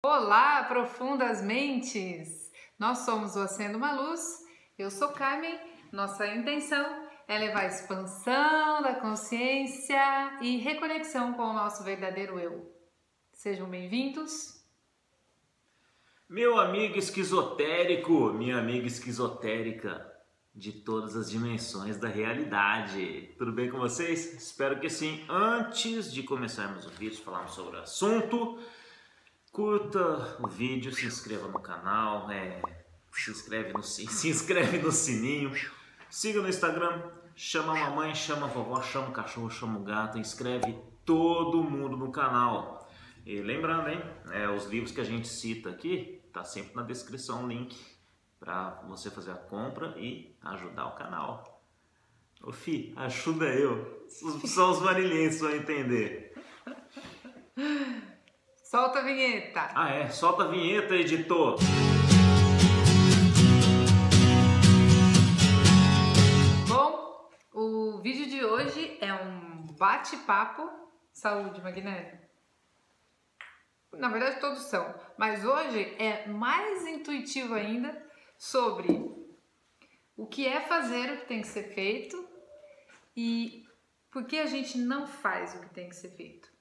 Olá, 0.00 0.62
profundas 0.62 1.42
mentes! 1.42 2.52
Nós 2.78 2.98
somos 2.98 3.34
o 3.34 3.40
Acendo 3.40 3.78
uma 3.78 4.00
Luz, 4.00 4.20
eu 4.78 4.92
sou 4.92 5.08
Carmen, 5.08 5.58
nossa 5.90 6.24
intenção 6.28 7.08
é 7.26 7.36
levar 7.36 7.66
expansão 7.66 8.80
da 8.80 8.94
consciência 8.94 10.38
e 10.40 10.56
reconexão 10.58 11.32
com 11.32 11.42
o 11.42 11.52
nosso 11.52 11.82
verdadeiro 11.82 12.38
eu. 12.38 12.72
Sejam 13.32 13.68
bem-vindos. 13.68 14.64
Meu 16.28 16.60
amigo 16.60 16.96
esquizotérico, 16.96 18.32
minha 18.32 18.56
amiga 18.56 18.86
esquizotérica 18.86 20.08
de 20.54 20.70
todas 20.70 21.16
as 21.16 21.28
dimensões 21.28 21.96
da 21.96 22.06
realidade. 22.06 23.34
Tudo 23.36 23.50
bem 23.50 23.68
com 23.68 23.78
vocês? 23.80 24.32
Espero 24.32 24.78
que 24.78 24.88
sim. 24.88 25.26
Antes 25.28 26.12
de 26.12 26.22
começarmos 26.22 26.86
o 26.86 26.90
vídeo, 26.90 27.20
falarmos 27.20 27.52
sobre 27.52 27.76
o 27.76 27.80
assunto, 27.80 28.60
curta 29.52 30.36
o 30.40 30.48
vídeo, 30.48 30.92
se 30.92 31.06
inscreva 31.06 31.48
no 31.48 31.60
canal, 31.60 32.30
é, 32.30 32.60
se, 33.12 33.30
inscreve 33.30 33.72
no, 33.72 33.82
se 33.82 34.28
inscreve 34.28 34.78
no 34.78 34.92
sininho, 34.92 35.52
siga 36.10 36.40
no 36.40 36.48
Instagram, 36.48 37.10
chama 37.34 37.72
a 37.72 37.90
mamãe, 37.90 38.14
chama 38.14 38.46
a 38.46 38.48
vovó, 38.48 38.82
chama 38.82 39.08
o 39.08 39.12
cachorro, 39.12 39.50
chama 39.50 39.78
o 39.78 39.82
gato, 39.82 40.18
inscreve 40.18 40.78
todo 41.04 41.62
mundo 41.62 41.96
no 41.96 42.12
canal. 42.12 42.88
E 43.24 43.40
lembrando, 43.40 43.88
hein, 43.88 44.02
é, 44.32 44.48
os 44.48 44.66
livros 44.66 44.92
que 44.92 45.00
a 45.00 45.04
gente 45.04 45.28
cita 45.28 45.70
aqui, 45.70 46.22
tá 46.32 46.44
sempre 46.44 46.74
na 46.74 46.82
descrição 46.82 47.44
o 47.44 47.48
link 47.48 47.76
para 48.38 48.82
você 48.88 49.10
fazer 49.10 49.32
a 49.32 49.36
compra 49.36 49.94
e 49.98 50.36
ajudar 50.42 50.86
o 50.86 50.96
canal. 50.96 51.62
Ô 52.42 52.52
Fi, 52.52 52.92
ajuda 52.96 53.46
eu. 53.46 54.06
Só 54.46 54.70
os 54.70 54.80
marilhenses 54.80 55.40
vão 55.40 55.54
entender. 55.54 56.34
Solta 58.70 58.98
a 58.98 59.02
vinheta. 59.02 59.70
Ah 59.74 59.88
é, 59.88 60.10
solta 60.10 60.42
a 60.42 60.48
vinheta, 60.48 60.94
editor. 60.94 61.56
Bom, 66.68 67.30
o 67.50 67.98
vídeo 68.02 68.26
de 68.26 68.44
hoje 68.44 68.98
é 69.00 69.14
um 69.14 69.68
bate-papo. 69.78 70.68
Saúde, 71.10 71.62
Magnério. 71.62 72.20
Na 73.94 74.10
verdade, 74.10 74.38
todos 74.38 74.64
são, 74.64 74.94
mas 75.16 75.46
hoje 75.46 75.96
é 75.98 76.28
mais 76.28 76.86
intuitivo 76.86 77.54
ainda 77.54 78.06
sobre 78.36 78.92
o 80.14 80.26
que 80.26 80.46
é 80.46 80.60
fazer 80.60 81.14
o 81.14 81.20
que 81.20 81.26
tem 81.26 81.40
que 81.40 81.48
ser 81.48 81.72
feito 81.72 82.22
e 83.16 83.64
por 84.10 84.26
que 84.26 84.38
a 84.38 84.44
gente 84.44 84.76
não 84.76 85.06
faz 85.06 85.54
o 85.54 85.60
que 85.62 85.70
tem 85.70 85.88
que 85.88 85.96
ser 85.96 86.10
feito. 86.10 86.57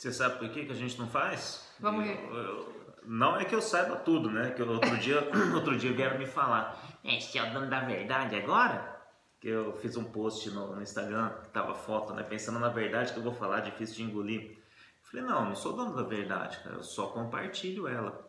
Você 0.00 0.10
sabe 0.14 0.38
por 0.38 0.48
que, 0.48 0.64
que 0.64 0.72
a 0.72 0.74
gente 0.74 0.98
não 0.98 1.06
faz? 1.06 1.68
Vamos 1.78 2.04
ver. 2.04 2.18
Eu- 2.30 2.34
eu- 2.36 2.80
não 3.04 3.36
é 3.36 3.44
que 3.44 3.54
eu 3.54 3.60
saiba 3.60 3.96
tudo, 3.96 4.30
né? 4.30 4.50
Que 4.52 4.62
outro 4.62 4.96
dia, 4.96 5.18
outro 5.54 5.76
dia 5.76 5.92
vieram 5.92 6.18
me 6.18 6.24
falar, 6.26 6.74
este 7.04 7.36
é 7.36 7.42
o 7.42 7.52
dono 7.52 7.68
da 7.68 7.80
verdade 7.80 8.34
agora? 8.34 8.98
Que 9.38 9.48
eu 9.48 9.74
fiz 9.76 9.98
um 9.98 10.04
post 10.04 10.48
no, 10.52 10.74
no 10.74 10.80
Instagram 10.82 11.28
que 11.42 11.48
tava 11.50 11.74
foto, 11.74 12.14
né? 12.14 12.22
Pensando 12.22 12.58
na 12.58 12.70
verdade 12.70 13.12
que 13.12 13.18
eu 13.18 13.22
vou 13.22 13.34
falar, 13.34 13.60
difícil 13.60 13.96
de 13.96 14.04
engolir. 14.04 14.58
Falei, 15.02 15.26
não, 15.26 15.44
não 15.50 15.54
sou 15.54 15.74
dono 15.76 15.94
da 15.94 16.02
verdade, 16.02 16.58
cara, 16.64 16.76
eu 16.76 16.82
só 16.82 17.08
compartilho 17.08 17.86
ela. 17.86 18.26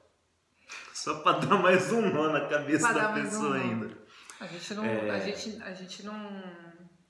Só 0.93 1.19
pra 1.21 1.33
dar 1.33 1.57
mais 1.57 1.89
um 1.93 2.01
nó 2.13 2.29
na 2.33 2.47
cabeça 2.49 2.89
Pra 2.91 3.01
da 3.01 3.09
um 3.11 3.13
pessoa 3.23 3.49
nó. 3.49 3.55
ainda. 3.63 3.97
A 4.41 4.45
gente 4.45 4.73
não, 4.73 4.83
É. 4.85 5.09
a 5.09 5.19
gente, 5.19 5.61
a 5.63 5.73
gente 5.73 6.03
não, 6.05 6.43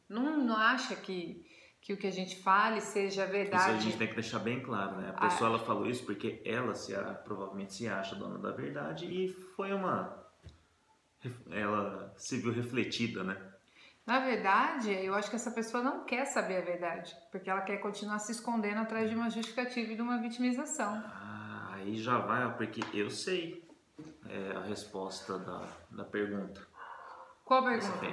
não, 0.09 0.37
não 0.37 0.55
acha 0.57 0.95
que, 0.95 1.45
que 1.81 1.93
o 1.93 1.97
que 1.97 2.05
a 2.07 2.11
gente 2.11 2.39
fale 2.41 2.79
seja 2.79 3.23
Isso 3.23 3.29
a 3.29 3.33
verdade. 3.37 3.83
gente 3.83 3.97
tem 3.97 4.07
que 4.07 4.13
deixar 4.13 4.37
bem 4.39 4.59
claro, 4.61 4.97
né? 4.97 5.09
A 5.09 5.25
Ah. 5.25 5.29
pessoa 5.29 5.49
ela 5.49 5.59
falou 5.59 5.87
isso 5.87 6.05
porque 6.05 6.39
ela 6.45 6.75
se, 6.75 6.93
provavelmente 7.25 7.73
se 7.73 7.87
acha 7.87 8.15
dona 8.15 8.37
da 8.37 8.51
verdade 8.51 9.05
e 9.05 9.33
foi 9.55 9.73
uma. 9.73 10.15
Ela 11.49 12.13
se 12.17 12.37
viu 12.37 12.51
refletida, 12.51 13.23
né? 13.23 13.37
Na 14.05 14.19
verdade, 14.19 14.91
eu 14.91 15.13
acho 15.13 15.29
que 15.29 15.35
essa 15.35 15.51
pessoa 15.51 15.83
não 15.83 16.03
quer 16.05 16.25
saber 16.25 16.57
a 16.57 16.61
verdade, 16.65 17.15
porque 17.31 17.49
ela 17.49 17.61
quer 17.61 17.77
continuar 17.77 18.17
se 18.19 18.31
escondendo 18.31 18.79
atrás 18.79 19.09
de 19.09 19.15
uma 19.15 19.29
justificativa 19.29 19.91
e 19.91 19.95
de 19.95 20.01
uma 20.01 20.17
vitimização. 20.19 21.01
Ah, 21.05 21.69
aí 21.75 21.95
já 21.97 22.17
vai, 22.17 22.51
porque 22.57 22.81
eu 22.97 23.11
sei 23.11 23.63
é, 24.27 24.57
a 24.57 24.61
resposta 24.61 25.37
da, 25.37 25.67
da 25.91 26.03
pergunta 26.03 26.65
Qual 27.45 27.63
pergunta? 27.63 28.07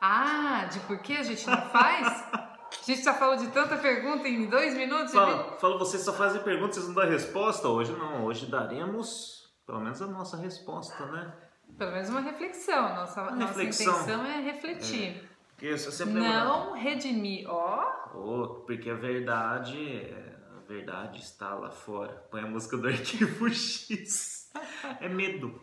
Ah, 0.00 0.64
de 0.72 0.80
por 0.80 0.98
que 1.00 1.16
a 1.16 1.22
gente 1.22 1.46
não 1.46 1.60
faz? 1.70 2.24
A 2.88 2.94
gente 2.94 3.04
já 3.04 3.12
falou 3.12 3.36
de 3.36 3.48
tanta 3.48 3.76
pergunta 3.76 4.26
em 4.26 4.48
dois 4.48 4.74
minutos. 4.74 5.12
Fala, 5.12 5.58
fala, 5.58 5.76
vocês 5.78 6.02
só 6.02 6.10
fazem 6.14 6.42
perguntas, 6.42 6.76
vocês 6.76 6.88
não 6.88 6.94
dão 6.94 7.04
resposta? 7.06 7.68
Hoje 7.68 7.92
não, 7.92 8.24
hoje 8.24 8.46
daremos 8.46 9.52
pelo 9.66 9.80
menos 9.80 10.00
a 10.00 10.06
nossa 10.06 10.38
resposta, 10.38 11.04
né? 11.04 11.34
Pelo 11.76 11.92
menos 11.92 12.08
uma 12.08 12.20
reflexão. 12.20 12.94
Nossa, 12.94 13.20
Uma 13.24 13.32
nossa 13.32 13.46
reflexão. 13.48 13.92
intenção 13.92 14.24
é 14.24 14.40
refletir. 14.40 15.28
Porque 15.50 15.66
eu 15.66 15.76
sempre 15.76 16.14
lembro, 16.14 16.32
Não 16.48 16.72
redimir. 16.72 17.46
Ó, 17.46 17.84
Oh, 18.14 18.64
porque 18.66 18.88
a 18.88 18.94
verdade, 18.94 19.76
é- 19.96 20.36
a 20.56 20.60
verdade 20.66 21.20
está 21.20 21.54
lá 21.54 21.70
fora. 21.70 22.26
Põe 22.30 22.40
a 22.40 22.46
música 22.46 22.78
do 22.78 22.88
Arquivo 22.88 23.50
X. 23.50 24.50
É 24.98 25.10
medo. 25.10 25.60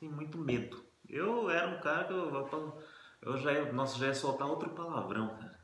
Tem 0.00 0.08
muito 0.08 0.38
medo. 0.38 0.82
Eu 1.06 1.50
era 1.50 1.68
um 1.68 1.80
cara 1.82 2.04
que 2.04 2.14
eu, 2.14 2.78
eu 3.20 3.36
já 3.36 3.52
ia, 3.52 3.70
nossa, 3.74 3.98
já 3.98 4.06
ia 4.06 4.14
soltar 4.14 4.48
outro 4.48 4.70
palavrão, 4.70 5.36
cara. 5.36 5.59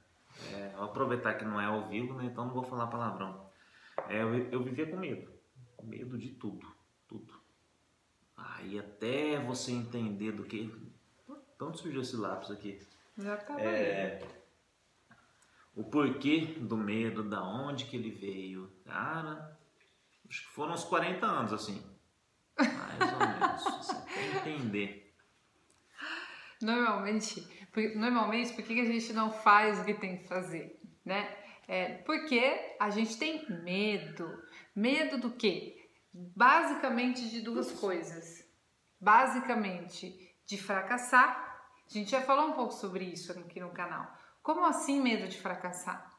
É, 0.53 0.69
vou 0.77 0.85
aproveitar 0.85 1.35
que 1.35 1.45
não 1.45 1.61
é 1.61 1.67
ao 1.67 1.89
vivo, 1.89 2.15
né? 2.15 2.27
Então 2.27 2.47
não 2.47 2.55
vou 2.55 2.63
falar 2.63 2.87
palavrão. 2.87 3.51
É, 4.09 4.23
eu, 4.23 4.35
eu 4.51 4.63
vivia 4.63 4.87
com 4.87 4.97
medo. 4.97 5.31
Medo 5.83 6.19
de 6.19 6.31
tudo. 6.31 6.67
Tudo. 7.09 7.35
Aí 8.37 8.79
até 8.79 9.39
você 9.41 9.73
entender 9.73 10.33
do 10.33 10.45
que. 10.45 10.73
Onde 11.61 11.79
surgiu 11.79 12.03
esse 12.03 12.17
lápis 12.17 12.51
aqui? 12.51 12.79
já 13.17 13.37
tava 13.37 13.61
aí. 13.61 13.67
É, 13.67 14.29
o 15.75 15.85
porquê 15.85 16.57
do 16.59 16.77
medo, 16.77 17.23
da 17.23 17.43
onde 17.43 17.85
que 17.85 17.97
ele 17.97 18.11
veio. 18.11 18.71
Cara, 18.85 19.59
acho 20.29 20.43
que 20.43 20.55
foram 20.55 20.75
uns 20.75 20.85
40 20.85 21.27
anos 21.27 21.53
assim. 21.53 21.83
Mais 22.59 23.13
ou 23.13 23.19
menos. 23.19 23.87
Você 23.87 23.95
tem 23.95 24.31
que 24.31 24.49
entender. 24.49 25.15
Normalmente, 26.61 27.47
normalmente, 27.97 28.53
por 28.53 28.65
que 28.65 28.81
a 28.81 28.85
gente 28.85 29.13
não 29.13 29.31
faz 29.31 29.79
o 29.81 29.85
que 29.85 29.95
tem 29.95 30.19
que 30.19 30.29
fazer, 30.29 30.81
né? 31.05 31.29
É, 31.69 31.95
porque 32.05 32.77
a 32.79 32.91
gente 32.91 33.19
tem 33.19 33.45
medo. 33.63 34.31
Medo 34.75 35.19
do 35.19 35.31
quê? 35.33 35.89
Basicamente 36.13 37.29
de 37.29 37.41
duas 37.41 37.73
coisas. 37.73 38.45
Basicamente 39.01 40.35
de 40.47 40.57
fracassar. 40.59 41.45
A 41.89 41.93
gente 41.93 42.11
já 42.11 42.21
falou 42.23 42.49
um 42.49 42.53
pouco 42.53 42.73
sobre 42.73 43.05
isso 43.05 43.33
aqui 43.33 43.61
no 43.61 43.71
canal. 43.71 44.07
Como 44.43 44.65
assim 44.65 45.01
medo 45.01 45.29
de 45.29 45.39
fracassar? 45.39 46.13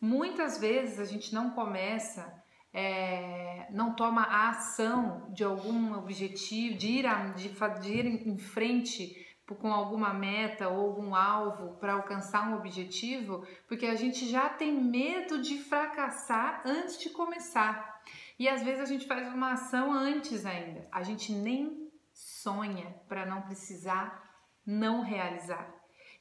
Muitas 0.00 0.58
vezes 0.58 0.98
a 0.98 1.04
gente 1.04 1.34
não 1.34 1.50
começa, 1.50 2.32
é, 2.72 3.66
não 3.70 3.94
toma 3.94 4.22
a 4.22 4.50
ação 4.50 5.32
de 5.32 5.44
algum 5.44 5.94
objetivo, 5.96 6.76
de 6.76 6.88
ir, 6.88 7.06
a- 7.06 7.28
de, 7.28 7.48
de 7.80 7.92
ir 7.92 8.06
em 8.28 8.38
frente 8.38 9.31
com 9.46 9.72
alguma 9.72 10.14
meta 10.14 10.68
ou 10.68 10.80
algum 10.80 11.14
alvo 11.14 11.76
para 11.78 11.94
alcançar 11.94 12.48
um 12.48 12.56
objetivo, 12.56 13.46
porque 13.68 13.86
a 13.86 13.94
gente 13.94 14.26
já 14.28 14.48
tem 14.48 14.72
medo 14.72 15.42
de 15.42 15.58
fracassar 15.58 16.62
antes 16.64 16.98
de 16.98 17.10
começar. 17.10 18.02
E 18.38 18.48
às 18.48 18.62
vezes 18.62 18.80
a 18.80 18.86
gente 18.86 19.06
faz 19.06 19.28
uma 19.28 19.52
ação 19.52 19.92
antes 19.92 20.46
ainda. 20.46 20.88
A 20.90 21.02
gente 21.02 21.32
nem 21.32 21.90
sonha 22.12 22.94
para 23.08 23.26
não 23.26 23.42
precisar 23.42 24.22
não 24.64 25.00
realizar. 25.02 25.74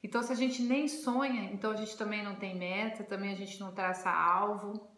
Então, 0.03 0.23
se 0.23 0.31
a 0.31 0.35
gente 0.35 0.63
nem 0.63 0.87
sonha, 0.87 1.51
então 1.51 1.71
a 1.71 1.75
gente 1.75 1.95
também 1.95 2.23
não 2.23 2.35
tem 2.35 2.57
meta, 2.57 3.03
também 3.03 3.31
a 3.31 3.35
gente 3.35 3.59
não 3.59 3.71
traça 3.71 4.09
alvo 4.09 4.89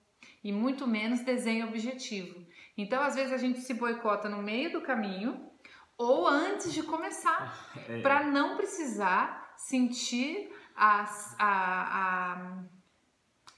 e 0.41 0.51
muito 0.51 0.87
menos 0.87 1.21
desenha 1.21 1.65
objetivo. 1.65 2.45
Então, 2.77 3.03
às 3.03 3.15
vezes 3.15 3.33
a 3.33 3.37
gente 3.37 3.59
se 3.59 3.73
boicota 3.73 4.29
no 4.29 4.41
meio 4.41 4.71
do 4.71 4.81
caminho 4.81 5.51
ou 5.97 6.27
antes 6.27 6.73
de 6.73 6.83
começar, 6.83 7.57
É, 7.87 8.01
para 8.01 8.23
não 8.23 8.55
precisar 8.55 9.53
sentir 9.57 10.51
as- 10.75 11.35
a, 11.39 12.63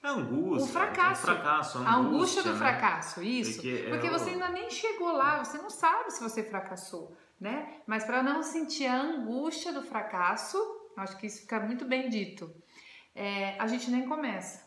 a, 0.03 0.07
a 0.07 0.11
angústia. 0.11 0.65
o 0.65 0.67
fracasso. 0.67 1.21
O 1.21 1.25
fracasso, 1.25 1.77
a 1.79 1.95
angústia 1.95 2.43
do 2.43 2.51
né? 2.53 2.57
fracasso, 2.57 3.23
isso. 3.23 3.53
Porque 3.55 3.83
é 3.85 3.89
Porque 3.89 4.07
o- 4.07 4.11
você 4.11 4.29
ainda 4.31 4.49
nem 4.49 4.69
chegou 4.69 5.11
lá, 5.11 5.43
você 5.43 5.57
não 5.57 5.69
sabe 5.69 6.11
se 6.11 6.21
você 6.21 6.43
fracassou, 6.43 7.15
né? 7.39 7.81
Mas 7.87 8.03
para 8.03 8.21
não 8.21 8.43
sentir 8.43 8.85
a 8.87 9.01
angústia 9.01 9.71
do 9.73 9.81
fracasso, 9.81 10.57
acho 10.97 11.17
que 11.17 11.27
isso 11.27 11.41
fica 11.41 11.59
muito 11.59 11.85
bem 11.85 12.09
dito, 12.09 12.53
é, 13.15 13.57
a 13.59 13.67
gente 13.67 13.89
nem 13.89 14.07
começa. 14.07 14.63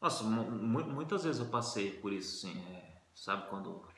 Nossa, 0.00 0.22
mu- 0.24 0.50
mu- 0.50 0.84
muitas 0.92 1.24
vezes 1.24 1.40
eu 1.40 1.48
passei 1.48 1.90
por 1.98 2.12
isso, 2.12 2.46
assim, 2.46 2.58
é, 2.72 3.00
sabe, 3.14 3.48
quando 3.50 3.70
an- 3.70 3.88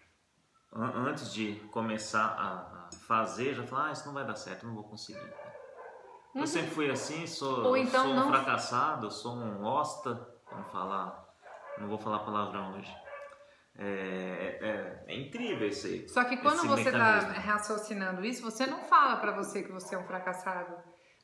antes 0.75 1.32
de 1.32 1.55
começar 1.72 2.26
a, 2.38 2.81
fazer, 3.06 3.55
já 3.55 3.64
falava, 3.67 3.88
ah, 3.88 3.93
isso 3.93 4.06
não 4.06 4.14
vai 4.14 4.25
dar 4.26 4.37
certo, 4.37 4.67
não 4.67 4.75
vou 4.75 4.84
conseguir. 4.84 5.32
Eu 6.34 6.46
sempre 6.46 6.70
fui 6.70 6.90
assim, 6.90 7.26
sou, 7.26 7.58
Uhum. 7.58 7.67
Ou 7.67 7.76
então 7.76 8.05
sou 8.05 8.12
um 8.12 8.17
não- 8.17 8.28
fracassado, 8.28 9.11
sou 9.11 9.32
um 9.34 9.64
hosta, 9.64 10.28
vamos 10.50 10.70
falar, 10.70 11.28
não 11.78 11.88
vou 11.88 11.99
falar 11.99 12.20
palavrão 12.20 12.76
hoje. 12.76 12.94
É, 13.76 15.05
incrível 15.08 15.67
isso 15.69 15.87
aí. 15.87 16.08
Só 16.08 16.25
que 16.25 16.37
quando 16.37 16.67
você 16.69 16.88
está 16.90 17.19
raciocinando 17.20 18.25
isso, 18.25 18.43
você 18.43 18.66
não 18.66 18.81
fala 18.81 19.16
pra 19.16 19.32
você 19.32 19.62
que 19.62 19.73
você 19.73 19.94
é 19.94 19.99
um 19.99 20.05
fracassado. 20.05 20.76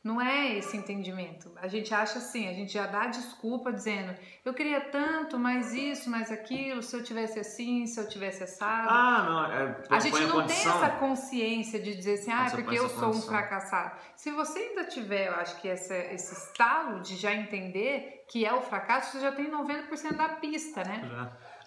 Não 0.07 0.21
é 0.21 0.55
esse 0.57 0.77
entendimento. 0.77 1.51
A 1.57 1.67
gente 1.67 1.93
acha 1.93 2.19
assim, 2.19 2.49
a 2.49 2.53
gente 2.53 2.73
já 2.73 2.87
dá 2.87 3.07
desculpa 3.07 3.73
dizendo, 3.73 4.15
eu 4.45 4.55
queria 4.55 4.81
tanto, 4.81 5.37
mais 5.37 5.75
isso, 5.75 6.09
mais 6.09 6.31
aquilo, 6.31 6.81
se 6.81 6.95
eu 6.97 7.03
tivesse 7.03 7.41
assim, 7.41 7.87
se 7.87 7.99
eu 7.99 8.09
tivesse 8.09 8.45
assado. 8.45 8.89
Ah, 8.89 9.25
não, 9.29 9.45
é, 9.53 9.77
A 9.91 9.99
gente 9.99 10.13
não 10.21 10.29
tem 10.29 10.41
condição. 10.43 10.77
essa 10.77 10.91
consciência 10.97 11.81
de 11.81 11.97
dizer 11.97 12.15
assim, 12.21 12.31
ah, 12.31 12.49
Você 12.49 12.57
porque 12.57 12.79
eu 12.79 12.89
sou 12.89 13.09
um 13.11 13.21
fracassado. 13.21 13.97
Se 14.15 14.31
você 14.31 14.59
ainda 14.61 14.85
tiver, 14.85 15.27
eu 15.27 15.35
acho 15.35 15.61
que 15.61 15.67
essa, 15.69 15.97
esse 15.97 16.33
estalo 16.35 17.01
de 17.01 17.17
já 17.17 17.35
entender 17.35 18.25
que 18.29 18.47
é 18.47 18.53
o 18.55 18.61
fracasso, 18.61 19.13
você 19.13 19.21
já 19.21 19.33
tem 19.33 19.51
90% 19.51 20.13
da 20.17 20.29
pista, 20.29 20.85
né? 20.85 21.03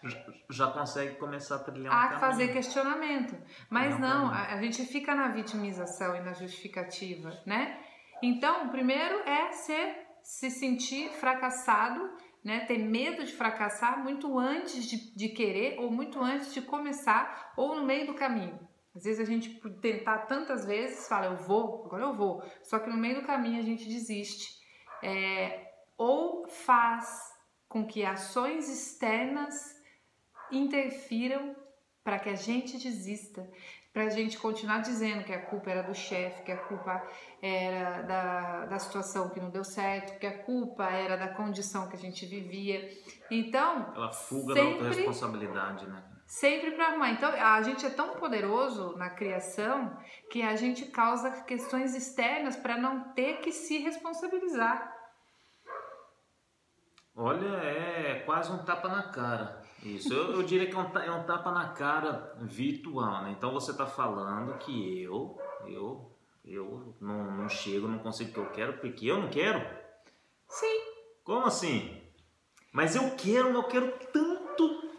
Já, 0.01 0.15
já- 0.49 0.67
consegue 0.71 1.15
começar 1.15 1.55
a 1.55 1.59
trilhar 1.59 1.91
um 1.91 1.95
a 1.97 2.01
caminho. 2.03 2.19
fazer 2.21 2.47
questionamento. 2.53 3.35
Mas 3.69 3.99
Não, 3.99 4.07
não, 4.07 4.25
não. 4.27 4.33
a, 4.33 4.53
a 4.53 4.61
gente 4.61 4.85
fica 4.85 5.13
na 5.13 5.27
vitimização 5.27 6.15
e 6.15 6.21
na 6.21 6.31
justificativa, 6.31 7.37
né? 7.45 7.77
Então, 8.21 8.65
o 8.65 8.69
primeiro 8.69 9.19
é 9.27 9.51
ser, 9.51 10.07
se 10.21 10.49
sentir 10.49 11.09
fracassado, 11.11 12.09
né? 12.43 12.61
Ter 12.61 12.77
medo 12.77 13.23
de 13.23 13.33
fracassar 13.33 14.01
muito 14.03 14.37
antes 14.37 14.85
de, 14.85 15.15
de 15.15 15.29
querer 15.29 15.79
ou 15.79 15.91
muito 15.91 16.21
antes 16.21 16.53
de 16.53 16.61
começar 16.61 17.53
ou 17.55 17.75
no 17.75 17.85
meio 17.85 18.07
do 18.07 18.13
caminho. 18.13 18.59
Às 18.95 19.03
vezes 19.03 19.19
a 19.19 19.25
gente, 19.25 19.49
por 19.49 19.71
tentar 19.79 20.19
tantas 20.19 20.65
vezes, 20.65 21.07
fala, 21.07 21.27
eu 21.27 21.37
vou, 21.37 21.85
agora 21.85 22.03
eu 22.03 22.13
vou. 22.13 22.43
Só 22.63 22.79
que 22.79 22.89
no 22.89 22.97
meio 22.97 23.21
do 23.21 23.27
caminho 23.27 23.59
a 23.59 23.65
gente 23.65 23.87
desiste. 23.87 24.59
É, 25.01 25.71
ou 25.97 26.47
faz 26.47 27.33
com 27.67 27.85
que 27.85 28.03
ações 28.03 28.67
externas 28.67 29.79
interfiram 30.51 31.55
para 32.03 32.19
que 32.19 32.29
a 32.29 32.35
gente 32.35 32.77
desista, 32.77 33.47
para 33.93 34.03
a 34.03 34.09
gente 34.09 34.37
continuar 34.37 34.79
dizendo 34.81 35.23
que 35.23 35.33
a 35.33 35.45
culpa 35.47 35.71
era 35.71 35.81
do 35.81 35.95
chefe, 35.95 36.43
que 36.43 36.51
a 36.51 36.57
culpa 36.57 37.01
era 37.41 38.01
da, 38.03 38.65
da 38.67 38.79
situação 38.79 39.29
que 39.29 39.39
não 39.39 39.49
deu 39.49 39.63
certo, 39.63 40.19
que 40.19 40.27
a 40.27 40.43
culpa 40.43 40.85
era 40.85 41.17
da 41.17 41.29
condição 41.29 41.89
que 41.89 41.95
a 41.95 41.99
gente 41.99 42.25
vivia. 42.25 42.87
Então, 43.31 43.81
Aquela 43.89 44.11
fuga 44.13 44.53
Sempre- 44.53 44.69
da 44.79 44.85
autorresponsabilidade, 44.85 45.87
né? 45.87 46.03
sempre 46.27 46.71
para 46.71 46.89
arrumar. 46.89 47.09
Então, 47.09 47.31
a 47.31 47.59
gente 47.63 47.83
é 47.83 47.89
tão 47.89 48.09
poderoso 48.15 48.95
na 48.95 49.09
criação 49.09 49.97
que 50.29 50.43
a 50.43 50.55
gente 50.55 50.85
causa 50.85 51.31
questões 51.43 51.95
externas 51.95 52.55
para 52.55 52.77
não 52.77 53.11
ter 53.13 53.37
que 53.39 53.51
se 53.51 53.79
responsabilizar. 53.79 54.95
Olha, 57.15 57.47
é 57.63 58.19
quase 58.25 58.51
um 58.51 58.63
tapa 58.63 58.87
na 58.87 59.11
cara. 59.11 59.58
Isso, 59.83 60.13
eu, 60.13 60.33
eu 60.33 60.43
diria 60.43 60.67
que 60.69 60.75
é 60.75 60.77
um, 60.79 60.97
é 60.99 61.11
um 61.11 61.23
tapa 61.23 61.51
na 61.51 61.69
cara 61.69 62.35
virtual, 62.41 63.23
né? 63.23 63.31
Então 63.37 63.51
você 63.53 63.71
está 63.71 63.85
falando 63.87 64.57
que 64.57 65.01
eu, 65.03 65.39
eu, 65.67 66.15
eu 66.43 66.95
não, 66.99 67.31
não 67.31 67.49
chego, 67.49 67.87
não 67.87 67.99
consigo 67.99 68.29
o 68.29 68.33
que 68.33 68.39
eu 68.39 68.51
quero 68.51 68.73
porque 68.79 69.05
eu 69.07 69.21
não 69.21 69.29
quero? 69.29 69.59
Sim, 70.47 70.81
Como 71.23 71.45
assim? 71.45 72.01
Mas 72.73 72.95
eu 72.95 73.15
quero, 73.15 73.49
eu 73.49 73.63
quero 73.63 73.91
tanto. 74.11 74.89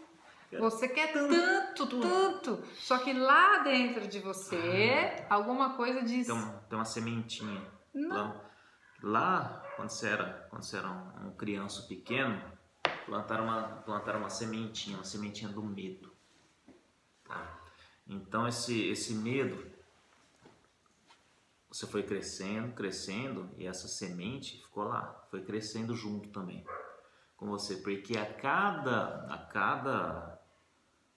Você 0.59 0.87
quer 0.89 1.13
Tanto, 1.13 1.87
tanto, 1.87 2.01
tanto, 2.01 2.63
só 2.73 2.97
que 2.97 3.13
lá 3.13 3.59
dentro 3.59 4.05
de 4.07 4.19
você, 4.19 5.23
Ah. 5.29 5.35
alguma 5.35 5.75
coisa 5.77 6.01
diz. 6.03 6.27
Tem 6.27 6.35
uma, 6.35 6.51
tem 6.69 6.77
uma 6.77 6.83
sementinha. 6.85 7.61
Não. 7.93 8.15
Lá, 8.17 8.41
lá, 9.01 9.63
quando 9.77 9.89
você 9.89 10.09
era, 10.09 10.47
quando 10.49 10.63
você 10.63 10.77
era 10.77 10.89
um, 10.89 11.27
um 11.27 11.35
criança 11.37 11.87
pequeno, 11.87 12.41
plantaram 13.11 13.43
uma, 13.43 13.63
plantaram 13.63 14.19
uma 14.19 14.29
sementinha, 14.29 14.95
uma 14.95 15.03
sementinha 15.03 15.51
do 15.51 15.61
medo. 15.61 16.09
Tá? 17.25 17.59
Então 18.07 18.47
esse, 18.47 18.87
esse 18.87 19.13
medo, 19.13 19.69
você 21.69 21.85
foi 21.85 22.03
crescendo, 22.03 22.73
crescendo, 22.73 23.49
e 23.57 23.67
essa 23.67 23.89
semente 23.89 24.61
ficou 24.61 24.85
lá, 24.85 25.27
foi 25.29 25.41
crescendo 25.43 25.93
junto 25.93 26.29
também 26.29 26.65
com 27.35 27.47
você, 27.47 27.75
porque 27.75 28.17
a 28.17 28.33
cada, 28.33 29.25
a 29.25 29.37
cada 29.39 30.39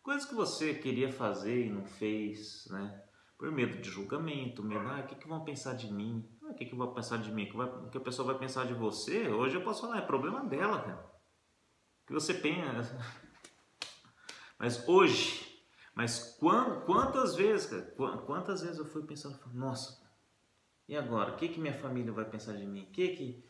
coisa 0.02 0.26
que 0.26 0.34
você 0.34 0.74
queria 0.74 1.12
fazer 1.12 1.66
e 1.66 1.70
não 1.70 1.84
fez, 1.84 2.66
né? 2.70 3.02
Por 3.38 3.52
medo 3.52 3.80
de 3.80 3.88
julgamento, 3.88 4.64
medo, 4.64 4.88
ah, 4.88 5.00
o 5.00 5.06
que, 5.06 5.14
que 5.14 5.28
vão 5.28 5.44
pensar 5.44 5.74
de 5.74 5.92
mim? 5.92 6.28
Ah, 6.42 6.50
o 6.50 6.54
que, 6.54 6.64
que 6.64 6.74
vão 6.74 6.92
pensar 6.92 7.18
de 7.18 7.30
mim? 7.30 7.44
O 7.44 7.50
que, 7.50 7.56
vai- 7.56 7.68
o 7.68 7.88
que 7.88 7.98
a 7.98 8.00
pessoa 8.00 8.26
vai 8.26 8.38
pensar 8.38 8.66
de 8.66 8.74
você? 8.74 9.28
Hoje 9.28 9.54
eu 9.54 9.62
posso 9.62 9.82
falar, 9.82 9.98
é 9.98 10.00
problema 10.00 10.44
dela, 10.44 10.82
cara. 10.82 11.13
Que 12.06 12.12
você 12.12 12.34
pensa. 12.34 12.98
Mas 14.58 14.86
hoje, 14.88 15.62
mas 15.94 16.36
quan- 16.38 16.80
quantas 16.86 17.34
vezes, 17.34 17.66
cara, 17.66 17.82
Qua- 17.96 18.18
quantas 18.18 18.62
vezes 18.62 18.78
eu 18.78 18.84
fui 18.84 19.02
pensando, 19.02 19.38
nossa, 19.52 20.02
e 20.88 20.96
agora? 20.96 21.32
O 21.32 21.36
que, 21.36 21.48
que 21.48 21.60
minha 21.60 21.76
família 21.78 22.12
vai 22.12 22.24
pensar 22.24 22.54
de 22.54 22.66
mim? 22.66 22.82
O 22.84 22.92
que, 22.92 23.08
que 23.08 23.44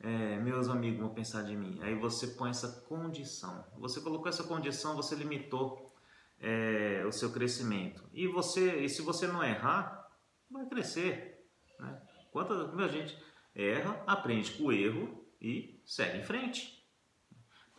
é, 0.00 0.38
meus 0.38 0.68
amigos 0.68 0.98
vão 1.00 1.12
pensar 1.14 1.42
de 1.42 1.54
mim? 1.54 1.78
Aí 1.82 1.94
você 1.94 2.26
põe 2.28 2.50
essa 2.50 2.80
condição. 2.88 3.64
Você 3.78 4.00
colocou 4.00 4.28
essa 4.28 4.44
condição, 4.44 4.96
você 4.96 5.14
limitou 5.14 5.94
é, 6.38 7.04
o 7.06 7.12
seu 7.12 7.30
crescimento. 7.30 8.02
E 8.12 8.26
você, 8.26 8.82
e 8.82 8.88
se 8.88 9.02
você 9.02 9.26
não 9.26 9.44
errar, 9.44 10.08
vai 10.50 10.66
crescer. 10.66 11.46
Né? 11.78 12.00
Quantas, 12.32 12.72
meu 12.74 12.88
gente, 12.88 13.16
erra, 13.54 14.02
aprende 14.06 14.52
com 14.52 14.64
o 14.64 14.72
erro 14.72 15.22
e 15.40 15.82
segue 15.84 16.18
em 16.18 16.22
frente. 16.22 16.79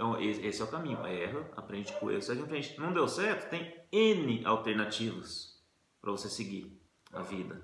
Então 0.01 0.19
esse 0.19 0.59
é 0.59 0.65
o 0.65 0.67
caminho. 0.67 1.05
Erra, 1.05 1.47
aprende 1.55 1.93
com 1.93 2.09
erro, 2.09 2.23
segue 2.23 2.41
em 2.41 2.47
frente. 2.47 2.79
Não 2.79 2.91
deu 2.91 3.07
certo? 3.07 3.51
Tem 3.51 3.71
N 3.91 4.43
alternativas 4.43 5.63
para 6.01 6.09
você 6.09 6.27
seguir 6.27 6.75
a 7.13 7.21
vida. 7.21 7.61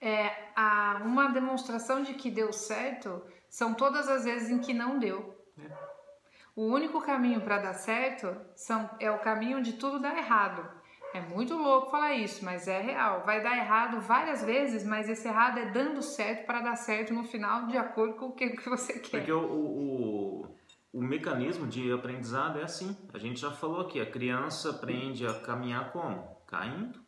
É, 0.00 0.50
a, 0.56 1.02
uma 1.04 1.28
demonstração 1.28 2.02
de 2.02 2.14
que 2.14 2.30
deu 2.30 2.54
certo 2.54 3.22
são 3.50 3.74
todas 3.74 4.08
as 4.08 4.24
vezes 4.24 4.48
em 4.48 4.60
que 4.60 4.72
não 4.72 4.98
deu. 4.98 5.36
É. 5.62 5.70
O 6.56 6.62
único 6.62 7.02
caminho 7.02 7.42
para 7.42 7.58
dar 7.58 7.74
certo 7.74 8.34
são, 8.56 8.88
é 8.98 9.10
o 9.10 9.18
caminho 9.18 9.62
de 9.62 9.74
tudo 9.74 10.00
dar 10.00 10.16
errado. 10.16 10.66
É 11.12 11.20
muito 11.20 11.54
louco 11.54 11.90
falar 11.90 12.14
isso, 12.14 12.42
mas 12.46 12.66
é 12.66 12.80
real. 12.80 13.24
Vai 13.26 13.42
dar 13.42 13.58
errado 13.58 14.00
várias 14.00 14.42
vezes, 14.42 14.86
mas 14.86 15.06
esse 15.06 15.28
errado 15.28 15.58
é 15.58 15.66
dando 15.66 16.00
certo 16.00 16.46
para 16.46 16.62
dar 16.62 16.76
certo 16.76 17.12
no 17.12 17.24
final, 17.24 17.66
de 17.66 17.76
acordo 17.76 18.14
com 18.14 18.26
o 18.28 18.32
que, 18.32 18.50
que 18.50 18.70
você 18.70 18.94
quer. 18.94 19.18
Porque 19.18 19.32
o, 19.32 19.40
o, 19.40 20.42
o, 20.42 20.57
o 20.92 21.02
mecanismo 21.02 21.66
de 21.66 21.92
aprendizado 21.92 22.58
é 22.58 22.64
assim. 22.64 22.96
A 23.12 23.18
gente 23.18 23.40
já 23.40 23.50
falou 23.50 23.80
aqui, 23.80 24.00
a 24.00 24.10
criança 24.10 24.70
aprende 24.70 25.26
a 25.26 25.34
caminhar 25.40 25.92
como? 25.92 26.36
Caindo. 26.46 27.00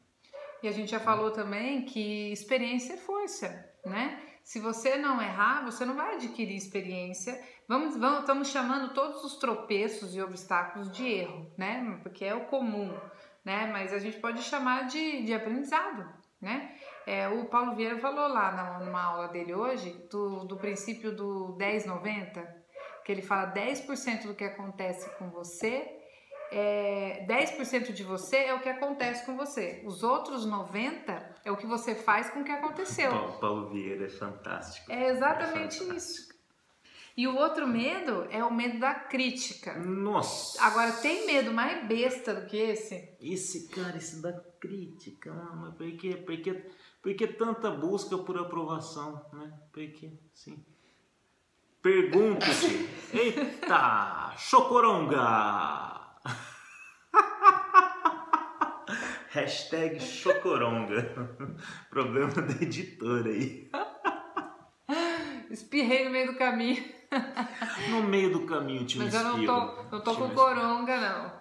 E 0.63 0.69
a 0.69 0.73
gente 0.73 0.91
já 0.91 1.01
falou 1.01 1.31
também 1.31 1.85
que 1.85 2.31
experiência 2.31 2.95
é 2.95 2.97
força, 2.99 3.73
né? 3.85 4.21
Se 4.45 4.59
você 4.59 4.97
não 4.97 5.21
errar, 5.21 5.65
você 5.65 5.85
não 5.85 5.95
vai 5.95 6.17
adquirir 6.17 6.57
experiência. 6.57 7.41
Vamos, 7.67 7.97
vamos, 7.97 8.21
estamos 8.21 8.49
chamando 8.49 8.93
todos 8.93 9.25
os 9.25 9.37
tropeços 9.37 10.15
e 10.15 10.21
obstáculos 10.21 10.91
de 10.91 11.07
erro, 11.07 11.51
né? 11.57 11.99
Porque 12.03 12.25
é 12.25 12.35
o 12.35 12.47
comum, 12.47 12.93
né? 13.45 13.71
Mas 13.73 13.93
a 13.93 13.99
gente 13.99 14.19
pode 14.19 14.43
chamar 14.43 14.87
de, 14.87 15.23
de 15.23 15.33
aprendizado, 15.33 16.07
né? 16.41 16.75
É, 17.07 17.29
o 17.29 17.47
Paulo 17.47 17.75
Vieira 17.75 17.99
falou 17.99 18.29
lá 18.29 18.81
numa 18.81 19.03
aula 19.03 19.29
dele 19.29 19.55
hoje 19.55 19.91
do, 20.11 20.45
do 20.45 20.57
princípio 20.57 21.15
do 21.15 21.57
10-90, 21.59 22.60
que 23.11 23.15
ele 23.15 23.23
fala 23.23 23.53
10% 23.53 24.29
do 24.29 24.35
que 24.37 24.45
acontece 24.45 25.11
com 25.19 25.29
você 25.31 25.97
é, 26.53 27.27
10% 27.29 27.93
de 27.93 28.05
você 28.05 28.37
é 28.37 28.55
o 28.55 28.61
que 28.61 28.69
acontece 28.69 29.27
com 29.27 29.37
você. 29.37 29.83
Os 29.85 30.03
outros 30.03 30.47
90% 30.47 31.23
é 31.45 31.51
o 31.51 31.57
que 31.57 31.67
você 31.67 31.95
faz 31.95 32.31
com 32.31 32.41
o 32.41 32.45
que 32.45 32.53
aconteceu. 32.53 33.11
Paulo, 33.11 33.41
Paulo 33.41 33.71
Vieira 33.71 34.07
é 34.07 34.09
fantástico. 34.09 34.91
É 34.91 35.09
exatamente 35.11 35.79
fantástico. 35.79 35.95
isso. 35.95 36.31
E 37.17 37.27
o 37.27 37.37
outro 37.37 37.67
medo 37.67 38.27
é 38.31 38.45
o 38.45 38.53
medo 38.53 38.79
da 38.79 38.95
crítica. 38.95 39.75
Nossa! 39.75 40.63
Agora, 40.63 40.93
tem 40.93 41.27
medo 41.27 41.53
mais 41.53 41.87
besta 41.87 42.33
do 42.33 42.47
que 42.47 42.57
esse? 42.57 43.17
Esse 43.21 43.69
cara, 43.69 43.97
esse 43.97 44.23
da 44.23 44.33
crítica, 44.61 45.33
mas 45.33 45.75
por 45.75 45.91
que, 45.97 46.17
por 46.17 46.37
que, 46.41 46.55
por 47.03 47.15
que 47.15 47.27
tanta 47.27 47.71
busca 47.71 48.17
por 48.19 48.39
aprovação, 48.39 49.25
né? 49.33 49.53
Por 49.73 49.87
que, 49.91 50.13
sim. 50.33 50.65
Pergunte-se. 51.83 52.91
Eita, 53.13 54.35
chocoronga! 54.37 55.99
Hashtag 59.31 59.99
chocoronga. 59.99 61.57
Problema 61.89 62.33
da 62.33 62.53
editora 62.63 63.31
aí. 63.31 63.71
Espirrei 65.51 66.05
no 66.05 66.11
meio 66.11 66.33
do 66.33 66.39
caminho. 66.39 66.85
No 67.91 68.03
meio 68.03 68.31
do 68.31 68.45
caminho 68.45 68.85
tinha 68.85 69.03
um 69.03 69.07
Mas 69.07 69.15
eu 69.15 69.25
não 69.25 69.47
tô, 69.47 69.83
não 69.91 70.01
tô 70.03 70.15
Tinha 70.15 70.17
com 70.17 70.33
um 70.33 70.35
coronga, 70.35 71.01
não. 71.01 71.41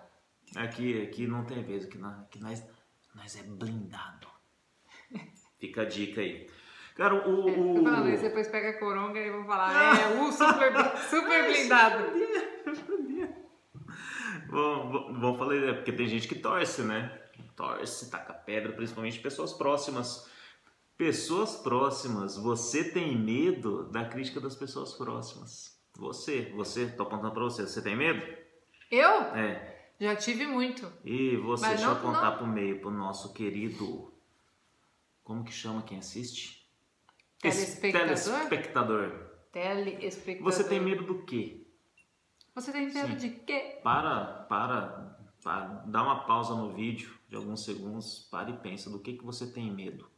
Aqui, 0.63 1.03
aqui 1.03 1.27
não 1.27 1.45
tem 1.45 1.61
vez, 1.63 1.85
aqui, 1.85 1.97
nós, 1.97 2.17
aqui 2.21 2.39
nós, 2.39 2.63
nós 3.13 3.35
é 3.35 3.43
blindado. 3.43 4.27
Fica 5.59 5.81
a 5.81 5.85
dica 5.85 6.21
aí. 6.21 6.49
Cara, 6.99 7.15
o. 7.15 7.79
o... 7.79 7.81
Falando 7.81 8.09
isso, 8.09 8.23
depois 8.23 8.49
pega 8.49 8.71
a 8.71 8.77
coronga 8.77 9.17
e 9.17 9.31
vão 9.31 9.45
falar, 9.45 9.71
é, 10.01 10.19
o 10.21 10.29
super, 10.33 10.97
super 11.09 11.45
blindado. 11.45 12.03
Bom, 14.49 15.13
bom, 15.13 15.37
falei, 15.37 15.69
é 15.69 15.73
porque 15.75 15.93
tem 15.93 16.07
gente 16.09 16.27
que 16.27 16.35
torce, 16.35 16.81
né? 16.81 17.17
Torce, 17.55 18.11
taca 18.11 18.33
pedra, 18.33 18.73
principalmente 18.73 19.17
pessoas 19.21 19.53
próximas. 19.53 20.29
Pessoas 20.97 21.55
próximas, 21.55 22.35
você 22.35 22.83
tem 22.91 23.17
medo 23.17 23.85
da 23.85 24.03
crítica 24.03 24.41
das 24.41 24.57
pessoas 24.57 24.91
próximas. 24.91 25.79
Você, 25.97 26.51
você, 26.53 26.85
tô 26.87 27.03
apontando 27.03 27.33
pra 27.33 27.43
você, 27.43 27.61
você 27.65 27.81
tem 27.81 27.95
medo? 27.95 28.21
Eu? 28.91 29.09
É. 29.37 29.87
Já 30.01 30.17
tive 30.17 30.45
muito. 30.45 30.91
E 31.05 31.37
você, 31.37 31.61
Mas 31.61 31.77
deixa 31.77 31.85
eu 31.85 31.91
não- 31.91 31.97
apontar 31.97 32.31
não- 32.31 32.37
pro 32.39 32.47
meio, 32.47 32.81
pro 32.81 32.91
nosso 32.91 33.31
querido. 33.33 34.13
Como 35.23 35.45
que 35.45 35.53
chama 35.53 35.81
quem 35.81 35.99
assiste? 35.99 36.58
Telespectador? 37.41 38.07
Telespectador. 38.07 39.29
Telespectador. 39.51 40.51
Você 40.51 40.63
tem 40.65 40.79
medo 40.79 41.03
do 41.05 41.23
quê? 41.23 41.65
Você 42.53 42.71
tem 42.71 42.91
medo 42.91 43.11
Sim. 43.11 43.15
de 43.15 43.29
quê? 43.29 43.79
Para, 43.81 44.45
para, 44.49 45.17
para, 45.41 45.65
dá 45.87 46.03
uma 46.03 46.25
pausa 46.25 46.53
no 46.53 46.73
vídeo 46.73 47.17
de 47.29 47.35
alguns 47.35 47.63
segundos, 47.63 48.27
para 48.29 48.49
e 48.49 48.57
pensa 48.57 48.89
do 48.89 48.99
que, 48.99 49.13
que 49.13 49.23
você 49.23 49.47
tem 49.47 49.71
medo. 49.71 50.09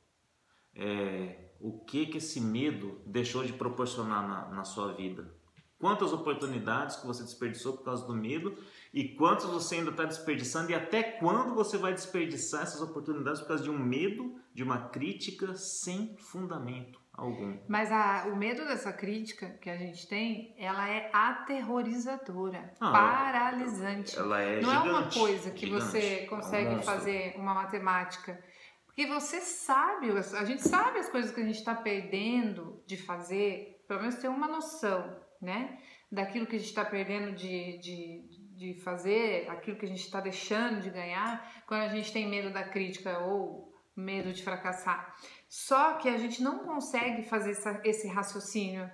É, 0.73 1.51
o 1.59 1.79
que 1.79 2.07
que 2.07 2.17
esse 2.17 2.41
medo 2.41 2.99
deixou 3.05 3.43
de 3.43 3.53
proporcionar 3.53 4.27
na, 4.27 4.55
na 4.55 4.63
sua 4.63 4.93
vida? 4.93 5.31
Quantas 5.77 6.13
oportunidades 6.13 6.95
que 6.95 7.05
você 7.05 7.23
desperdiçou 7.23 7.77
por 7.77 7.83
causa 7.83 8.05
do 8.05 8.15
medo 8.15 8.57
e 8.93 9.09
quantas 9.09 9.45
você 9.45 9.75
ainda 9.75 9.91
está 9.91 10.05
desperdiçando 10.05 10.71
e 10.71 10.75
até 10.75 11.03
quando 11.03 11.53
você 11.53 11.77
vai 11.77 11.93
desperdiçar 11.93 12.63
essas 12.63 12.81
oportunidades 12.81 13.41
por 13.41 13.49
causa 13.49 13.63
de 13.63 13.69
um 13.69 13.77
medo, 13.77 14.39
de 14.53 14.63
uma 14.63 14.89
crítica 14.89 15.55
sem 15.55 16.15
fundamento 16.17 17.00
algum? 17.13 17.57
Mas 17.67 17.91
a- 17.91 18.25
o 18.27 18.35
medo 18.35 18.65
dessa 18.65 18.91
crítica 18.93 19.49
que 19.61 19.69
a 19.69 19.77
gente 19.77 20.07
tem, 20.07 20.53
ela 20.57 20.89
é 20.89 21.09
aterrorizadora, 21.13 22.73
Ah, 22.79 22.91
paralisante. 22.91 24.17
Ela 24.17 24.41
é 24.41 24.61
Não 24.61 24.71
é 24.71 24.79
uma 24.79 24.97
gigante, 24.99 25.19
coisa 25.19 25.51
que 25.51 25.65
gigante, 25.67 25.83
você 25.85 26.19
é 26.21 26.23
um 26.25 26.27
consegue 26.27 26.83
fazer 26.83 27.33
uma 27.37 27.53
matemática. 27.53 28.41
Porque 28.85 29.05
você 29.07 29.39
sabe, 29.39 30.11
a 30.11 30.43
gente 30.45 30.67
sabe 30.67 30.99
as 30.99 31.09
coisas 31.09 31.31
que 31.31 31.39
a 31.39 31.45
gente 31.45 31.57
está 31.59 31.73
perdendo 31.73 32.83
de 32.85 32.97
fazer, 32.97 33.83
pelo 33.87 34.01
menos 34.01 34.15
ter 34.15 34.27
uma 34.27 34.47
noção, 34.47 35.17
né? 35.41 35.77
Daquilo 36.11 36.45
que 36.45 36.57
a 36.57 36.59
gente 36.59 36.67
está 36.67 36.83
perdendo 36.83 37.33
de, 37.33 37.77
de, 37.77 38.27
de 38.57 38.81
fazer, 38.81 39.49
aquilo 39.49 39.77
que 39.77 39.85
a 39.85 39.89
gente 39.89 40.01
está 40.03 40.19
deixando 40.19 40.81
de 40.81 40.89
ganhar, 40.89 41.63
quando 41.65 41.83
a 41.83 41.87
gente 41.87 42.11
tem 42.11 42.27
medo 42.29 42.51
da 42.51 42.63
crítica 42.65 43.19
ou 43.19 43.71
medo 43.95 44.33
de 44.33 44.43
fracassar. 44.43 45.15
Só 45.53 45.95
que 45.95 46.07
a 46.07 46.17
gente 46.17 46.41
não 46.41 46.59
consegue 46.59 47.23
fazer 47.23 47.51
essa- 47.51 47.81
esse 47.83 48.07
raciocínio 48.07 48.89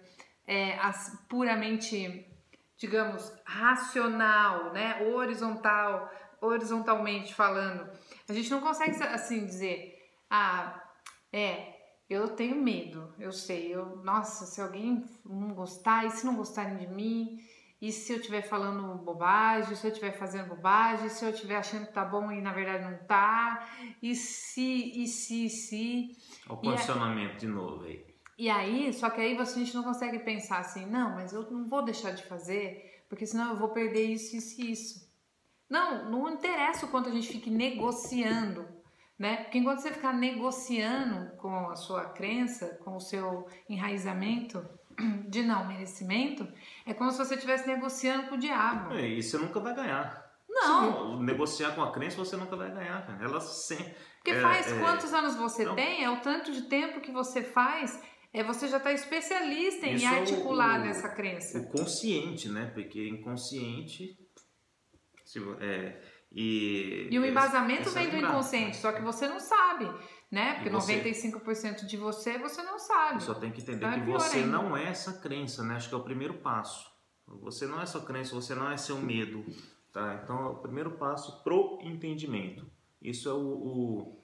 é, 0.47 0.73
as- 0.79 1.15
puramente, 1.29 2.25
digamos, 2.77 3.31
racional, 3.45 4.73
né? 4.73 5.03
Horizontal, 5.13 6.09
horizontalmente 6.41 7.31
falando. 7.35 7.87
A 8.27 8.33
gente 8.33 8.49
não 8.49 8.59
consegue 8.61 8.91
assim 9.03 9.45
dizer, 9.45 9.93
ah, 10.29 10.81
é, 11.31 11.75
eu 12.09 12.29
tenho 12.29 12.55
medo, 12.55 13.13
eu 13.19 13.31
sei, 13.31 13.75
eu, 13.75 13.97
nossa, 13.97 14.45
se 14.47 14.59
alguém 14.59 15.05
não 15.23 15.53
gostar, 15.53 16.05
e 16.05 16.11
se 16.11 16.25
não 16.25 16.35
gostarem 16.35 16.77
de 16.77 16.87
mim, 16.87 17.37
e 17.79 17.91
se 17.91 18.11
eu 18.11 18.17
estiver 18.17 18.41
falando 18.41 18.97
bobagem, 19.03 19.75
se 19.75 19.85
eu 19.85 19.91
estiver 19.91 20.11
fazendo 20.11 20.49
bobagem, 20.49 21.09
se 21.09 21.23
eu 21.23 21.29
estiver 21.29 21.57
achando 21.57 21.85
que 21.85 21.93
tá 21.93 22.03
bom 22.03 22.31
e 22.31 22.41
na 22.41 22.51
verdade 22.51 22.83
não 22.83 22.97
tá, 23.05 23.69
e 24.01 24.15
se, 24.15 24.91
e 24.95 25.07
se, 25.07 25.45
e 25.45 25.49
se. 25.49 26.17
O 26.49 26.57
condicionamento 26.57 27.37
de 27.37 27.47
novo 27.47 27.83
aí. 27.83 28.05
E 28.37 28.49
aí, 28.49 28.91
só 28.93 29.09
que 29.09 29.21
aí 29.21 29.35
você, 29.35 29.59
a 29.59 29.63
gente 29.63 29.75
não 29.75 29.83
consegue 29.83 30.19
pensar 30.19 30.59
assim, 30.59 30.85
não, 30.85 31.15
mas 31.15 31.33
eu 31.33 31.49
não 31.51 31.67
vou 31.67 31.83
deixar 31.83 32.11
de 32.11 32.23
fazer, 32.23 33.03
porque 33.09 33.25
senão 33.25 33.51
eu 33.51 33.57
vou 33.57 33.69
perder 33.69 34.05
isso, 34.05 34.35
isso 34.35 34.61
e 34.61 34.71
isso. 34.71 35.07
Não, 35.69 36.09
não 36.09 36.29
interessa 36.29 36.85
o 36.85 36.89
quanto 36.89 37.09
a 37.09 37.11
gente 37.11 37.27
fique 37.27 37.49
negociando, 37.49 38.67
né? 39.19 39.37
Porque 39.37 39.57
enquanto 39.57 39.79
você 39.79 39.91
ficar 39.91 40.13
negociando 40.13 41.35
com 41.37 41.69
a 41.69 41.75
sua 41.75 42.05
crença, 42.05 42.79
com 42.83 42.95
o 42.95 43.01
seu 43.01 43.47
enraizamento 43.67 44.63
de 45.27 45.43
não 45.43 45.67
merecimento, 45.67 46.47
é 46.85 46.93
como 46.93 47.11
se 47.11 47.17
você 47.17 47.35
estivesse 47.35 47.67
negociando 47.67 48.27
com 48.29 48.35
o 48.35 48.37
diabo. 48.39 48.93
É, 48.95 49.07
E 49.07 49.21
você 49.23 49.37
nunca 49.37 49.59
vai 49.59 49.73
ganhar. 49.75 50.25
Não, 50.49 51.21
negociar 51.21 51.75
com 51.75 51.83
a 51.83 51.91
crença, 51.91 52.17
você 52.17 52.35
nunca 52.35 52.55
vai 52.55 52.71
ganhar, 52.71 53.05
cara. 53.05 53.23
Ela 53.23 53.39
sempre. 53.39 53.95
porque 54.15 54.31
É, 54.31 54.41
faz 54.41 54.71
é. 54.71 54.79
quantos 54.79 55.13
anos 55.13 55.35
você 55.35 55.63
Não. 55.65 55.75
tem, 55.75 56.03
é 56.03 56.09
o 56.09 56.19
tanto 56.21 56.51
de 56.51 56.63
tempo 56.63 56.99
que 56.99 57.11
você 57.11 57.43
faz, 57.43 58.01
é 58.33 58.43
você 58.43 58.67
já 58.67 58.77
está 58.77 58.91
especialista 58.91 59.85
em 59.85 59.93
Isso 59.95 60.05
é 60.05 60.11
o- 60.11 60.15
articular 60.19 60.79
nessa 60.79 61.09
crença. 61.09 61.59
O 61.59 61.67
consciente, 61.69 62.49
né? 62.49 62.71
Porque 62.73 63.07
inconsciente. 63.07 64.17
Se, 65.23 65.39
é, 65.59 66.01
e, 66.31 67.07
E 67.11 67.19
o 67.19 67.25
embasamento 67.25 67.81
essa 67.89 67.99
vem 67.99 68.09
do 68.09 68.17
inconsciente, 68.17 68.77
só 68.77 68.91
que 68.91 69.01
você 69.01 69.27
não 69.27 69.39
sabe, 69.39 69.85
né? 70.31 70.55
Porque 70.55 70.69
E 70.69 70.71
você- 70.71 70.93
95% 71.01 71.85
de 71.85 71.97
você, 71.97 72.37
você 72.37 72.61
não 72.63 72.77
sabe. 72.79 73.23
Só 73.23 73.33
tem 73.33 73.51
que 73.51 73.61
entender 73.61 73.77
Então 73.77 73.91
é 73.91 73.99
que 73.99 74.05
pior 74.05 74.19
você 74.19 74.37
ainda. 74.37 74.51
não 74.51 74.75
é 74.77 74.85
essa 74.85 75.19
crença, 75.19 75.63
né? 75.63 75.75
Acho 75.75 75.89
que 75.89 75.95
é 75.95 75.97
o 75.97 76.03
primeiro 76.03 76.35
passo. 76.35 76.89
Você 77.27 77.65
não 77.67 77.81
é 77.81 77.85
sua 77.85 78.01
crença, 78.05 78.33
você 78.35 78.55
não 78.55 78.69
é 78.71 78.77
seu 78.77 78.97
medo, 78.99 79.45
tá? 79.91 80.21
Então 80.23 80.39
é 80.45 80.49
o 80.49 80.55
primeiro 80.55 80.91
passo 80.97 81.43
pro 81.43 81.77
entendimento. 81.81 82.65
Isso 83.01 83.27
é 83.29 83.33
o, 83.33 83.37
o, 83.37 84.23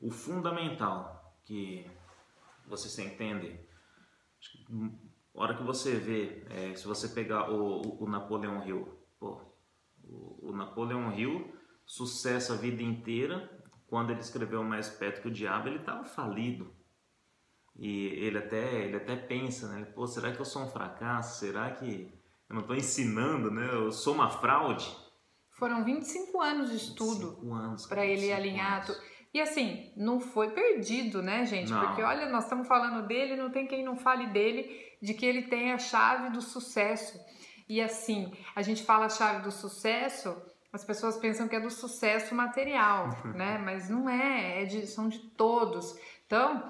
o 0.00 0.10
fundamental 0.10 1.34
que 1.44 1.86
vocês 2.66 2.94
têm 2.94 3.08
que 3.08 3.14
entender. 3.14 3.68
Acho 4.40 4.50
que, 4.52 4.72
hum, 4.72 4.98
a 5.34 5.40
hora 5.42 5.56
que 5.56 5.62
você 5.62 5.94
vê, 5.96 6.44
é, 6.50 6.74
se 6.74 6.86
você 6.86 7.08
pegar 7.08 7.50
o, 7.50 7.80
o, 7.82 8.04
o 8.04 8.08
Napoleão 8.08 8.66
Hill, 8.66 8.88
pô, 9.18 9.40
o, 10.04 10.50
o 10.50 10.56
Napoleão 10.56 11.12
Hill, 11.12 11.54
sucesso 11.84 12.52
a 12.52 12.56
vida 12.56 12.82
inteira, 12.82 13.50
quando 13.92 14.08
ele 14.08 14.20
escreveu 14.20 14.64
Mais 14.64 14.88
Perto 14.88 15.20
que 15.20 15.28
o 15.28 15.30
Diabo, 15.30 15.68
ele 15.68 15.76
estava 15.76 16.02
falido. 16.02 16.74
E 17.76 18.06
ele 18.06 18.38
até, 18.38 18.86
ele 18.86 18.96
até 18.96 19.14
pensa, 19.14 19.68
né? 19.68 19.84
Pô, 19.84 20.06
será 20.06 20.32
que 20.32 20.40
eu 20.40 20.46
sou 20.46 20.62
um 20.62 20.66
fracasso? 20.66 21.40
Será 21.40 21.70
que 21.72 22.10
eu 22.48 22.54
não 22.54 22.62
estou 22.62 22.74
ensinando, 22.74 23.50
né? 23.50 23.68
Eu 23.70 23.92
sou 23.92 24.14
uma 24.14 24.30
fraude? 24.30 24.96
Foram 25.58 25.84
25 25.84 26.40
anos 26.40 26.70
de 26.70 26.76
estudo 26.76 27.38
para 27.86 28.06
ele 28.06 28.32
alinhar. 28.32 28.84
anos. 28.84 28.98
E 29.34 29.38
assim, 29.38 29.92
não 29.94 30.20
foi 30.20 30.52
perdido, 30.52 31.20
né, 31.20 31.44
gente? 31.44 31.70
Não. 31.70 31.80
Porque 31.86 32.02
olha, 32.02 32.30
nós 32.30 32.44
estamos 32.44 32.66
falando 32.66 33.06
dele, 33.06 33.36
não 33.36 33.50
tem 33.50 33.66
quem 33.66 33.84
não 33.84 33.98
fale 33.98 34.28
dele, 34.28 34.70
de 35.02 35.12
que 35.12 35.26
ele 35.26 35.42
tem 35.42 35.70
a 35.70 35.76
chave 35.76 36.30
do 36.30 36.40
sucesso. 36.40 37.20
E 37.68 37.78
assim, 37.78 38.32
a 38.56 38.62
gente 38.62 38.84
fala 38.84 39.04
a 39.04 39.10
chave 39.10 39.42
do 39.42 39.50
sucesso, 39.50 40.34
as 40.72 40.84
pessoas 40.84 41.16
pensam 41.18 41.46
que 41.48 41.56
é 41.56 41.60
do 41.60 41.70
sucesso 41.70 42.34
material, 42.34 43.10
né? 43.34 43.58
Mas 43.58 43.90
não 43.90 44.08
é, 44.08 44.62
é 44.62 44.64
de- 44.64 44.86
são 44.86 45.08
de 45.08 45.18
todos. 45.18 45.94
Então, 46.26 46.68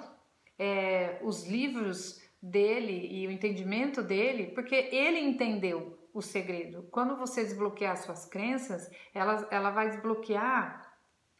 é, 0.58 1.20
os 1.22 1.46
livros 1.46 2.20
dele 2.42 3.08
e 3.10 3.26
o 3.26 3.30
entendimento 3.30 4.02
dele, 4.02 4.48
porque 4.48 4.74
ele 4.74 5.20
entendeu 5.20 5.98
o 6.12 6.20
segredo. 6.20 6.82
Quando 6.90 7.16
você 7.16 7.42
desbloquear 7.44 7.96
suas 7.96 8.26
crenças, 8.26 8.90
ela, 9.14 9.46
ela 9.50 9.70
vai 9.70 9.88
desbloquear, 9.90 10.92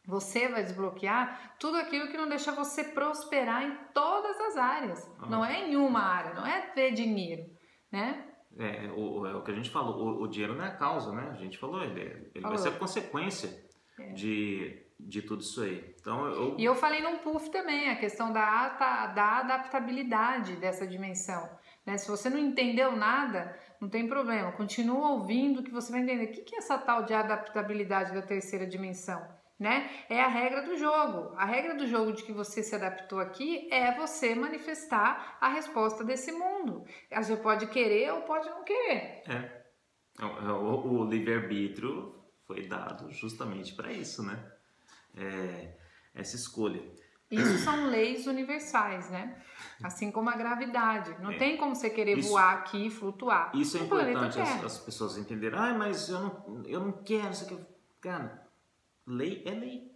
você 0.05 0.47
vai 0.47 0.63
desbloquear 0.63 1.55
tudo 1.59 1.77
aquilo 1.77 2.07
que 2.07 2.17
não 2.17 2.27
deixa 2.29 2.51
você 2.53 2.83
prosperar 2.85 3.63
em 3.63 3.77
todas 3.93 4.39
as 4.39 4.57
áreas. 4.57 5.11
Ah. 5.19 5.27
Não 5.27 5.45
é 5.45 5.67
em 5.69 5.75
uma 5.75 6.01
área, 6.01 6.33
não 6.33 6.45
é 6.45 6.61
ter 6.61 6.91
dinheiro, 6.91 7.45
né? 7.91 8.25
É, 8.57 8.91
o, 8.95 9.25
é 9.25 9.35
o 9.35 9.41
que 9.41 9.51
a 9.51 9.55
gente 9.55 9.69
falou, 9.69 10.19
o, 10.19 10.23
o 10.23 10.27
dinheiro 10.27 10.55
não 10.55 10.63
é 10.63 10.67
a 10.67 10.75
causa, 10.75 11.11
né? 11.11 11.29
A 11.31 11.35
gente 11.35 11.57
falou, 11.57 11.83
ele, 11.83 12.01
ele 12.01 12.41
vai 12.41 12.41
Falou. 12.43 12.57
ser 12.57 12.69
a 12.69 12.71
consequência 12.73 13.49
de, 14.13 14.85
de 14.99 15.21
tudo 15.21 15.41
isso 15.41 15.61
aí. 15.61 15.95
Então, 15.99 16.25
eu, 16.27 16.55
E 16.57 16.63
eu 16.63 16.75
falei 16.75 17.01
num 17.01 17.17
puff 17.17 17.49
também, 17.49 17.89
a 17.89 17.95
questão 17.95 18.31
da, 18.31 18.69
da 19.07 19.39
adaptabilidade 19.39 20.55
dessa 20.57 20.85
dimensão. 20.85 21.49
Né? 21.85 21.97
Se 21.97 22.09
você 22.09 22.29
não 22.29 22.37
entendeu 22.37 22.95
nada, 22.95 23.57
não 23.81 23.89
tem 23.89 24.07
problema. 24.07 24.51
Continua 24.51 25.11
ouvindo 25.11 25.63
que 25.63 25.71
você 25.71 25.91
vai 25.91 26.01
entender. 26.01 26.25
O 26.25 26.31
que 26.31 26.55
é 26.55 26.59
essa 26.59 26.77
tal 26.77 27.03
de 27.03 27.13
adaptabilidade 27.13 28.13
da 28.13 28.21
terceira 28.21 28.65
dimensão? 28.65 29.21
Né? 29.63 29.89
É 30.09 30.21
a 30.21 30.27
regra 30.27 30.61
do 30.63 30.75
jogo. 30.77 31.33
A 31.37 31.45
regra 31.45 31.73
do 31.73 31.87
jogo 31.87 32.11
de 32.11 32.21
que 32.23 32.33
você 32.33 32.61
se 32.61 32.75
adaptou 32.75 33.17
aqui 33.19 33.69
é 33.71 33.95
você 33.95 34.35
manifestar 34.35 35.37
a 35.39 35.47
resposta 35.47 36.03
desse 36.03 36.33
mundo. 36.33 36.83
Você 37.15 37.37
pode 37.37 37.67
querer 37.67 38.11
ou 38.11 38.21
pode 38.23 38.49
não 38.49 38.61
querer. 38.65 39.23
é, 39.25 39.63
É, 40.19 40.25
o, 40.25 40.99
o 40.99 41.05
livre-arbítrio 41.09 42.13
foi 42.45 42.67
dado 42.67 43.09
justamente 43.13 43.73
para 43.73 43.89
isso, 43.91 44.21
né? 44.21 44.37
É, 45.15 45.75
essa 46.13 46.35
escolha. 46.35 46.83
Isso 47.31 47.57
são 47.59 47.87
leis 47.87 48.27
universais, 48.27 49.09
né? 49.09 49.41
Assim 49.81 50.11
como 50.11 50.29
a 50.29 50.35
gravidade. 50.35 51.15
Não 51.21 51.31
É. 51.31 51.37
tem 51.37 51.55
como 51.57 51.73
você 51.73 51.89
querer 51.89 52.17
Isso- 52.17 52.29
voar 52.31 52.53
aqui 52.57 52.87
e 52.87 52.89
flutuar. 52.91 53.49
Isso 53.55 53.77
é 53.77 53.79
importante 53.79 54.41
as, 54.41 54.63
as 54.63 54.77
pessoas 54.77 55.17
entenderem. 55.17 55.57
Ah, 55.57 55.73
mas 55.73 56.09
eu 56.09 56.19
não, 56.19 56.63
eu 56.65 56.79
não 56.81 56.91
quero 56.91 57.31
isso 57.31 57.45
aqui. 57.45 57.57
Cara, 58.01 58.42
lei 59.05 59.43
é 59.45 59.51
lei. 59.51 59.93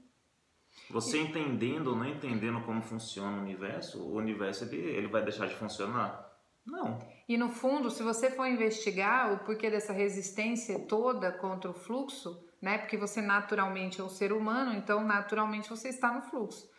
Você 0.89 1.19
entendendo 1.19 1.87
ou 1.87 1.95
não 1.95 2.05
entendendo 2.05 2.61
como 2.63 2.81
funciona 2.81 3.37
o 3.37 3.41
universo, 3.41 4.01
o 4.01 4.15
universo 4.15 4.63
ele, 4.65 4.77
ele 4.77 5.07
vai 5.07 5.23
deixar 5.23 5.47
de 5.47 5.55
funcionar. 5.55 6.27
Não. 6.65 7.01
E 7.27 7.37
no 7.37 7.49
fundo, 7.49 7.89
se 7.89 8.03
você 8.03 8.29
for 8.29 8.45
investigar 8.45 9.33
o 9.33 9.39
porquê 9.39 9.69
dessa 9.69 9.93
resistência 9.93 10.79
toda 10.87 11.31
contra 11.31 11.71
o 11.71 11.73
fluxo, 11.73 12.43
né? 12.61 12.77
Porque 12.77 12.97
você 12.97 13.21
naturalmente 13.21 14.01
é 14.01 14.03
um 14.03 14.09
ser 14.09 14.33
humano, 14.33 14.73
então 14.73 15.03
naturalmente 15.03 15.69
você 15.69 15.89
está 15.89 16.13
no 16.13 16.21
fluxo. 16.21 16.69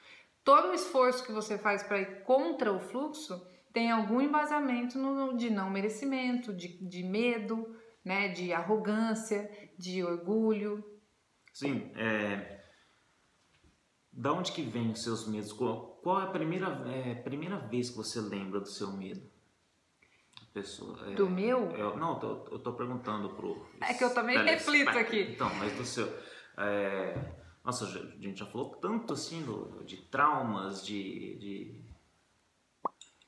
Todo 0.44 0.68
o 0.68 0.74
esforço 0.74 1.24
que 1.24 1.32
você 1.32 1.58
faz 1.58 1.82
para 1.82 2.00
ir 2.00 2.22
contra 2.22 2.72
o 2.72 2.80
fluxo 2.80 3.46
tem 3.72 3.90
algum 3.90 4.20
embasamento 4.20 4.98
no, 4.98 5.36
de 5.36 5.50
não 5.50 5.70
merecimento, 5.70 6.52
de, 6.54 6.68
de 6.86 7.02
medo, 7.02 7.76
né? 8.04 8.28
De 8.28 8.52
arrogância, 8.52 9.50
de 9.78 10.02
orgulho. 10.02 10.84
Sim, 11.58 11.90
é... 11.96 12.64
Da 14.12 14.32
onde 14.32 14.52
que 14.52 14.62
vem 14.62 14.90
os 14.90 15.02
seus 15.02 15.26
medos? 15.26 15.52
Qual, 15.52 15.98
qual 16.02 16.20
é 16.20 16.24
a 16.24 16.30
primeira, 16.30 16.68
é, 16.88 17.14
primeira 17.16 17.56
vez 17.56 17.90
que 17.90 17.96
você 17.96 18.20
lembra 18.20 18.60
do 18.60 18.68
seu 18.68 18.92
medo? 18.92 19.28
pessoa. 20.52 20.98
É, 21.10 21.14
do 21.14 21.28
meu? 21.28 21.70
Eu, 21.72 21.96
não, 21.96 22.18
tô, 22.18 22.48
eu 22.50 22.58
tô 22.58 22.72
perguntando 22.74 23.30
pro. 23.30 23.66
É 23.80 23.94
que 23.94 24.04
eu 24.04 24.12
também 24.12 24.38
reflito 24.42 24.90
aqui. 24.90 25.32
Então, 25.32 25.52
mas 25.54 25.72
do 25.76 25.84
seu. 25.84 26.06
É, 26.56 27.14
nossa, 27.64 27.84
a 27.84 27.88
gente 28.20 28.38
já 28.38 28.46
falou 28.46 28.76
tanto 28.76 29.12
assim 29.12 29.42
do, 29.42 29.84
de 29.84 29.96
traumas, 29.96 30.84
de. 30.84 31.38
de, 31.38 31.84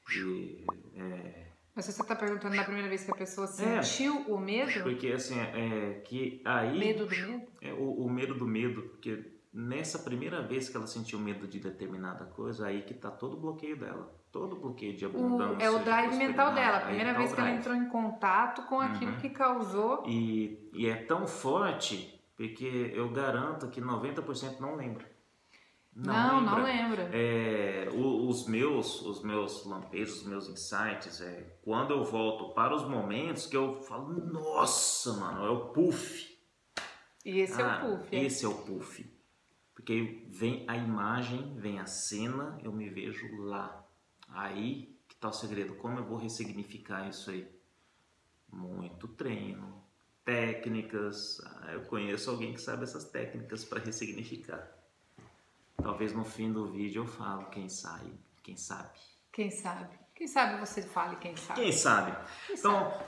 de 0.08 0.64
é, 0.94 1.39
mas 1.80 1.87
você 1.87 2.02
está 2.02 2.14
perguntando 2.14 2.54
na 2.54 2.64
primeira 2.64 2.88
vez 2.88 3.04
que 3.04 3.10
a 3.10 3.14
pessoa 3.14 3.46
é. 3.46 3.82
sentiu 3.82 4.26
é, 4.28 4.32
o 4.32 4.38
medo? 4.38 4.82
Porque 4.82 5.08
assim, 5.08 5.40
é, 5.40 6.02
que 6.04 6.42
aí. 6.44 6.78
Medo 6.78 7.06
do 7.06 7.10
medo? 7.10 7.42
É, 7.62 7.72
o, 7.72 8.04
o 8.04 8.10
medo 8.10 8.34
do 8.34 8.46
medo, 8.46 8.82
porque 8.82 9.25
nessa 9.52 9.99
primeira 10.00 10.42
vez 10.42 10.68
que 10.68 10.76
ela 10.76 10.87
sentiu 10.87 11.18
medo 11.18 11.49
de 11.49 11.58
determinada 11.58 12.26
coisa, 12.26 12.66
aí 12.66 12.82
que 12.82 12.92
está 12.92 13.10
todo 13.10 13.38
o 13.38 13.40
bloqueio 13.40 13.78
dela. 13.78 14.14
Todo 14.30 14.56
o 14.56 14.60
bloqueio 14.60 14.94
de 14.94 15.06
abundância. 15.06 15.56
O, 15.56 15.60
é 15.62 15.70
o 15.70 15.82
drive 15.82 16.16
mental 16.16 16.54
dela. 16.54 16.76
A 16.76 16.80
primeira 16.82 17.14
vez 17.14 17.32
que 17.32 17.40
ela 17.40 17.50
entrou 17.50 17.75
em 17.75 17.88
contato 17.88 18.62
com 18.66 18.78
aquilo 18.78 19.12
uhum. 19.12 19.18
que 19.18 19.30
causou. 19.30 20.04
E, 20.06 20.70
e 20.75 20.87
é 20.87 20.94
tão 20.94 21.26
forte, 21.26 22.22
porque 22.37 22.92
eu 22.94 23.08
garanto 23.08 23.68
que 23.68 23.80
90% 23.80 24.60
não 24.60 24.76
lembra. 24.76 25.10
Não, 25.94 26.40
não 26.40 26.62
lembra. 26.62 27.04
Não 27.04 27.11
lembra. 27.11 27.11
É, 27.12 27.88
os 27.92 28.47
meus, 28.47 29.02
os 29.02 29.23
meus 29.23 29.64
lampejos, 29.66 30.20
os 30.20 30.26
meus 30.26 30.49
insights, 30.49 31.20
é 31.20 31.59
quando 31.62 31.92
eu 31.92 32.04
volto 32.04 32.54
para 32.54 32.75
os 32.75 32.85
momentos 32.85 33.47
que 33.47 33.56
eu 33.56 33.82
falo, 33.82 34.12
nossa, 34.12 35.12
mano, 35.14 35.44
é 35.44 35.50
o 35.50 35.68
puff. 35.70 36.38
E 37.25 37.40
esse 37.40 37.61
ah, 37.61 37.64
é 37.64 37.64
o 37.64 37.70
ah, 37.70 37.97
puff. 37.99 38.16
É? 38.16 38.25
Esse 38.25 38.44
é 38.44 38.49
o 38.49 38.54
puff. 38.54 39.20
Porque 39.75 40.26
vem 40.28 40.64
a 40.68 40.76
imagem, 40.76 41.54
vem 41.56 41.78
a 41.78 41.87
cena, 41.87 42.59
eu 42.62 42.73
me 42.73 42.88
vejo 42.88 43.42
lá. 43.42 43.85
Aí 44.28 44.97
que 45.09 45.14
está 45.14 45.28
o 45.28 45.32
segredo. 45.32 45.75
Como 45.75 45.99
eu 45.99 46.04
vou 46.04 46.18
ressignificar 46.18 47.09
isso 47.09 47.30
aí? 47.30 47.50
Muito 48.52 49.09
treino, 49.09 49.82
técnicas. 50.25 51.40
Ah, 51.44 51.73
eu 51.73 51.82
conheço 51.82 52.30
alguém 52.30 52.52
que 52.52 52.61
sabe 52.61 52.85
essas 52.85 53.04
técnicas 53.04 53.64
para 53.64 53.80
ressignificar. 53.80 54.79
Talvez 55.82 56.12
no 56.12 56.25
fim 56.25 56.52
do 56.52 56.66
vídeo 56.66 57.02
eu 57.02 57.06
falo 57.06 57.46
quem 57.46 57.68
sabe, 57.68 58.12
quem 58.42 58.56
sabe. 58.56 58.90
Quem 59.32 59.50
sabe? 59.50 59.99
Quem 60.14 60.26
sabe 60.26 60.60
você 60.60 60.82
fale 60.82 61.16
quem 61.16 61.37
sabe. 61.37 61.60
Quem 61.60 61.72
sabe? 61.72 62.16
Quem 62.46 62.56
então, 62.56 62.90
sabe? 62.90 63.04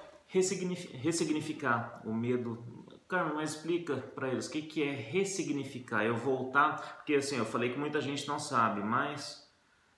ressignificar 0.99 2.01
o 2.07 2.15
medo 2.15 2.83
Carmen, 3.13 3.35
mas 3.35 3.51
explica 3.51 3.97
para 3.97 4.29
eles 4.29 4.47
o 4.47 4.51
que, 4.51 4.63
que 4.63 4.83
é 4.83 4.91
ressignificar. 4.91 6.03
Eu 6.03 6.17
voltar, 6.17 6.97
porque 6.97 7.15
assim, 7.15 7.37
eu 7.37 7.45
falei 7.45 7.71
que 7.71 7.79
muita 7.79 8.01
gente 8.01 8.27
não 8.27 8.39
sabe, 8.39 8.81
mas 8.81 9.47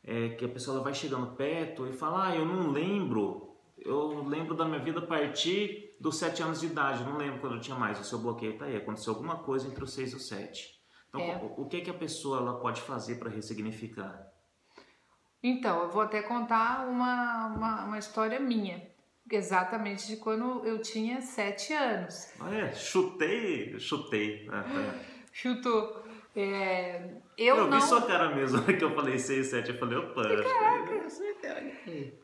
é 0.02 0.30
que 0.30 0.44
a 0.44 0.48
pessoa 0.48 0.82
vai 0.82 0.92
chegando 0.92 1.28
perto 1.36 1.86
e 1.86 1.92
fala, 1.92 2.26
ah, 2.26 2.36
eu 2.36 2.44
não 2.44 2.72
lembro, 2.72 3.56
eu 3.78 4.24
lembro 4.24 4.56
da 4.56 4.64
minha 4.64 4.80
vida 4.80 4.98
a 4.98 5.06
partir 5.06 5.96
dos 6.00 6.16
sete 6.16 6.42
anos 6.42 6.60
de 6.60 6.66
idade, 6.66 7.04
não 7.04 7.16
lembro 7.16 7.38
quando 7.38 7.54
eu 7.54 7.60
tinha 7.60 7.78
mais, 7.78 8.00
o 8.00 8.04
seu 8.04 8.18
bloqueio 8.18 8.54
está 8.54 8.64
aí, 8.64 8.76
aconteceu 8.76 9.12
alguma 9.12 9.36
coisa 9.36 9.68
entre 9.68 9.84
os 9.84 9.92
seis 9.92 10.10
e 10.10 10.16
os 10.16 10.26
sete. 10.26 10.74
Então, 11.14 11.20
é. 11.20 11.36
o, 11.36 11.62
o 11.62 11.68
que, 11.68 11.80
que 11.80 11.90
a 11.90 11.94
pessoa 11.94 12.38
ela 12.38 12.58
pode 12.58 12.80
fazer 12.82 13.16
para 13.16 13.30
ressignificar? 13.30 14.32
Então, 15.40 15.84
eu 15.84 15.90
vou 15.90 16.02
até 16.02 16.22
contar 16.22 16.88
uma, 16.88 17.46
uma, 17.46 17.84
uma 17.84 17.98
história 17.98 18.40
minha 18.40 18.82
exatamente 19.30 20.06
de 20.06 20.16
quando 20.16 20.66
eu 20.66 20.82
tinha 20.82 21.20
sete 21.20 21.72
anos. 21.72 22.32
Ah, 22.40 22.54
é? 22.54 22.72
Chutei, 22.72 23.78
chutei. 23.78 24.48
Ah, 24.50 24.62
tá. 24.62 24.94
Chutou. 25.32 26.04
É, 26.36 27.10
eu, 27.38 27.68
não... 27.68 27.78
vi 27.78 27.86
sua 27.86 28.02
cara 28.02 28.34
mesmo 28.34 28.62
que 28.66 28.82
eu 28.82 28.94
falei 28.94 29.18
seis, 29.18 29.48
sete. 29.48 29.70
Eu 29.70 29.78
falei, 29.78 29.98
opa. 29.98 30.22
Caraca. 30.22 31.06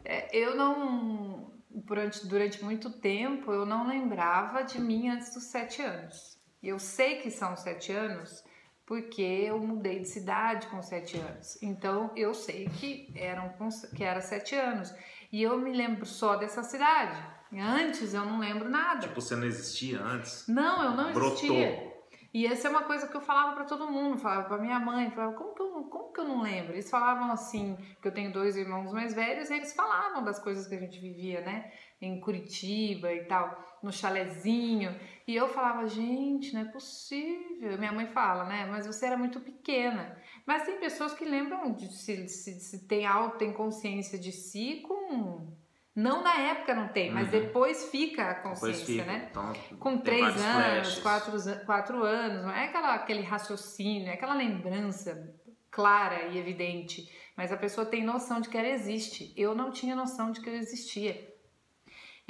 É, 0.04 0.36
eu 0.36 0.56
não... 0.56 1.50
Durante, 1.72 2.26
durante 2.26 2.64
muito 2.64 2.90
tempo, 2.90 3.52
eu 3.52 3.64
não 3.64 3.86
lembrava 3.86 4.62
de 4.62 4.80
mim 4.80 5.08
antes 5.08 5.32
dos 5.32 5.44
sete 5.44 5.80
anos. 5.80 6.36
Eu 6.60 6.80
sei 6.80 7.20
que 7.20 7.30
são 7.30 7.56
sete 7.56 7.92
anos 7.92 8.44
porque 8.90 9.22
eu 9.22 9.56
mudei 9.60 10.00
de 10.00 10.08
cidade 10.08 10.66
com 10.66 10.82
sete 10.82 11.16
anos. 11.16 11.56
Então, 11.62 12.10
eu 12.16 12.34
sei 12.34 12.68
que, 12.68 13.08
eram, 13.14 13.54
que 13.94 14.02
era 14.02 14.20
sete 14.20 14.56
anos. 14.56 14.92
E 15.30 15.40
eu 15.40 15.56
me 15.56 15.72
lembro 15.72 16.04
só 16.04 16.34
dessa 16.34 16.64
cidade. 16.64 17.16
Antes 17.56 18.12
eu 18.12 18.24
não 18.24 18.40
lembro 18.40 18.68
nada. 18.68 19.06
Tipo, 19.06 19.20
você 19.20 19.36
não 19.36 19.46
existia 19.46 20.02
antes? 20.02 20.44
Não, 20.48 20.82
eu 20.82 20.90
não 20.90 21.12
Brotou. 21.12 21.34
existia. 21.34 21.88
E 22.34 22.44
essa 22.44 22.66
é 22.66 22.70
uma 22.72 22.82
coisa 22.82 23.06
que 23.06 23.16
eu 23.16 23.20
falava 23.20 23.54
para 23.54 23.64
todo 23.64 23.88
mundo, 23.88 24.18
falava 24.18 24.48
para 24.48 24.58
minha 24.58 24.80
mãe, 24.80 25.08
falava, 25.12 25.36
como 25.36 25.54
que, 25.54 25.62
eu, 25.62 25.84
como 25.84 26.12
que 26.12 26.20
eu 26.20 26.24
não 26.24 26.42
lembro? 26.42 26.72
Eles 26.72 26.90
falavam 26.90 27.30
assim, 27.30 27.76
que 28.02 28.08
eu 28.08 28.12
tenho 28.12 28.32
dois 28.32 28.56
irmãos 28.56 28.92
mais 28.92 29.14
velhos, 29.14 29.50
e 29.50 29.54
eles 29.54 29.72
falavam 29.72 30.24
das 30.24 30.40
coisas 30.40 30.66
que 30.66 30.74
a 30.74 30.80
gente 30.80 30.98
vivia, 30.98 31.42
né? 31.42 31.70
Em 32.00 32.18
Curitiba 32.18 33.12
e 33.12 33.24
tal, 33.24 33.78
no 33.82 33.92
chalezinho. 33.92 34.98
E 35.26 35.36
eu 35.36 35.48
falava, 35.48 35.86
gente, 35.86 36.54
não 36.54 36.62
é 36.62 36.64
possível. 36.64 37.78
Minha 37.78 37.92
mãe 37.92 38.06
fala, 38.06 38.44
né? 38.44 38.66
Mas 38.66 38.86
você 38.86 39.06
era 39.06 39.16
muito 39.16 39.38
pequena. 39.40 40.16
Mas 40.46 40.64
tem 40.64 40.78
pessoas 40.78 41.12
que 41.12 41.24
lembram 41.24 41.72
de 41.72 41.92
se, 41.92 42.26
se, 42.28 42.58
se 42.58 42.88
tem 42.88 43.06
alto, 43.06 43.38
tem 43.38 43.52
consciência 43.52 44.18
de 44.18 44.32
si 44.32 44.82
com 44.86 45.52
não 45.94 46.22
na 46.22 46.34
época 46.34 46.74
não 46.74 46.88
tem, 46.88 47.10
mas 47.10 47.26
uhum. 47.26 47.40
depois 47.40 47.90
fica 47.90 48.30
a 48.30 48.34
consciência, 48.36 48.86
fica. 48.86 49.04
né? 49.04 49.28
Então, 49.30 49.52
Com 49.78 49.98
três 49.98 50.36
anos, 50.36 50.98
quatro, 51.00 51.32
quatro 51.66 52.02
anos, 52.04 52.42
não 52.44 52.50
é 52.50 52.66
aquela, 52.66 52.94
aquele 52.94 53.22
raciocínio, 53.22 54.08
é 54.08 54.14
aquela 54.14 54.34
lembrança 54.34 55.34
clara 55.70 56.28
e 56.28 56.38
evidente, 56.38 57.10
mas 57.36 57.52
a 57.52 57.56
pessoa 57.56 57.86
tem 57.86 58.04
noção 58.04 58.40
de 58.40 58.48
que 58.48 58.56
ela 58.56 58.68
existe. 58.68 59.32
Eu 59.36 59.54
não 59.54 59.70
tinha 59.70 59.96
noção 59.96 60.30
de 60.30 60.40
que 60.40 60.48
eu 60.48 60.54
existia. 60.54 61.29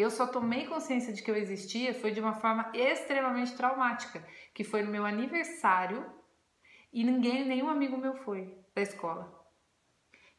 Eu 0.00 0.10
só 0.10 0.26
tomei 0.26 0.66
consciência 0.66 1.12
de 1.12 1.22
que 1.22 1.30
eu 1.30 1.36
existia 1.36 1.92
foi 1.92 2.10
de 2.10 2.20
uma 2.20 2.32
forma 2.32 2.70
extremamente 2.74 3.54
traumática, 3.54 4.26
que 4.54 4.64
foi 4.64 4.82
no 4.82 4.90
meu 4.90 5.04
aniversário 5.04 6.04
e 6.92 7.04
ninguém, 7.04 7.46
nenhum 7.46 7.68
amigo 7.68 7.96
meu 7.96 8.14
foi 8.14 8.56
da 8.74 8.82
escola. 8.82 9.30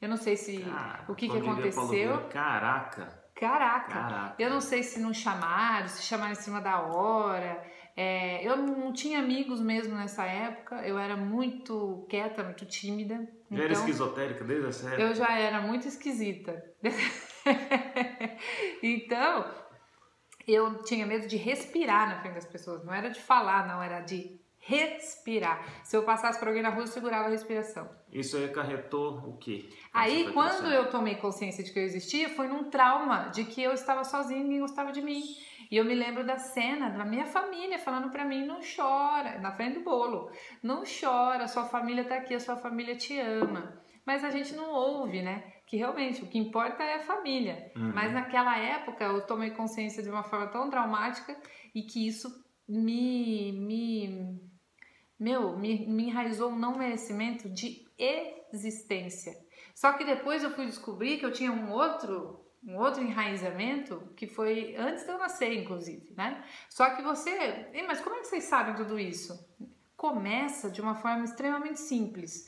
Eu 0.02 0.10
não 0.10 0.18
sei 0.18 0.36
se 0.36 0.66
o 1.08 1.14
que, 1.14 1.30
que 1.30 1.38
aconteceu. 1.38 2.28
Caraca! 2.30 3.22
Caraca. 3.36 3.92
Caraca! 3.92 4.36
Eu 4.38 4.50
não 4.50 4.60
sei 4.60 4.82
se 4.84 5.00
não 5.00 5.14
chamaram, 5.14 5.88
se 5.88 6.04
chamaram 6.04 6.32
em 6.32 6.36
cima 6.36 6.60
da 6.60 6.82
hora. 6.82 7.64
É, 7.96 8.46
eu 8.48 8.58
não 8.58 8.92
tinha 8.92 9.20
amigos 9.20 9.62
mesmo 9.62 9.96
nessa 9.96 10.26
época. 10.26 10.76
Eu 10.88 10.98
era 10.98 11.16
muito 11.16 12.06
quieta, 12.10 12.44
muito 12.44 12.66
tímida. 12.66 13.16
Já 13.16 13.22
então, 13.52 13.64
era 13.64 13.74
esquizotérica 13.74 14.44
desde 14.44 14.70
essa 14.70 14.88
época? 14.88 15.02
Eu 15.04 15.14
já 15.14 15.38
era 15.38 15.62
muito 15.62 15.88
esquisita. 15.88 16.64
então, 18.84 19.52
eu 20.48 20.84
tinha 20.84 21.06
medo 21.06 21.28
de 21.28 21.38
respirar 21.38 22.10
na 22.10 22.22
frente 22.22 22.36
das 22.36 22.46
pessoas. 22.46 22.84
Não 22.84 22.94
era 22.94 23.10
de 23.10 23.20
falar, 23.20 23.68
não, 23.68 23.82
era 23.82 24.02
de 24.02 24.40
respirar. 24.62 25.66
Se 25.84 25.98
eu 25.98 26.04
passasse 26.04 26.40
por 26.40 26.48
alguém 26.48 26.64
na 26.64 26.70
rua, 26.70 26.84
eu 26.84 26.88
segurava 26.88 27.28
a 27.28 27.32
respiração. 27.32 27.90
Isso 28.12 28.38
acarretou 28.44 29.18
o 29.28 29.38
quê? 29.38 29.68
Aí, 29.92 30.32
quando 30.32 30.68
eu 30.68 30.90
tomei 30.90 31.16
consciência 31.16 31.64
de 31.64 31.72
que 31.72 31.80
eu 31.80 31.84
existia, 31.84 32.30
foi 32.30 32.48
num 32.48 32.70
trauma 32.70 33.30
de 33.30 33.44
que 33.44 33.62
eu 33.62 33.74
estava 33.74 34.04
sozinha 34.04 34.40
e 34.40 34.44
ninguém 34.44 34.60
gostava 34.60 34.92
de 34.92 35.02
mim. 35.02 35.24
E 35.72 35.78
eu 35.78 35.86
me 35.86 35.96
lembro 35.96 36.26
da 36.26 36.38
cena 36.38 36.90
da 36.90 37.06
minha 37.06 37.26
família 37.26 37.80
falando 37.80 38.12
para 38.12 38.26
mim: 38.26 38.46
não 38.46 38.60
chora, 38.60 39.40
na 39.40 39.52
frente 39.54 39.80
do 39.80 39.86
bolo, 39.86 40.30
não 40.62 40.84
chora, 40.84 41.48
sua 41.48 41.64
família 41.64 42.04
tá 42.04 42.16
aqui, 42.16 42.36
a 42.36 42.40
sua 42.40 42.58
família 42.58 42.96
te 42.96 43.18
ama. 43.20 43.82
Mas 44.06 44.24
a 44.24 44.30
gente 44.30 44.54
não 44.56 44.72
ouve, 44.72 45.22
né? 45.22 45.44
Que 45.66 45.78
realmente 45.78 46.24
o 46.24 46.28
que 46.28 46.38
importa 46.38 46.84
é 46.84 46.96
a 46.96 47.04
família. 47.04 47.72
Uhum. 47.76 47.92
Mas 47.94 48.12
naquela 48.14 48.58
época 48.58 49.04
eu 49.04 49.26
tomei 49.26 49.52
consciência 49.52 50.02
de 50.02 50.10
uma 50.10 50.24
forma 50.24 50.48
tão 50.48 50.70
traumática 50.70 51.38
e 51.74 51.84
que 51.84 52.08
isso 52.08 52.44
me, 52.68 53.52
me 53.52 54.40
meu, 55.20 55.58
me, 55.58 55.86
me 55.88 56.08
enraizou 56.08 56.52
um 56.52 56.58
não 56.58 56.78
merecimento 56.78 57.48
de 57.50 57.86
existência. 57.98 59.38
Só 59.76 59.94
que 59.94 60.04
depois 60.04 60.44
eu 60.44 60.52
fui 60.52 60.66
descobrir 60.66 61.18
que 61.18 61.26
eu 61.26 61.32
tinha 61.32 61.52
um 61.52 61.72
outro 61.72 62.40
um 62.64 62.78
outro 62.78 63.02
enraizamento 63.02 64.14
que 64.16 64.28
foi 64.28 64.76
antes 64.76 65.04
de 65.04 65.12
eu 65.12 65.18
nascer, 65.18 65.52
inclusive, 65.54 66.14
né? 66.16 66.44
Só 66.70 66.92
que 66.92 67.02
você, 67.02 67.68
mas 67.88 68.00
como 68.02 68.18
é 68.18 68.20
que 68.20 68.28
vocês 68.28 68.44
sabem 68.44 68.76
tudo 68.76 69.00
isso? 69.00 69.34
Começa 69.98 70.70
de 70.70 70.80
uma 70.80 70.96
forma 70.96 71.24
extremamente 71.24 71.80
simples, 71.80 72.48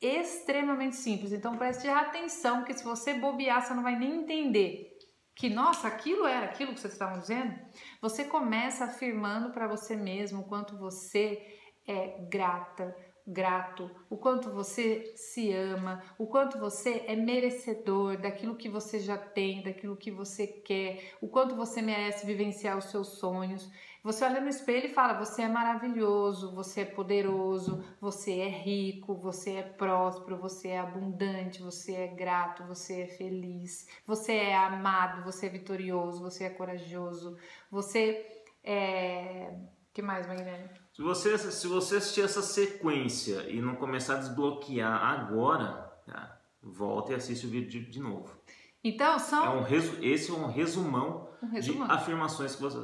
extremamente 0.00 0.96
simples. 0.96 1.32
Então 1.32 1.56
preste 1.56 1.88
atenção 1.88 2.64
que 2.64 2.74
se 2.74 2.84
você 2.84 3.14
bobear, 3.14 3.64
você 3.64 3.74
não 3.74 3.82
vai 3.82 3.98
nem 3.98 4.22
entender 4.22 4.96
que, 5.34 5.48
nossa, 5.48 5.86
aquilo 5.86 6.26
era 6.26 6.46
aquilo 6.46 6.74
que 6.74 6.80
vocês 6.80 6.92
estavam 6.92 7.20
dizendo, 7.20 7.56
você 8.02 8.24
começa 8.24 8.84
afirmando 8.84 9.52
para 9.52 9.68
você 9.68 9.94
mesmo 9.94 10.40
o 10.40 10.48
quanto 10.48 10.76
você 10.76 11.40
é 11.86 12.26
grata, 12.28 12.94
grato, 13.24 13.88
o 14.10 14.16
quanto 14.16 14.50
você 14.50 15.12
se 15.14 15.52
ama, 15.52 16.02
o 16.18 16.26
quanto 16.26 16.58
você 16.58 17.04
é 17.06 17.14
merecedor 17.14 18.16
daquilo 18.16 18.56
que 18.56 18.68
você 18.68 18.98
já 18.98 19.16
tem, 19.16 19.62
daquilo 19.62 19.96
que 19.96 20.10
você 20.10 20.46
quer, 20.46 21.12
o 21.20 21.28
quanto 21.28 21.54
você 21.54 21.80
merece 21.80 22.26
vivenciar 22.26 22.76
os 22.76 22.86
seus 22.86 23.18
sonhos. 23.18 23.70
Você 24.02 24.24
olha 24.24 24.40
no 24.40 24.48
espelho 24.48 24.86
e 24.86 24.94
fala: 24.94 25.14
você 25.14 25.42
é 25.42 25.48
maravilhoso, 25.48 26.54
você 26.54 26.82
é 26.82 26.84
poderoso, 26.84 27.84
você 28.00 28.38
é 28.38 28.48
rico, 28.48 29.14
você 29.14 29.56
é 29.56 29.62
próspero, 29.62 30.36
você 30.36 30.68
é 30.68 30.78
abundante, 30.78 31.62
você 31.62 31.94
é 31.94 32.06
grato, 32.08 32.64
você 32.64 33.02
é 33.02 33.06
feliz, 33.06 33.88
você 34.06 34.32
é 34.32 34.56
amado, 34.56 35.24
você 35.24 35.46
é 35.46 35.50
vitorioso, 35.50 36.22
você 36.22 36.44
é 36.44 36.50
corajoso, 36.50 37.36
você 37.70 38.26
é. 38.62 39.52
que 39.92 40.02
mais, 40.02 40.26
Magnélio? 40.26 40.70
Se 40.92 41.02
você, 41.02 41.38
se 41.38 41.66
você 41.66 41.96
assistir 41.96 42.22
essa 42.22 42.42
sequência 42.42 43.48
e 43.48 43.60
não 43.60 43.76
começar 43.76 44.14
a 44.14 44.18
desbloquear 44.18 45.00
agora, 45.00 45.92
tá? 46.06 46.40
volta 46.62 47.12
e 47.12 47.14
assiste 47.14 47.46
o 47.46 47.50
vídeo 47.50 47.70
de, 47.70 47.90
de 47.90 48.00
novo. 48.00 48.36
Então, 48.82 49.18
são. 49.18 49.44
É 49.44 49.48
um 49.50 49.62
resu, 49.62 50.02
esse 50.02 50.30
é 50.30 50.34
um 50.34 50.46
resumão, 50.46 51.28
Um 51.42 51.48
resumão. 51.48 51.86
de 51.86 51.92
afirmações 51.92 52.54
que 52.54 52.62
você. 52.62 52.78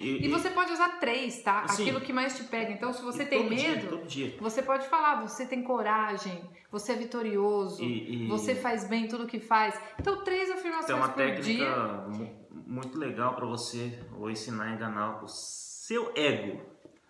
E, 0.00 0.26
e- 0.26 0.28
você 0.28 0.48
pode 0.50 0.72
usar 0.72 1.00
três, 1.00 1.42
tá? 1.42 1.62
Assim, 1.62 1.82
Aquilo 1.82 2.00
que 2.00 2.12
mais 2.12 2.36
te 2.36 2.44
pega. 2.44 2.70
Então, 2.70 2.92
se 2.92 3.02
você 3.02 3.24
e 3.24 3.26
tem 3.26 3.48
dia, 3.48 3.70
medo, 3.72 3.88
todo 3.88 4.06
dia. 4.06 4.36
você 4.40 4.62
pode 4.62 4.86
falar: 4.88 5.20
você 5.26 5.44
tem 5.44 5.62
coragem, 5.64 6.48
você 6.70 6.92
é 6.92 6.96
vitorioso, 6.96 7.82
E- 7.82 8.26
e- 8.26 8.28
você 8.28 8.54
faz 8.54 8.84
bem 8.88 9.08
tudo 9.08 9.26
que 9.26 9.40
faz. 9.40 9.74
Então, 9.98 10.22
três 10.22 10.50
afirmações 10.50 10.86
Tem 10.86 10.94
uma 10.94 11.08
por 11.08 11.16
técnica 11.16 11.42
dia. 11.42 12.06
mu- 12.08 12.46
muito 12.66 12.96
legal 12.96 13.34
para 13.34 13.44
você 13.46 13.98
ou 14.16 14.30
ensinar 14.30 14.64
a 14.64 14.72
enganar 14.74 15.24
o 15.24 15.26
seu 15.28 16.12
ego. 16.14 16.60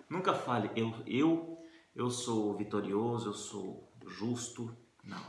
Nunca 0.08 0.32
fale 0.32 0.70
eu 0.74 0.94
eu 1.06 1.58
eu 1.94 2.08
sou 2.10 2.56
vitorioso, 2.56 3.28
eu 3.28 3.34
sou 3.34 3.92
justo. 4.06 4.74
Não. 5.04 5.20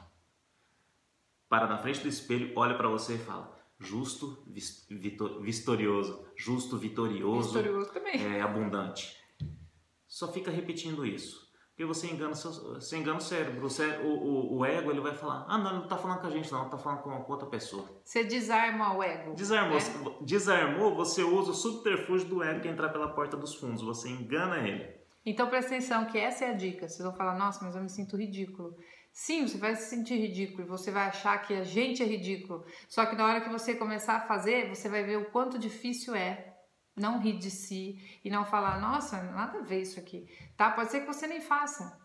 Para 1.49 1.67
na 1.67 1.77
frente 1.79 1.99
do 2.01 2.07
espelho, 2.07 2.53
olha 2.55 2.75
para 2.77 2.87
você 2.87 3.15
e 3.15 3.17
fala: 3.17 3.53
justo, 3.79 4.43
vitorioso, 5.41 6.25
justo, 6.39 6.77
vitorioso, 6.77 7.49
Vitorioso 7.57 7.91
também. 7.91 8.15
é 8.37 8.41
abundante. 8.41 9.17
Só 10.07 10.31
fica 10.31 10.49
repetindo 10.49 11.05
isso. 11.05 11.47
Porque 11.71 11.85
você 11.85 12.07
engana, 12.07 12.33
seu, 12.35 12.51
você 12.51 12.97
engana 12.97 13.19
o 13.19 13.21
cérebro. 13.21 13.65
O, 13.65 13.69
cé- 13.69 13.99
o, 14.03 14.07
o- 14.07 14.57
o 14.57 14.65
ego 14.65 14.91
ele 14.91 14.99
vai 14.99 15.13
falar: 15.13 15.45
ah, 15.47 15.57
não, 15.57 15.69
ele 15.71 15.79
não 15.79 15.87
tá 15.87 15.97
falando 15.97 16.19
com 16.19 16.27
a 16.27 16.29
gente, 16.29 16.51
não, 16.51 16.61
ele 16.61 16.69
tá 16.71 16.77
falando 16.77 16.99
com, 17.01 17.11
com 17.23 17.31
outra 17.31 17.47
pessoa. 17.47 17.85
Você 18.03 18.23
desarma 18.23 18.93
o 18.97 19.01
ego. 19.03 19.33
Desarmou, 19.35 19.77
né? 19.77 20.15
desarmou, 20.21 20.95
você 20.95 21.23
usa 21.23 21.51
o 21.51 21.53
subterfúgio 21.53 22.27
do 22.27 22.43
ego 22.43 22.61
que 22.61 22.67
é 22.67 22.71
entrar 22.71 22.89
pela 22.89 23.07
porta 23.13 23.37
dos 23.37 23.55
fundos. 23.55 23.81
Você 23.81 24.09
engana 24.09 24.57
ele. 24.67 24.89
Então 25.25 25.47
presta 25.47 25.71
atenção 25.75 26.05
que 26.05 26.17
essa 26.17 26.45
é 26.45 26.49
a 26.49 26.53
dica. 26.53 26.87
Vocês 26.87 27.03
vão 27.07 27.15
falar, 27.15 27.37
nossa, 27.37 27.63
mas 27.63 27.75
eu 27.75 27.81
me 27.81 27.89
sinto 27.89 28.17
ridículo. 28.17 28.75
Sim, 29.11 29.47
você 29.47 29.57
vai 29.57 29.75
se 29.75 29.89
sentir 29.89 30.15
ridículo 30.15 30.63
e 30.63 30.67
você 30.69 30.91
vai 30.91 31.07
achar 31.07 31.37
que 31.39 31.53
a 31.53 31.63
gente 31.63 32.01
é 32.01 32.05
ridículo. 32.05 32.65
Só 32.87 33.05
que 33.05 33.15
na 33.15 33.25
hora 33.25 33.41
que 33.41 33.49
você 33.49 33.75
começar 33.75 34.15
a 34.15 34.21
fazer, 34.27 34.69
você 34.69 34.87
vai 34.87 35.03
ver 35.03 35.17
o 35.17 35.29
quanto 35.31 35.59
difícil 35.59 36.15
é 36.15 36.55
não 36.95 37.19
rir 37.19 37.37
de 37.37 37.49
si 37.51 37.97
e 38.23 38.29
não 38.29 38.45
falar, 38.45 38.79
nossa, 38.79 39.21
nada 39.23 39.59
a 39.59 39.61
ver 39.61 39.81
isso 39.81 39.99
aqui. 39.99 40.27
Tá? 40.55 40.71
Pode 40.71 40.91
ser 40.91 41.01
que 41.01 41.07
você 41.07 41.27
nem 41.27 41.41
faça. 41.41 41.97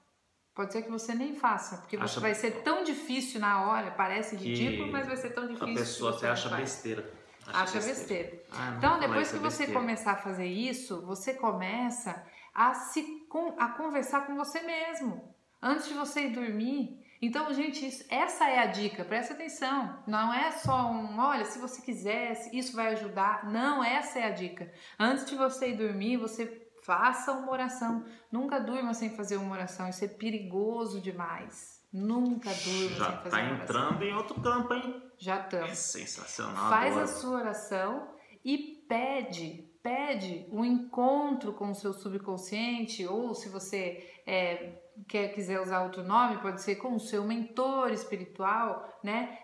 Pode 0.55 0.73
ser 0.73 0.83
que 0.83 0.91
você 0.91 1.15
nem 1.15 1.35
faça, 1.35 1.79
porque 1.79 1.97
você 1.97 2.05
Acha- 2.05 2.21
vai 2.21 2.33
ser 2.35 2.63
tão 2.63 2.85
difícil 2.85 3.41
na 3.41 3.67
hora, 3.67 3.91
parece 3.91 4.37
ridículo, 4.37 4.91
mas 4.93 5.05
vai 5.07 5.17
ser 5.17 5.31
tão 5.31 5.45
A 5.45 5.47
difícil. 5.49 5.75
pessoa 5.75 6.13
que 6.13 6.19
até 6.19 6.27
você 6.29 6.33
acha 6.33 6.49
faz. 6.49 6.61
besteira. 6.61 7.13
Acha 7.49 7.81
besteira. 7.81 8.43
Ah, 8.53 8.71
não 8.71 8.79
Então, 8.79 9.01
depois 9.01 9.31
que 9.31 9.37
é 9.37 9.41
você 9.41 9.59
besteira. 9.65 9.73
começar 9.81 10.13
a 10.13 10.17
fazer 10.17 10.47
isso, 10.47 11.05
você 11.05 11.35
começa 11.35 12.25
a 12.55 12.73
se 12.73 13.05
a 13.59 13.69
conversar 13.71 14.27
com 14.27 14.37
você 14.37 14.61
mesmo 14.63 15.34
antes 15.65 15.89
de 15.89 15.95
você 15.95 16.27
ir 16.27 16.33
dormir. 16.33 17.03
Então, 17.23 17.53
gente, 17.55 17.87
isso- 17.87 18.05
essa 18.11 18.47
é 18.49 18.59
a 18.59 18.67
dica. 18.67 19.03
Presta 19.05 19.33
atenção. 19.33 19.99
Não 20.07 20.33
é 20.33 20.51
só 20.53 20.91
um, 20.91 21.19
olha, 21.19 21.45
se 21.47 21.59
você 21.59 21.81
quisesse, 21.81 22.55
isso 22.57 22.77
vai 22.77 22.89
ajudar. 22.93 23.51
Não, 23.51 23.83
essa 23.83 24.19
é 24.19 24.25
a 24.25 24.31
dica. 24.31 24.71
Antes 24.99 25.25
de 25.25 25.35
você 25.35 25.71
ir 25.71 25.77
dormir, 25.79 26.19
você 26.19 26.69
faça 26.83 27.33
uma 27.33 27.51
oração. 27.51 28.05
Nunca 28.31 28.61
durma 28.61 28.93
sem 28.93 29.09
fazer 29.17 29.39
uma 29.39 29.53
oração. 29.55 29.89
Isso 29.89 30.05
é 30.05 30.09
perigoso 30.09 31.01
demais. 31.01 31.83
Nunca 31.91 32.51
durma 32.51 32.97
Já 32.97 33.07
sem 33.07 33.17
fazer 33.23 33.31
tá 33.31 33.37
uma 33.39 33.47
oração. 33.47 33.63
entrando 33.63 34.03
em 34.05 34.15
outro 34.15 34.41
campo, 34.43 34.75
hein? 34.75 35.03
Já 35.17 35.41
estamos. 35.41 35.71
É 35.71 35.75
sensacional. 35.75 36.69
Faz 36.69 36.99
a 36.99 37.07
sua 37.07 37.39
oração 37.39 38.09
e 38.45 38.85
pede, 38.87 39.65
pede 39.83 40.47
um 40.51 40.63
encontro 40.65 41.55
com 41.55 41.71
o 41.71 41.75
seu 41.75 41.95
subconsciente, 41.95 43.07
ou 43.07 43.33
se 43.35 43.49
você 43.49 44.13
é, 44.27 44.83
quer 45.09 45.29
quiser 45.35 45.61
usar 45.61 45.83
outro 45.83 46.03
nome, 46.03 46.39
pode 46.39 46.61
ser 46.63 46.77
com 46.77 46.95
o 46.95 47.01
seu 47.01 47.25
mentor 47.25 47.91
espiritual, 47.93 48.89
né? 49.03 49.39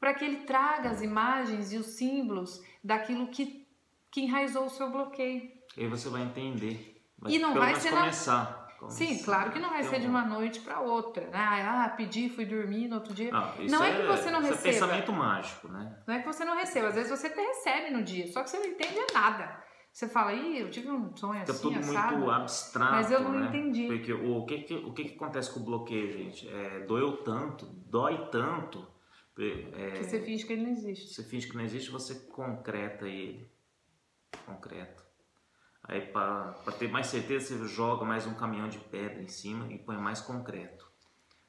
Para 0.00 0.14
que 0.14 0.24
ele 0.24 0.38
traga 0.44 0.90
as 0.90 1.00
imagens 1.02 1.72
e 1.72 1.76
os 1.78 1.86
símbolos 1.96 2.60
daquilo 2.84 3.28
que, 3.28 3.66
que 4.10 4.22
enraizou 4.22 4.66
o 4.66 4.70
seu 4.70 4.90
bloqueio. 4.90 5.50
E 5.76 5.80
aí 5.82 5.88
você 5.88 6.08
vai 6.08 6.22
entender. 6.22 7.02
Vai, 7.18 7.32
E 7.32 7.38
não 7.38 7.54
vai 7.54 7.74
ser 7.76 7.90
na- 7.92 8.00
começar. 8.00 8.66
Sim, 8.90 9.06
Começar. 9.06 9.24
claro 9.24 9.50
que 9.52 9.58
não 9.58 9.70
vai 9.70 9.80
Tem 9.80 9.88
ser 9.90 10.00
de 10.00 10.06
um- 10.06 10.10
uma 10.10 10.22
noite 10.26 10.60
para 10.60 10.80
outra, 10.80 11.26
né? 11.28 11.38
Ah, 11.66 11.88
pedi, 11.96 12.28
fui 12.28 12.44
dormir 12.44 12.88
no 12.88 12.96
outro 12.96 13.14
dia. 13.14 13.32
Não, 13.32 13.40
Não 13.70 13.82
é 13.82 13.96
que 13.96 14.06
você 14.06 14.30
não 14.30 14.40
isso 14.42 14.50
receba. 14.50 14.68
É 14.68 14.72
pensamento 14.72 15.12
mágico, 15.14 15.68
né? 15.68 15.98
Não 16.06 16.14
é 16.14 16.18
que 16.20 16.26
você 16.26 16.44
não 16.44 16.54
receba, 16.54 16.88
às 16.88 16.94
vezes 16.94 17.10
você 17.10 17.28
até 17.28 17.40
recebe 17.40 17.90
no 17.90 18.02
dia, 18.02 18.30
só 18.30 18.42
que 18.42 18.50
você 18.50 18.58
não 18.58 18.66
entende 18.66 19.00
nada. 19.14 19.64
Você 19.96 20.06
fala, 20.08 20.34
ih, 20.34 20.58
eu 20.60 20.70
tive 20.70 20.90
um 20.90 21.16
sonho 21.16 21.40
Fica 21.40 21.52
assim, 21.52 21.62
tudo 21.62 21.78
assado. 21.78 22.16
muito 22.18 22.30
abstrato. 22.30 22.92
Mas 22.92 23.10
eu 23.10 23.20
não 23.20 23.30
né? 23.30 23.46
entendi. 23.48 23.86
Porque 23.86 24.12
o, 24.12 24.36
o 24.40 24.44
que, 24.44 24.58
que- 24.60 24.74
o 24.74 24.92
que, 24.92 25.04
que 25.04 25.14
acontece 25.14 25.50
com 25.50 25.60
o 25.60 25.62
bloqueio, 25.64 26.12
gente? 26.12 26.46
É, 26.46 26.80
doeu 26.80 27.16
tanto, 27.24 27.64
dói 27.64 28.28
tanto. 28.30 28.86
é, 29.38 29.92
Que 29.92 30.04
você 30.04 30.20
finge 30.20 30.44
que 30.44 30.52
ele 30.52 30.64
não 30.64 30.70
existe. 30.72 31.14
você 31.14 31.22
finge 31.22 31.46
que 31.48 31.56
não 31.56 31.64
existe, 31.64 31.90
você 31.90 32.14
concreta 32.26 33.08
ele. 33.08 33.50
Concreto. 34.44 35.02
Aí, 35.84 36.02
para 36.02 36.52
ter 36.78 36.88
mais 36.90 37.06
certeza, 37.06 37.56
você 37.56 37.66
joga 37.66 38.04
mais 38.04 38.26
um 38.26 38.34
caminhão 38.34 38.68
de 38.68 38.78
pedra 38.78 39.22
em 39.22 39.28
cima 39.28 39.72
e 39.72 39.78
põe 39.78 39.96
mais 39.96 40.20
concreto. 40.20 40.86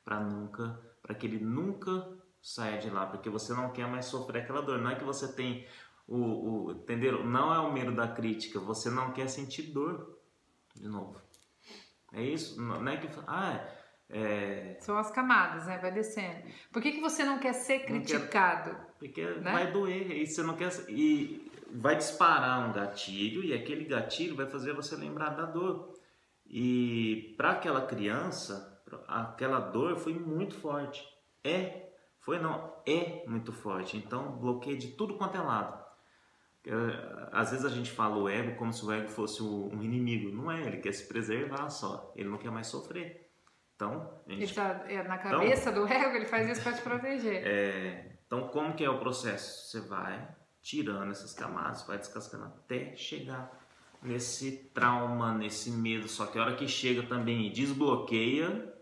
Para 0.05 0.21
nunca, 0.21 0.79
para 1.01 1.13
que 1.13 1.27
ele 1.27 1.43
nunca 1.43 2.07
saia 2.41 2.77
de 2.77 2.89
lá, 2.89 3.07
porque 3.07 3.29
você 3.29 3.53
não 3.53 3.71
quer 3.73 3.87
mais 3.89 4.05
sofrer 4.05 4.43
aquela 4.43 4.61
dor. 4.61 4.79
Não 4.79 4.89
é 4.91 4.95
que 4.95 5.03
você 5.03 5.33
tem 5.33 5.67
o, 6.07 6.67
o 6.67 6.71
entenderam? 6.71 7.25
Não 7.25 7.53
é 7.53 7.59
o 7.59 7.71
medo 7.71 7.93
da 7.93 8.07
crítica, 8.07 8.59
você 8.59 8.89
não 8.89 9.11
quer 9.11 9.27
sentir 9.27 9.63
dor 9.73 10.17
de 10.75 10.87
novo. 10.87 11.21
É 12.13 12.23
isso, 12.23 12.61
não 12.61 12.87
é 12.87 12.97
que 12.97 13.09
ah, 13.27 13.67
é, 14.09 14.77
São 14.79 14.97
as 14.97 15.11
camadas, 15.11 15.65
né? 15.65 15.77
Vai 15.79 15.91
descendo. 15.91 16.43
Por 16.71 16.81
que, 16.81 16.93
que 16.93 17.01
você 17.01 17.23
não 17.23 17.39
quer 17.39 17.53
ser 17.53 17.79
criticado? 17.79 18.75
porque 18.97 19.23
Né? 19.23 19.51
vai 19.51 19.71
doer 19.71 20.11
e 20.11 20.25
você 20.25 20.41
não 20.41 20.55
quer 20.55 20.71
e 20.89 21.51
vai 21.71 21.95
disparar 21.95 22.69
um 22.69 22.73
gatilho 22.73 23.43
e 23.43 23.53
aquele 23.53 23.83
gatilho 23.83 24.35
vai 24.35 24.45
fazer 24.45 24.73
você 24.73 24.95
lembrar 24.95 25.31
da 25.31 25.45
dor. 25.45 25.93
E 26.45 27.33
para 27.37 27.51
aquela 27.51 27.85
criança, 27.85 28.81
aquela 29.07 29.59
dor 29.59 29.97
foi 29.97 30.13
muito 30.13 30.55
forte. 30.55 31.05
É, 31.43 31.89
foi 32.21 32.39
não, 32.39 32.73
é 32.85 33.25
muito 33.27 33.51
forte. 33.51 33.97
Então 33.97 34.31
bloqueia 34.37 34.77
de 34.77 34.91
tudo 34.91 35.15
quanto 35.15 35.35
é 35.35 35.41
lado. 35.41 35.85
Às 37.31 37.51
vezes 37.51 37.65
a 37.65 37.69
gente 37.69 37.91
fala 37.91 38.17
o 38.17 38.27
ego 38.27 38.55
como 38.55 38.73
se 38.73 38.85
o 38.85 38.91
ego 38.91 39.07
fosse 39.07 39.41
um 39.43 39.81
inimigo. 39.81 40.35
Não 40.35 40.51
é, 40.51 40.61
ele 40.65 40.77
quer 40.77 40.91
se 40.91 41.07
preservar 41.07 41.69
só. 41.69 42.13
Ele 42.15 42.29
não 42.29 42.37
quer 42.37 42.51
mais 42.51 42.67
sofrer. 42.67 43.29
Então, 43.75 44.21
gente 44.27 44.55
tá 44.55 44.85
é, 44.87 45.03
na 45.03 45.19
cabeça 45.19 45.71
do 45.71 45.85
ego, 45.87 46.15
ele 46.15 46.25
faz 46.25 46.49
isso 46.49 46.63
para 46.63 46.73
te 46.73 46.81
proteger. 46.81 47.45
é, 47.45 48.17
então, 48.25 48.47
como 48.47 48.73
que 48.73 48.83
é 48.83 48.89
o 48.89 48.99
processo? 48.99 49.67
Você 49.67 49.87
vai 49.87 50.27
tirando 50.61 51.11
essas 51.11 51.33
camadas, 51.33 51.85
vai 51.85 51.97
descascando 51.97 52.45
até 52.45 52.95
chegar 52.95 53.51
nesse 54.01 54.69
trauma, 54.73 55.33
nesse 55.33 55.71
medo. 55.71 56.07
Só 56.07 56.25
que 56.25 56.37
a 56.37 56.41
hora 56.41 56.55
que 56.55 56.67
chega 56.67 57.03
também 57.03 57.47
e 57.47 57.51
desbloqueia, 57.51 58.73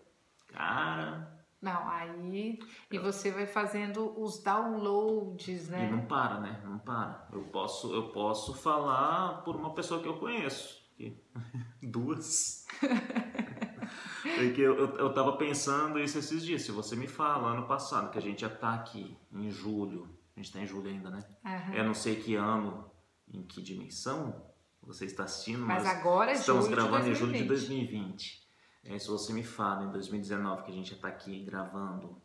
cara, 0.48 1.35
Não, 1.62 1.90
aí. 1.90 2.60
E 2.92 3.00
você 3.00 3.32
vai 3.32 3.48
fazendo 3.48 4.14
os 4.22 4.42
downloads, 4.44 5.68
e 5.68 5.72
né? 5.72 5.90
não 5.92 6.06
para, 6.06 6.40
né? 6.40 6.62
Não 6.64 6.78
para. 6.78 7.28
Eu 7.32 7.44
posso, 7.46 7.94
eu 7.94 8.10
posso 8.10 8.54
falar 8.54 9.44
por 9.44 9.56
uma 9.56 9.74
pessoa 9.74 10.02
que 10.02 10.08
eu 10.08 10.18
conheço. 10.18 10.84
Duas. 11.82 12.66
Porque 14.36 14.62
eu, 14.62 14.76
eu, 14.78 14.98
eu 14.98 15.14
tava 15.14 15.38
pensando 15.38 16.00
isso 16.00 16.18
esses 16.18 16.44
dias. 16.44 16.64
Se 16.64 16.72
você 16.72 16.96
me 16.96 17.08
fala 17.08 17.52
ano 17.52 17.68
passado 17.68 18.12
que 18.12 18.18
a 18.18 18.22
gente 18.22 18.42
já 18.42 18.50
tá 18.50 18.74
aqui 18.74 19.18
em 19.32 19.50
julho, 19.50 20.10
a 20.36 20.40
gente 20.40 20.52
tá 20.52 20.60
em 20.60 20.66
julho 20.66 20.90
ainda, 20.90 21.10
né? 21.10 21.20
Aham. 21.46 21.74
Eu 21.74 21.84
não 21.84 21.94
sei 21.94 22.16
que 22.16 22.36
ano, 22.36 22.90
em 23.32 23.44
que 23.44 23.62
dimensão 23.62 24.46
você 24.82 25.06
está 25.06 25.24
assistindo, 25.24 25.66
Mas 25.66 25.84
mas, 25.84 25.98
agora 25.98 26.32
é 26.32 26.36
estamos 26.36 26.68
gravando 26.68 27.10
em 27.10 27.16
julho 27.16 27.34
de 27.34 27.44
2020. 27.44 28.45
2020. 28.86 28.88
É, 28.94 29.00
se 29.00 29.08
você 29.08 29.34
me 29.34 29.44
fala 29.44 29.86
em 29.86 29.92
2019 29.92 30.64
que 30.64 30.72
a 30.72 30.74
gente 30.74 30.90
já 30.92 30.96
está 30.96 31.08
aqui 31.08 31.44
gravando, 31.44 32.22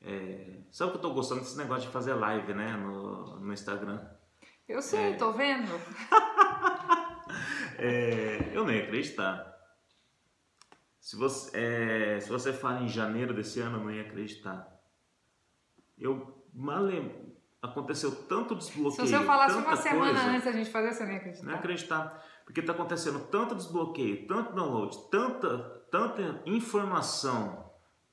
é, 0.00 0.60
sabe 0.70 0.92
que 0.92 0.98
eu 0.98 1.02
tô 1.02 1.12
gostando 1.12 1.40
desse 1.40 1.56
negócio 1.56 1.86
de 1.86 1.92
fazer 1.92 2.14
live, 2.14 2.54
né, 2.54 2.76
no, 2.76 3.40
no 3.40 3.52
Instagram? 3.52 4.00
Eu 4.68 4.80
sei, 4.80 5.12
é... 5.12 5.16
tô 5.16 5.32
vendo. 5.32 5.68
é, 7.78 8.50
eu 8.52 8.64
nem 8.64 8.82
acreditar. 8.82 9.54
Se 11.00 11.16
você, 11.16 11.56
é, 11.56 12.20
se 12.20 12.28
você 12.28 12.52
fala 12.52 12.80
em 12.80 12.88
janeiro 12.88 13.32
desse 13.32 13.60
ano, 13.60 13.78
eu 13.78 13.84
não 13.84 13.92
ia 13.92 14.02
acreditar. 14.02 14.68
Eu 15.96 16.44
mal 16.52 16.82
lembro. 16.82 17.36
Aconteceu 17.62 18.14
tanto 18.26 18.54
desbloqueio. 18.54 19.06
Se 19.06 19.12
você 19.12 19.24
falasse 19.24 19.56
uma 19.56 19.76
semana 19.76 20.12
coisa, 20.12 20.30
antes 20.30 20.44
da 20.44 20.52
gente 20.52 20.70
fazer, 20.70 20.92
você 20.92 21.04
não 21.04 21.12
ia 21.12 21.18
acreditar. 21.18 21.44
Não 21.44 21.52
ia 21.52 21.58
acreditar. 21.58 22.24
Porque 22.46 22.60
está 22.60 22.72
acontecendo 22.72 23.26
tanto 23.26 23.56
desbloqueio, 23.56 24.26
tanto 24.26 24.54
download, 24.54 24.96
tanta, 25.10 25.58
tanta 25.90 26.42
informação 26.46 27.70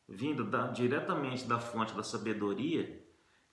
vindo 0.10 0.43
da, 0.43 0.67
diretamente 0.67 1.46
da 1.46 1.60
fonte 1.60 1.96
da 1.96 2.04
sabedoria 2.04 3.02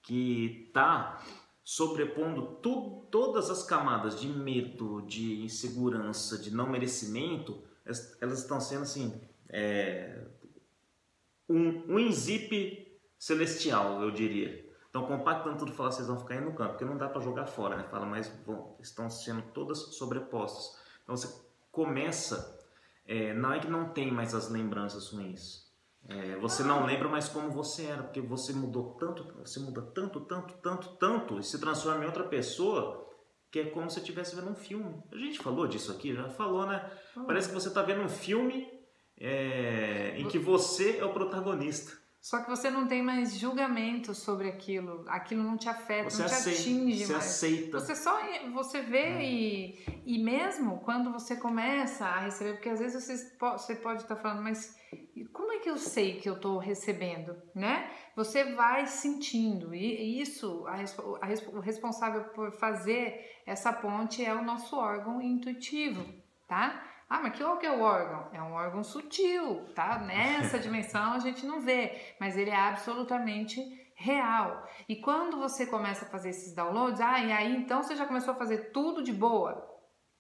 que 0.03 0.64
está 0.66 1.23
sobrepondo 1.62 2.59
tu, 2.62 3.07
todas 3.11 3.51
as 3.51 3.62
camadas 3.62 4.19
de 4.19 4.27
medo, 4.27 5.03
de 5.03 5.43
insegurança, 5.43 6.38
de 6.38 6.51
não 6.53 6.69
merecimento, 6.69 7.62
elas, 7.85 8.40
estão 8.40 8.59
sendo 8.59 8.83
assim 8.83 9.21
é, 9.49 10.27
um, 11.49 11.97
um 11.97 12.11
zip 12.11 12.99
celestial, 13.19 14.03
eu 14.03 14.11
diria. 14.11 14.69
Então, 14.90 15.07
compactando 15.07 15.57
tudo, 15.57 15.72
falar, 15.72 15.92
vocês 15.92 16.09
vão 16.09 16.18
ficar 16.18 16.35
aí 16.35 16.40
no 16.40 16.53
campo, 16.53 16.70
porque 16.70 16.85
não 16.85 16.98
dá 16.98 17.09
para 17.09 17.20
jogar 17.20 17.46
fora, 17.46 17.76
né? 17.76 17.85
Fala, 17.85 18.05
mas 18.05 18.29
bom, 18.44 18.76
estão 18.81 19.09
sendo 19.09 19.40
todas 19.53 19.79
sobrepostas. 19.96 20.76
Então, 21.05 21.16
você 21.16 21.33
começa, 21.70 22.59
é, 23.07 23.33
não 23.33 23.53
é 23.53 23.61
que 23.61 23.68
não 23.68 23.90
tem 23.90 24.11
mais 24.11 24.35
as 24.35 24.50
lembranças 24.50 25.11
ruins. 25.12 25.70
É, 26.09 26.37
você 26.37 26.64
não 26.64 26.87
lembra 26.87 27.09
mais 27.09 27.29
como 27.29 27.50
você 27.50 27.85
era, 27.85 28.03
porque 28.03 28.20
você 28.20 28.53
mudou 28.53 28.96
tanto, 28.98 29.24
você 29.38 29.61
muda 29.61 29.81
tanto, 29.83 30.20
tanto, 30.20 30.55
tanto, 30.55 30.88
tanto, 30.96 31.38
e 31.38 31.44
se 31.44 31.61
transforma 31.61 32.03
em 32.03 32.07
outra 32.07 32.24
pessoa, 32.24 33.09
que 33.48 33.61
é 33.61 33.64
como 33.66 33.88
se 33.88 34.00
estivesse 34.00 34.35
vendo 34.35 34.50
um 34.50 34.57
filme. 34.57 35.00
A 35.12 35.16
gente 35.16 35.38
falou 35.38 35.68
disso 35.68 35.92
aqui, 35.92 36.14
já 36.14 36.29
falou, 36.31 36.66
né? 36.66 36.90
Parece 37.26 37.48
que 37.48 37.55
você 37.55 37.68
está 37.68 37.83
vendo 37.83 38.03
um 38.03 38.09
filme 38.09 38.66
é, 39.20 40.14
em 40.16 40.26
que 40.26 40.38
você 40.38 40.98
é 40.98 41.05
o 41.05 41.12
protagonista. 41.12 42.00
Só 42.20 42.42
que 42.42 42.50
você 42.50 42.68
não 42.68 42.87
tem 42.87 43.02
mais 43.02 43.35
julgamento 43.35 44.14
sobre 44.14 44.48
aquilo, 44.48 45.04
aquilo 45.09 45.42
não 45.42 45.56
te 45.56 45.70
afeta, 45.70 46.11
você 46.11 46.22
não 46.22 46.28
te 46.28 46.35
aceita, 46.35 46.61
atinge 46.61 47.06
você 47.06 47.12
mais. 47.12 47.24
aceita. 47.24 47.80
Você 47.80 47.96
só 47.96 48.20
você 48.52 48.83
vê 48.83 48.98
é. 48.98 49.24
e, 49.24 50.02
e 50.04 50.22
mesmo 50.22 50.80
quando 50.80 51.11
você 51.11 51.37
começa 51.37 52.04
a 52.04 52.20
receber, 52.20 52.52
porque 52.54 52.68
às 52.68 52.78
vezes 52.78 53.02
você, 53.02 53.38
você 53.38 53.74
pode 53.74 54.02
estar 54.02 54.16
falando, 54.16 54.42
mas 54.42 54.76
como 55.33 55.52
é 55.52 55.61
que 55.61 55.70
eu 55.70 55.78
sei 55.78 56.20
que 56.20 56.28
eu 56.28 56.35
estou 56.35 56.59
recebendo, 56.59 57.35
né? 57.54 57.90
Você 58.14 58.52
vai 58.52 58.87
sentindo 58.87 59.74
e 59.74 60.20
isso, 60.20 60.66
a, 60.66 60.74
a, 60.76 61.56
o 61.56 61.61
responsável 61.61 62.24
por 62.35 62.52
fazer 62.52 63.40
essa 63.46 63.72
ponte 63.72 64.22
é 64.22 64.35
o 64.35 64.44
nosso 64.44 64.76
órgão 64.76 65.22
intuitivo, 65.22 66.04
tá? 66.46 66.89
Ah, 67.11 67.18
mas 67.20 67.35
que 67.35 67.42
é 67.66 67.73
o 67.73 67.81
órgão? 67.81 68.29
É 68.33 68.40
um 68.40 68.53
órgão 68.53 68.85
sutil, 68.85 69.66
tá? 69.75 69.99
Nessa 69.99 70.57
dimensão 70.61 71.12
a 71.12 71.18
gente 71.18 71.44
não 71.44 71.61
vê, 71.61 72.14
mas 72.20 72.37
ele 72.37 72.51
é 72.51 72.57
absolutamente 72.57 73.61
real. 73.96 74.64
E 74.88 74.94
quando 74.94 75.37
você 75.37 75.66
começa 75.66 76.05
a 76.05 76.09
fazer 76.09 76.31
esses 76.31 76.55
downloads, 76.55 77.01
ah, 77.01 77.18
e 77.18 77.33
aí 77.33 77.57
então 77.57 77.83
você 77.83 77.96
já 77.96 78.07
começou 78.07 78.33
a 78.33 78.37
fazer 78.37 78.70
tudo 78.70 79.03
de 79.03 79.12
boa? 79.12 79.68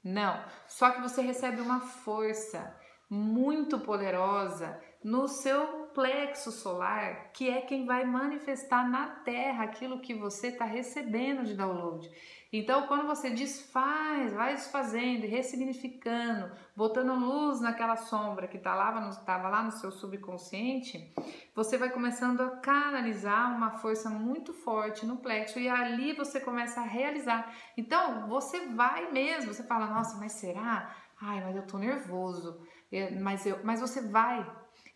Não, 0.02 0.44
só 0.66 0.90
que 0.90 1.00
você 1.00 1.22
recebe 1.22 1.60
uma 1.60 1.80
força 1.80 2.76
muito 3.08 3.78
poderosa 3.78 4.80
no 5.04 5.28
seu 5.28 5.79
plexo 5.94 6.50
solar, 6.50 7.30
que 7.32 7.48
é 7.48 7.60
quem 7.60 7.84
vai 7.84 8.04
manifestar 8.04 8.88
na 8.88 9.06
Terra 9.06 9.64
aquilo 9.64 10.00
que 10.00 10.14
você 10.14 10.48
está 10.48 10.64
recebendo 10.64 11.44
de 11.44 11.54
download. 11.54 12.10
Então, 12.52 12.88
quando 12.88 13.06
você 13.06 13.30
desfaz, 13.30 14.32
vai 14.32 14.54
desfazendo 14.54 15.24
ressignificando, 15.26 16.50
botando 16.74 17.14
luz 17.14 17.60
naquela 17.60 17.94
sombra 17.94 18.48
que 18.48 18.56
estava 18.56 18.76
tá 19.24 19.38
lá, 19.38 19.48
lá 19.48 19.62
no 19.62 19.70
seu 19.70 19.92
subconsciente, 19.92 21.14
você 21.54 21.78
vai 21.78 21.90
começando 21.90 22.40
a 22.40 22.56
canalizar 22.56 23.54
uma 23.54 23.70
força 23.78 24.10
muito 24.10 24.52
forte 24.52 25.06
no 25.06 25.18
plexo 25.18 25.60
e 25.60 25.68
ali 25.68 26.12
você 26.12 26.40
começa 26.40 26.80
a 26.80 26.84
realizar. 26.84 27.54
Então, 27.76 28.26
você 28.28 28.66
vai 28.66 29.12
mesmo, 29.12 29.54
você 29.54 29.62
fala, 29.62 29.86
nossa, 29.86 30.18
mas 30.18 30.32
será? 30.32 30.92
Ai, 31.20 31.40
mas 31.44 31.54
eu 31.54 31.66
tô 31.66 31.78
nervoso. 31.78 32.60
É, 32.90 33.10
mas, 33.10 33.46
eu, 33.46 33.60
mas 33.62 33.80
você 33.80 34.00
vai. 34.00 34.44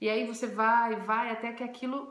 E 0.05 0.09
aí 0.11 0.27
você 0.27 0.47
vai, 0.47 0.97
vai 0.97 1.31
até 1.31 1.51
que 1.55 1.65
aquilo 1.65 2.07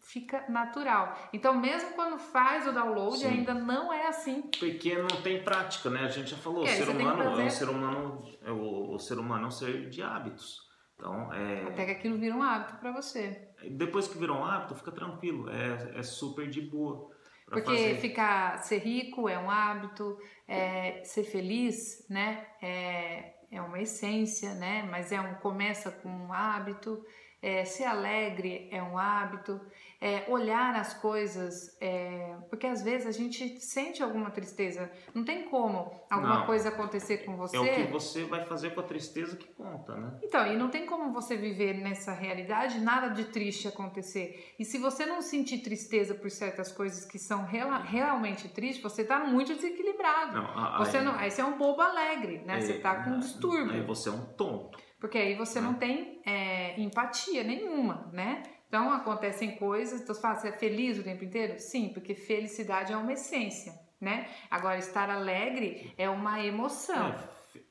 fica 0.00 0.44
natural. 0.48 1.16
Então, 1.32 1.56
mesmo 1.56 1.92
quando 1.92 2.18
faz 2.18 2.66
o 2.66 2.72
download, 2.72 3.18
Sim. 3.18 3.28
ainda 3.28 3.54
não 3.54 3.92
é 3.92 4.08
assim. 4.08 4.50
Porque 4.58 4.98
não 4.98 5.22
tem 5.22 5.44
prática, 5.44 5.88
né? 5.88 6.00
A 6.00 6.08
gente 6.08 6.32
já 6.32 6.36
falou, 6.36 6.66
é, 6.66 6.72
o 6.72 6.76
ser 6.76 6.88
humano 6.88 7.22
é 7.22 7.44
um 7.44 7.50
ser 7.50 7.68
humano, 7.68 8.22
é 8.42 8.50
o, 8.50 8.92
o, 8.92 8.98
ser 8.98 9.20
humano 9.20 9.44
é 9.44 9.46
um 9.46 9.52
ser 9.52 9.88
de 9.88 10.02
hábitos. 10.02 10.56
Então, 10.96 11.32
é... 11.32 11.62
Até 11.68 11.84
que 11.84 11.92
aquilo 11.92 12.18
vira 12.18 12.34
um 12.34 12.42
hábito 12.42 12.74
para 12.80 12.90
você. 12.90 13.52
Depois 13.70 14.08
que 14.08 14.18
vira 14.18 14.32
um 14.32 14.44
hábito, 14.44 14.74
fica 14.74 14.90
tranquilo, 14.90 15.48
é, 15.48 15.92
é 16.00 16.02
super 16.02 16.50
de 16.50 16.62
boa. 16.62 17.08
Porque 17.46 17.70
fazer. 17.70 18.00
ficar, 18.00 18.58
ser 18.64 18.78
rico 18.78 19.28
é 19.28 19.38
um 19.38 19.48
hábito, 19.48 20.18
é, 20.48 21.04
ser 21.04 21.22
feliz, 21.22 22.04
né? 22.10 22.48
É, 22.60 23.34
é 23.48 23.62
uma 23.62 23.80
essência, 23.80 24.54
né? 24.54 24.86
Mas 24.90 25.12
é 25.12 25.20
um 25.20 25.34
começa 25.36 25.92
com 25.92 26.08
um 26.08 26.32
hábito. 26.32 27.00
É, 27.40 27.64
ser 27.64 27.84
alegre 27.84 28.68
é 28.72 28.82
um 28.82 28.98
hábito 28.98 29.60
é, 30.00 30.24
olhar 30.28 30.76
as 30.76 30.94
coisas, 30.94 31.76
é, 31.80 32.36
porque 32.48 32.66
às 32.66 32.82
vezes 32.82 33.06
a 33.06 33.10
gente 33.10 33.60
sente 33.60 34.02
alguma 34.02 34.30
tristeza. 34.30 34.90
Não 35.12 35.24
tem 35.24 35.44
como 35.44 35.90
alguma 36.08 36.40
não. 36.40 36.46
coisa 36.46 36.68
acontecer 36.68 37.18
com 37.18 37.36
você. 37.36 37.56
É 37.56 37.60
o 37.60 37.74
que 37.74 37.92
você 37.92 38.24
vai 38.24 38.44
fazer 38.44 38.74
com 38.74 38.80
a 38.80 38.84
tristeza 38.84 39.36
que 39.36 39.48
conta, 39.48 39.96
né? 39.96 40.18
Então, 40.22 40.46
e 40.46 40.56
não 40.56 40.68
tem 40.68 40.86
como 40.86 41.12
você 41.12 41.36
viver 41.36 41.74
nessa 41.74 42.12
realidade 42.12 42.78
nada 42.80 43.08
de 43.08 43.24
triste 43.24 43.66
acontecer. 43.66 44.54
E 44.58 44.64
se 44.64 44.78
você 44.78 45.04
não 45.04 45.20
sentir 45.20 45.58
tristeza 45.58 46.14
por 46.14 46.30
certas 46.30 46.70
coisas 46.70 47.04
que 47.04 47.18
são 47.18 47.44
real, 47.44 47.82
realmente 47.82 48.48
tristes, 48.48 48.82
você 48.82 49.02
está 49.02 49.18
muito 49.18 49.52
desequilibrado. 49.54 50.34
Não, 50.34 50.58
a, 50.58 50.78
você 50.78 51.00
não, 51.00 51.14
aí 51.14 51.30
você 51.30 51.40
é 51.40 51.44
um 51.44 51.58
bobo 51.58 51.82
alegre, 51.82 52.38
né? 52.46 52.60
você 52.60 52.74
está 52.74 53.02
com 53.02 53.10
um 53.10 53.18
distúrbio. 53.18 53.72
Aí 53.72 53.84
você 53.84 54.08
é 54.08 54.12
um 54.12 54.24
tonto. 54.24 54.78
Porque 55.00 55.16
aí 55.16 55.34
você 55.34 55.60
não 55.60 55.74
tem 55.74 56.20
é, 56.26 56.78
empatia 56.80 57.44
nenhuma, 57.44 58.10
né? 58.12 58.42
Então 58.66 58.92
acontecem 58.92 59.56
coisas, 59.56 60.00
então 60.00 60.14
você 60.14 60.20
fala, 60.20 60.34
você 60.36 60.48
é 60.48 60.52
feliz 60.52 60.98
o 60.98 61.02
tempo 61.02 61.24
inteiro? 61.24 61.58
Sim, 61.58 61.90
porque 61.94 62.14
felicidade 62.14 62.92
é 62.92 62.96
uma 62.96 63.12
essência, 63.12 63.72
né? 64.00 64.28
Agora, 64.50 64.76
estar 64.78 65.08
alegre 65.08 65.94
é 65.96 66.10
uma 66.10 66.44
emoção. 66.44 67.14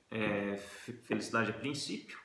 É, 0.09 0.53
é 0.53 0.57
felicidade 0.57 1.51
é 1.51 1.53
princípio, 1.53 2.17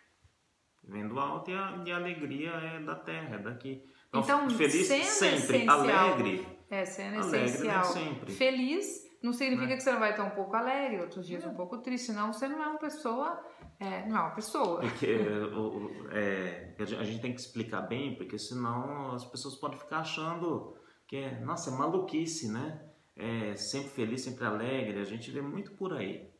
vem 0.84 1.06
do 1.06 1.18
alto 1.18 1.50
e 1.50 1.54
a, 1.54 1.82
e 1.84 1.92
a 1.92 1.96
alegria 1.96 2.50
é 2.50 2.80
da 2.80 2.94
terra, 2.94 3.36
é 3.36 3.38
daqui. 3.38 3.84
Então, 4.08 4.20
então 4.20 4.50
feliz 4.50 4.86
sempre, 4.86 5.68
alegre. 5.68 6.46
É, 6.70 6.84
sendo 6.84 7.18
alegre 7.18 7.44
essencial. 7.44 7.84
Sempre. 7.84 8.32
Feliz 8.32 9.02
não 9.22 9.32
significa 9.32 9.68
né? 9.68 9.76
que 9.76 9.82
você 9.82 9.92
não 9.92 10.00
vai 10.00 10.10
estar 10.10 10.24
um 10.24 10.30
pouco 10.30 10.56
alegre, 10.56 11.00
outros 11.00 11.26
dias 11.26 11.44
um 11.44 11.54
pouco 11.54 11.78
triste, 11.78 12.06
senão 12.06 12.32
você 12.32 12.48
não 12.48 12.60
é 12.60 12.66
uma 12.66 12.78
pessoa, 12.78 13.40
é, 13.82 14.06
não 14.06 14.16
é 14.16 14.20
uma 14.20 14.30
pessoa. 14.30 14.80
Porque 14.80 15.06
é, 16.12 16.74
a 16.78 17.04
gente 17.04 17.20
tem 17.20 17.34
que 17.34 17.40
explicar 17.40 17.82
bem, 17.82 18.16
porque 18.16 18.38
senão 18.38 19.12
as 19.12 19.24
pessoas 19.24 19.56
podem 19.56 19.78
ficar 19.78 19.98
achando 19.98 20.76
que 21.06 21.16
é, 21.16 21.40
nossa, 21.40 21.70
é 21.70 21.74
maluquice, 21.74 22.50
né? 22.50 22.88
É 23.16 23.54
sempre 23.56 23.90
feliz, 23.90 24.22
sempre 24.22 24.44
alegre. 24.44 25.00
A 25.00 25.04
gente 25.04 25.30
vê 25.30 25.42
muito 25.42 25.72
por 25.72 25.92
aí 25.92 26.30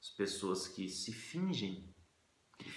as 0.00 0.08
pessoas 0.10 0.66
que 0.66 0.88
se 0.88 1.12
fingem 1.12 1.92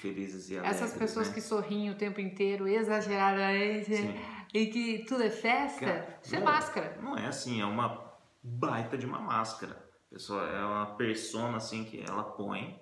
felizes 0.02 0.50
e 0.50 0.58
alegres. 0.58 0.82
Essas 0.82 0.98
pessoas 0.98 1.28
né? 1.30 1.34
que 1.34 1.42
sorriem 1.42 1.90
o 1.90 1.98
tempo 1.98 2.20
inteiro, 2.20 2.68
exageradamente, 2.68 3.96
Sim. 3.96 4.16
e 4.54 4.68
que 4.68 5.06
tudo 5.06 5.24
é 5.24 5.30
festa, 5.30 6.20
isso 6.24 6.36
é 6.36 6.40
máscara. 6.40 7.00
Não 7.02 7.18
é 7.18 7.28
assim, 7.28 7.62
é 7.62 7.66
uma 7.66 8.14
baita 8.44 8.98
de 8.98 9.06
uma 9.06 9.20
máscara. 9.20 9.84
Pessoa, 10.10 10.48
é 10.48 10.64
uma 10.64 10.96
persona 10.96 11.58
assim 11.58 11.84
que 11.84 12.02
ela 12.02 12.24
põe. 12.24 12.80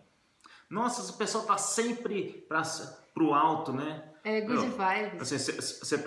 Nossa, 0.73 1.01
essa 1.01 1.13
pessoa 1.13 1.45
tá 1.45 1.55
sempre 1.55 2.45
pra, 2.49 2.63
pro 3.13 3.33
alto, 3.33 3.71
né? 3.71 4.11
É 4.23 4.41
good 4.41 4.69
vibes. 4.69 5.21
Assim, 5.21 5.37
cê, 5.37 5.61
cê, 5.61 5.97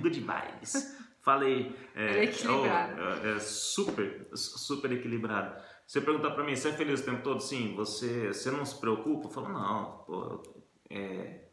good 0.00 0.20
vibes. 0.20 0.98
Falei. 1.20 1.76
É, 1.94 2.18
é 2.18 2.24
equilibrado. 2.24 3.00
Oh, 3.00 3.26
é, 3.26 3.36
é, 3.36 3.38
super, 3.38 4.28
super 4.34 4.90
equilibrado. 4.90 5.62
Você 5.86 6.00
perguntar 6.00 6.32
pra 6.32 6.42
mim, 6.42 6.56
você 6.56 6.70
é 6.70 6.72
feliz 6.72 7.00
o 7.00 7.04
tempo 7.04 7.22
todo? 7.22 7.40
Sim. 7.40 7.76
Você, 7.76 8.28
você 8.28 8.50
não 8.50 8.64
se 8.64 8.80
preocupa? 8.80 9.28
Eu 9.28 9.30
falo, 9.30 9.50
não. 9.50 10.04
Pô, 10.04 10.42
é, 10.90 11.44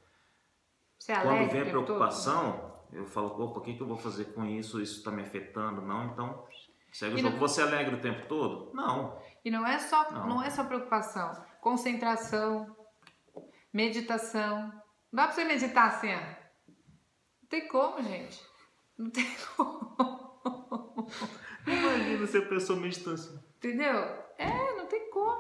é 1.08 1.16
quando 1.22 1.52
vem 1.52 1.62
a 1.62 1.66
preocupação, 1.66 2.74
todo? 2.90 2.98
eu 2.98 3.06
falo, 3.06 3.28
opa, 3.28 3.60
o 3.60 3.62
que, 3.62 3.76
que 3.76 3.82
eu 3.82 3.88
vou 3.88 3.98
fazer 3.98 4.26
com 4.34 4.44
isso? 4.44 4.82
Isso 4.82 4.98
está 4.98 5.12
me 5.12 5.22
afetando? 5.22 5.82
Não, 5.82 6.06
então 6.08 6.46
Segue 6.96 7.16
o 7.16 7.18
jogo. 7.18 7.32
Não... 7.32 7.40
Você 7.40 7.60
é 7.60 7.66
alegre 7.66 7.96
o 7.96 8.00
tempo 8.00 8.26
todo? 8.28 8.72
Não. 8.74 9.20
E 9.44 9.52
não 9.52 9.68
é 9.68 9.78
só, 9.80 10.10
não. 10.12 10.28
não 10.28 10.42
é 10.42 10.50
só 10.50 10.64
preocupação. 10.64 11.30
Concentração, 11.66 12.78
meditação. 13.74 14.68
Não 15.12 15.14
dá 15.14 15.24
pra 15.24 15.32
você 15.32 15.44
meditar 15.46 15.88
assim, 15.88 16.14
ó. 16.14 16.20
Não 17.42 17.50
tem 17.50 17.68
como, 17.68 18.04
gente. 18.04 18.40
Não 18.96 19.10
tem 19.10 19.26
como. 19.58 21.08
Imagina 21.66 22.28
se 22.28 22.38
a 22.38 22.46
pessoa 22.48 22.80
medita 22.80 23.14
assim. 23.14 23.40
Entendeu? 23.58 23.98
É, 24.38 24.76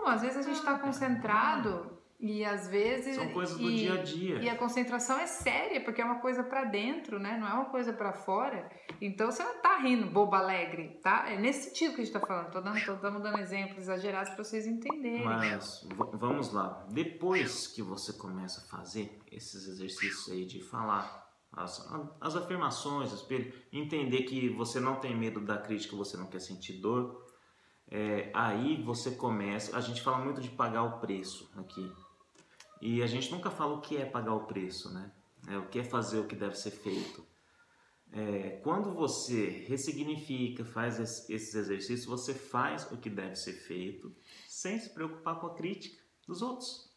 Não, 0.05 0.07
às 0.07 0.23
vezes 0.23 0.37
a 0.37 0.41
gente 0.41 0.57
está 0.57 0.79
concentrado 0.79 1.94
e 2.19 2.45
às 2.45 2.67
vezes. 2.67 3.15
São 3.15 3.29
coisas 3.29 3.57
do 3.57 3.69
e, 3.69 3.75
dia 3.77 3.93
a 3.93 4.03
dia. 4.03 4.39
E 4.39 4.49
a 4.49 4.55
concentração 4.55 5.19
é 5.19 5.27
séria, 5.27 5.81
porque 5.81 6.01
é 6.01 6.05
uma 6.05 6.19
coisa 6.19 6.43
para 6.43 6.63
dentro, 6.63 7.19
né? 7.19 7.37
Não 7.37 7.47
é 7.47 7.53
uma 7.53 7.65
coisa 7.65 7.91
para 7.91 8.13
fora. 8.13 8.69
Então 9.01 9.31
você 9.31 9.43
não 9.43 9.61
tá 9.61 9.77
rindo, 9.77 10.07
bobo 10.07 10.35
alegre, 10.35 10.99
tá? 11.03 11.29
É 11.29 11.37
nesse 11.37 11.69
sentido 11.69 11.95
que 11.95 12.01
a 12.01 12.05
gente 12.05 12.13
tá 12.13 12.19
falando. 12.19 12.51
Tô 12.51 12.61
dando, 12.61 12.83
tô 12.85 12.95
dando 12.95 13.37
exemplos 13.39 13.79
exagerados 13.79 14.33
para 14.33 14.43
vocês 14.43 14.65
entenderem. 14.65 15.25
Mas 15.25 15.87
vamos 16.13 16.53
lá. 16.53 16.85
Depois 16.89 17.67
que 17.67 17.81
você 17.81 18.13
começa 18.13 18.61
a 18.61 18.77
fazer 18.77 19.19
esses 19.31 19.67
exercícios 19.67 20.29
aí 20.31 20.45
de 20.45 20.61
falar 20.61 21.25
as, 21.51 21.87
as 22.19 22.35
afirmações, 22.35 23.11
espelho, 23.11 23.53
entender 23.71 24.23
que 24.23 24.49
você 24.49 24.79
não 24.79 24.95
tem 24.95 25.15
medo 25.15 25.39
da 25.39 25.57
crítica, 25.57 25.95
você 25.95 26.17
não 26.17 26.27
quer 26.27 26.39
sentir 26.39 26.73
dor. 26.73 27.23
É, 27.89 28.31
aí 28.33 28.81
você 28.81 29.11
começa. 29.11 29.77
A 29.77 29.81
gente 29.81 30.01
fala 30.01 30.17
muito 30.17 30.41
de 30.41 30.49
pagar 30.49 30.83
o 30.83 30.99
preço 30.99 31.51
aqui. 31.55 31.91
E 32.85 33.01
a 33.01 33.07
gente 33.07 33.31
nunca 33.31 33.49
fala 33.49 33.73
o 33.73 33.81
que 33.81 33.97
é 33.97 34.05
pagar 34.05 34.35
o 34.35 34.45
preço, 34.45 34.93
né? 34.93 35.11
É, 35.47 35.57
o 35.57 35.67
que 35.67 35.79
é 35.79 35.83
fazer 35.83 36.19
o 36.19 36.27
que 36.27 36.35
deve 36.35 36.53
ser 36.53 36.69
feito. 36.69 37.25
É, 38.11 38.59
quando 38.63 38.93
você 38.93 39.65
ressignifica, 39.67 40.63
faz 40.63 40.99
esses 40.99 41.55
exercícios, 41.55 42.05
você 42.05 42.31
faz 42.31 42.91
o 42.91 42.97
que 42.97 43.09
deve 43.09 43.35
ser 43.37 43.53
feito 43.53 44.15
sem 44.47 44.79
se 44.79 44.91
preocupar 44.91 45.39
com 45.39 45.47
a 45.47 45.55
crítica 45.55 45.99
dos 46.27 46.43
outros. 46.43 46.93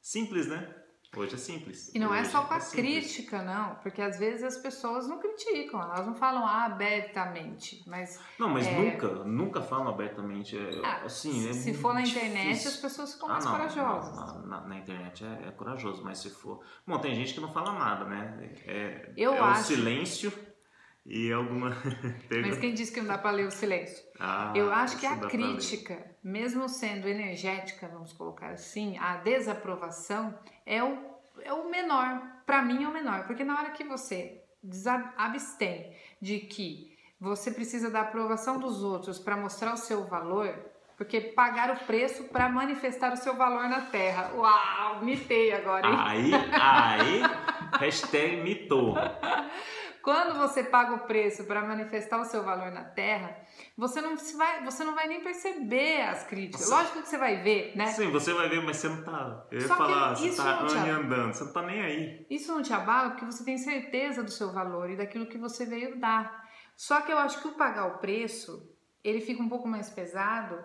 Simples, 0.00 0.46
né? 0.46 0.72
Hoje 1.16 1.34
é 1.34 1.38
simples. 1.38 1.90
E 1.94 1.98
não 1.98 2.10
Hoje 2.10 2.20
é 2.20 2.24
só 2.24 2.42
com 2.42 2.52
a 2.52 2.58
é 2.58 2.60
crítica, 2.60 3.42
não, 3.42 3.76
porque 3.76 4.02
às 4.02 4.18
vezes 4.18 4.42
as 4.42 4.58
pessoas 4.58 5.08
não 5.08 5.18
criticam, 5.18 5.80
elas 5.80 6.06
não 6.06 6.14
falam 6.14 6.46
abertamente, 6.46 7.82
mas... 7.86 8.20
Não, 8.38 8.50
mas 8.50 8.66
é... 8.66 8.78
nunca, 8.78 9.08
nunca 9.24 9.62
falam 9.62 9.88
abertamente, 9.88 10.56
é, 10.58 10.80
ah, 10.84 11.04
assim, 11.06 11.48
é 11.48 11.52
Se 11.54 11.72
for 11.72 11.94
na 11.94 12.02
difícil. 12.02 12.28
internet, 12.28 12.68
as 12.68 12.76
pessoas 12.76 13.14
ficam 13.14 13.28
mais 13.28 13.46
ah, 13.46 13.48
não, 13.48 13.56
corajosas. 13.56 14.16
Na, 14.16 14.46
na, 14.46 14.60
na 14.68 14.78
internet 14.78 15.24
é, 15.24 15.48
é, 15.48 15.50
corajoso, 15.52 16.04
mas 16.04 16.18
se 16.18 16.28
for... 16.28 16.62
Bom, 16.86 16.98
tem 16.98 17.14
gente 17.14 17.32
que 17.32 17.40
não 17.40 17.52
fala 17.52 17.72
nada, 17.72 18.04
né? 18.04 18.52
É, 18.66 19.12
Eu 19.16 19.32
é 19.32 19.38
acho... 19.38 19.60
o 19.60 19.64
silêncio 19.64 20.32
e 21.06 21.32
alguma... 21.32 21.70
mas 22.42 22.58
quem 22.58 22.74
disse 22.74 22.92
que 22.92 23.00
não 23.00 23.08
dá 23.08 23.18
para 23.18 23.30
ler 23.30 23.46
o 23.46 23.50
silêncio? 23.50 24.04
Ah, 24.18 24.52
Eu 24.54 24.72
acho 24.72 24.98
que 24.98 25.06
a 25.06 25.16
crítica, 25.16 26.04
mesmo 26.22 26.68
sendo 26.68 27.08
energética, 27.08 27.88
vamos 27.88 28.12
colocar 28.12 28.50
assim, 28.50 28.98
a 28.98 29.16
desaprovação 29.16 30.38
é 30.64 30.82
o 30.82 31.16
é 31.42 31.52
o 31.52 31.70
menor, 31.70 32.20
para 32.44 32.62
mim 32.62 32.84
é 32.84 32.88
o 32.88 32.92
menor, 32.92 33.26
porque 33.26 33.44
na 33.44 33.58
hora 33.58 33.70
que 33.70 33.84
você 33.84 34.42
abstém 35.16 35.92
de 36.20 36.40
que 36.40 36.96
você 37.20 37.50
precisa 37.50 37.90
da 37.90 38.00
aprovação 38.00 38.58
dos 38.58 38.82
outros 38.82 39.18
para 39.18 39.36
mostrar 39.36 39.72
o 39.72 39.76
seu 39.76 40.04
valor, 40.06 40.52
porque 40.96 41.20
pagar 41.20 41.70
o 41.70 41.86
preço 41.86 42.24
para 42.24 42.48
manifestar 42.48 43.12
o 43.12 43.16
seu 43.16 43.36
valor 43.36 43.68
na 43.68 43.82
Terra. 43.82 44.32
Uau, 44.34 45.04
mitei 45.04 45.52
agora. 45.52 45.86
Hein? 45.86 45.96
Aí, 45.98 46.34
aí, 46.34 47.22
hashtag 47.78 48.42
mitou. 48.42 48.94
Quando 50.06 50.38
você 50.38 50.62
paga 50.62 50.94
o 50.94 51.00
preço 51.00 51.42
para 51.46 51.66
manifestar 51.66 52.20
o 52.20 52.24
seu 52.24 52.44
valor 52.44 52.70
na 52.70 52.84
Terra, 52.84 53.38
você 53.76 54.00
não 54.00 54.14
vai, 54.38 54.64
você 54.64 54.84
não 54.84 54.94
vai 54.94 55.08
nem 55.08 55.20
perceber 55.20 56.02
as 56.02 56.22
críticas. 56.22 56.60
Nossa. 56.60 56.76
Lógico 56.76 57.02
que 57.02 57.08
você 57.08 57.18
vai 57.18 57.42
ver, 57.42 57.76
né? 57.76 57.88
Sim, 57.88 58.12
você 58.12 58.32
vai 58.32 58.48
ver, 58.48 58.62
mas 58.62 58.76
você 58.76 58.88
não 58.88 59.02
tá. 59.02 59.44
Eu 59.50 59.58
ia 59.58 59.66
Só 59.66 59.74
falar, 59.74 60.14
você 60.14 60.36
tá 60.36 60.60
andando, 60.60 61.34
você 61.34 61.42
não 61.42 61.52
tá 61.52 61.62
nem 61.62 61.82
aí. 61.82 62.26
Isso 62.30 62.54
não 62.54 62.62
te 62.62 62.72
abala 62.72 63.10
porque 63.10 63.24
você 63.24 63.44
tem 63.44 63.58
certeza 63.58 64.22
do 64.22 64.30
seu 64.30 64.52
valor 64.52 64.88
e 64.88 64.96
daquilo 64.96 65.26
que 65.26 65.38
você 65.38 65.66
veio 65.66 65.98
dar. 65.98 66.48
Só 66.76 67.00
que 67.00 67.10
eu 67.10 67.18
acho 67.18 67.42
que 67.42 67.48
o 67.48 67.56
pagar 67.56 67.86
o 67.86 67.98
preço, 67.98 68.72
ele 69.02 69.20
fica 69.20 69.42
um 69.42 69.48
pouco 69.48 69.66
mais 69.66 69.90
pesado 69.90 70.56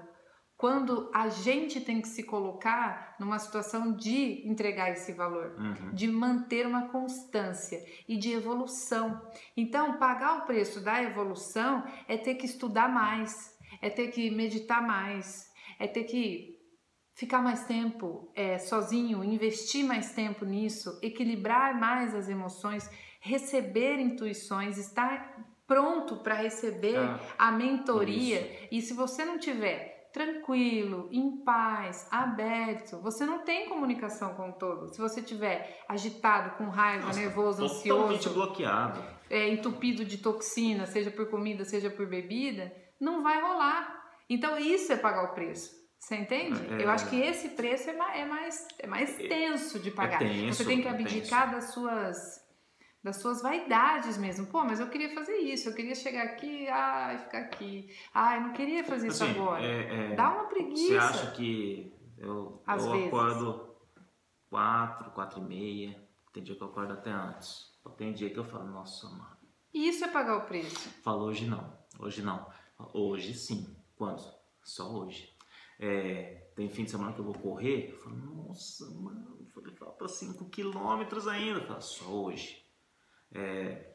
quando 0.61 1.09
a 1.11 1.27
gente 1.27 1.81
tem 1.81 1.99
que 1.99 2.07
se 2.07 2.21
colocar 2.21 3.15
numa 3.19 3.39
situação 3.39 3.93
de 3.93 4.47
entregar 4.47 4.91
esse 4.91 5.11
valor, 5.11 5.55
uhum. 5.57 5.91
de 5.91 6.07
manter 6.07 6.67
uma 6.67 6.89
constância 6.89 7.83
e 8.07 8.15
de 8.15 8.31
evolução. 8.31 9.19
Então, 9.57 9.97
pagar 9.97 10.37
o 10.37 10.45
preço 10.45 10.79
da 10.79 11.01
evolução 11.01 11.83
é 12.07 12.15
ter 12.15 12.35
que 12.35 12.45
estudar 12.45 12.87
mais, 12.87 13.57
é 13.81 13.89
ter 13.89 14.09
que 14.09 14.29
meditar 14.29 14.85
mais, 14.85 15.51
é 15.79 15.87
ter 15.87 16.03
que 16.03 16.59
ficar 17.15 17.41
mais 17.41 17.65
tempo 17.65 18.31
é, 18.35 18.59
sozinho, 18.59 19.23
investir 19.23 19.83
mais 19.83 20.11
tempo 20.11 20.45
nisso, 20.45 20.99
equilibrar 21.01 21.79
mais 21.79 22.13
as 22.13 22.29
emoções, 22.29 22.87
receber 23.19 23.97
intuições, 23.97 24.77
estar 24.77 25.43
pronto 25.65 26.17
para 26.17 26.35
receber 26.35 26.97
ah, 26.97 27.19
a 27.35 27.51
mentoria. 27.51 28.41
Isso. 28.41 28.67
E 28.71 28.81
se 28.83 28.93
você 28.93 29.25
não 29.25 29.39
tiver 29.39 29.90
tranquilo, 30.11 31.07
em 31.11 31.43
paz, 31.43 32.07
aberto. 32.11 33.01
Você 33.01 33.25
não 33.25 33.39
tem 33.39 33.67
comunicação 33.67 34.33
com 34.35 34.49
o 34.49 34.53
todo. 34.53 34.93
Se 34.93 34.99
você 34.99 35.21
tiver 35.21 35.83
agitado, 35.87 36.57
com 36.57 36.69
raiva, 36.69 37.07
Nossa, 37.07 37.19
nervoso, 37.19 37.67
totalmente 37.67 38.17
ansioso, 38.17 38.33
bloqueado, 38.33 39.03
é, 39.29 39.49
entupido 39.49 40.03
de 40.03 40.17
toxina, 40.17 40.85
seja 40.85 41.09
por 41.09 41.29
comida, 41.29 41.63
seja 41.63 41.89
por 41.89 42.07
bebida, 42.07 42.73
não 42.99 43.23
vai 43.23 43.41
rolar. 43.41 44.01
Então 44.29 44.57
isso 44.57 44.91
é 44.91 44.97
pagar 44.97 45.31
o 45.31 45.33
preço. 45.33 45.81
Você 45.99 46.15
entende? 46.15 46.59
É, 46.73 46.83
Eu 46.83 46.89
acho 46.89 47.07
que 47.09 47.19
esse 47.19 47.49
preço 47.49 47.89
é 47.89 47.93
mais, 47.93 48.19
é 48.19 48.25
mais, 48.25 48.67
é 48.79 48.87
mais 48.87 49.15
tenso 49.17 49.79
de 49.79 49.91
pagar. 49.91 50.21
É 50.21 50.27
tenso, 50.27 50.57
você 50.57 50.65
tem 50.65 50.81
que 50.81 50.87
abdicar 50.87 51.51
das 51.51 51.73
suas 51.73 52.40
das 53.03 53.17
suas 53.17 53.41
vaidades 53.41 54.17
mesmo. 54.17 54.45
Pô, 54.47 54.63
mas 54.63 54.79
eu 54.79 54.89
queria 54.89 55.13
fazer 55.13 55.35
isso, 55.37 55.69
eu 55.69 55.73
queria 55.73 55.95
chegar 55.95 56.23
aqui, 56.23 56.67
ai, 56.67 57.17
ficar 57.17 57.39
aqui. 57.39 57.89
Ai, 58.13 58.39
não 58.39 58.53
queria 58.53 58.83
fazer 58.83 59.07
assim, 59.07 59.31
isso 59.31 59.39
agora. 59.39 59.65
É, 59.65 60.11
é, 60.11 60.15
Dá 60.15 60.31
uma 60.31 60.45
preguiça. 60.45 60.87
Você 60.87 60.97
acha 60.97 61.31
que 61.31 61.93
eu, 62.17 62.61
Às 62.65 62.85
eu 62.85 62.91
vezes. 62.91 63.07
acordo 63.07 63.75
quatro, 64.49 65.11
quatro 65.11 65.39
e 65.39 65.43
meia, 65.43 66.09
tem 66.31 66.43
dia 66.43 66.55
que 66.55 66.61
eu 66.61 66.67
acordo 66.67 66.93
até 66.93 67.09
antes. 67.09 67.71
Tem 67.97 68.13
dia 68.13 68.29
que 68.29 68.37
eu 68.37 68.45
falo, 68.45 68.65
nossa, 68.65 69.09
mano. 69.09 69.37
Isso 69.73 70.03
é 70.05 70.07
pagar 70.07 70.37
o 70.37 70.45
preço. 70.45 70.89
Falo 71.01 71.25
hoje 71.25 71.47
não, 71.47 71.73
hoje 71.99 72.21
não. 72.21 72.45
Hoje 72.93 73.33
sim. 73.33 73.75
Quando? 73.95 74.23
Só 74.63 74.91
hoje. 74.91 75.33
É, 75.79 76.51
tem 76.55 76.69
fim 76.69 76.83
de 76.83 76.91
semana 76.91 77.13
que 77.13 77.19
eu 77.19 77.25
vou 77.25 77.33
correr, 77.33 77.89
eu 77.89 77.97
falo, 77.97 78.15
nossa, 78.17 78.85
mano, 78.91 79.47
falta 79.75 80.07
5 80.07 80.49
quilômetros 80.49 81.27
ainda. 81.27 81.59
Eu 81.59 81.65
falo, 81.65 81.81
só 81.81 82.05
hoje. 82.05 82.63
É, 83.33 83.91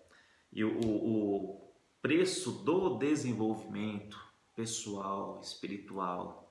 e 0.52 0.64
o, 0.64 0.78
o 0.78 1.74
preço 2.00 2.52
do 2.64 2.96
desenvolvimento 2.98 4.18
pessoal, 4.54 5.40
espiritual, 5.42 6.50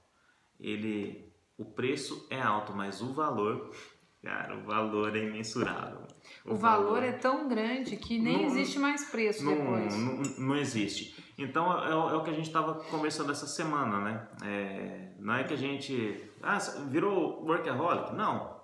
ele, 0.60 1.34
o 1.58 1.66
preço 1.66 2.28
é 2.30 2.40
alto, 2.40 2.74
mas 2.74 3.02
o 3.02 3.14
valor, 3.14 3.72
cara, 4.24 4.58
o 4.58 4.64
valor 4.64 5.16
é 5.16 5.24
imensurável. 5.24 6.06
O, 6.46 6.54
o 6.54 6.56
valor, 6.56 6.86
valor, 6.86 7.04
é 7.04 7.12
tão 7.14 7.48
grande 7.48 7.98
que 7.98 8.20
nem 8.20 8.38
não, 8.38 8.46
existe 8.46 8.78
mais 8.80 9.06
preço 9.06 9.44
não, 9.44 9.54
depois. 9.56 9.96
Não, 9.96 10.46
não 10.46 10.56
existe. 10.56 11.24
Então 11.38 11.72
é, 11.84 11.92
é, 11.92 11.96
o 11.96 12.24
que 12.24 12.30
a 12.30 12.34
gente 12.34 12.48
estava 12.48 12.76
conversando 12.86 13.32
essa 13.32 13.48
semana, 13.48 14.00
né? 14.00 14.28
É, 14.44 15.14
não 15.20 15.36
é 15.36 15.44
que 15.44 15.54
a 15.54 15.58
gente 15.58 16.32
ah, 16.42 16.58
virou 16.90 17.44
workaholic, 17.44 18.14
não. 18.14 18.56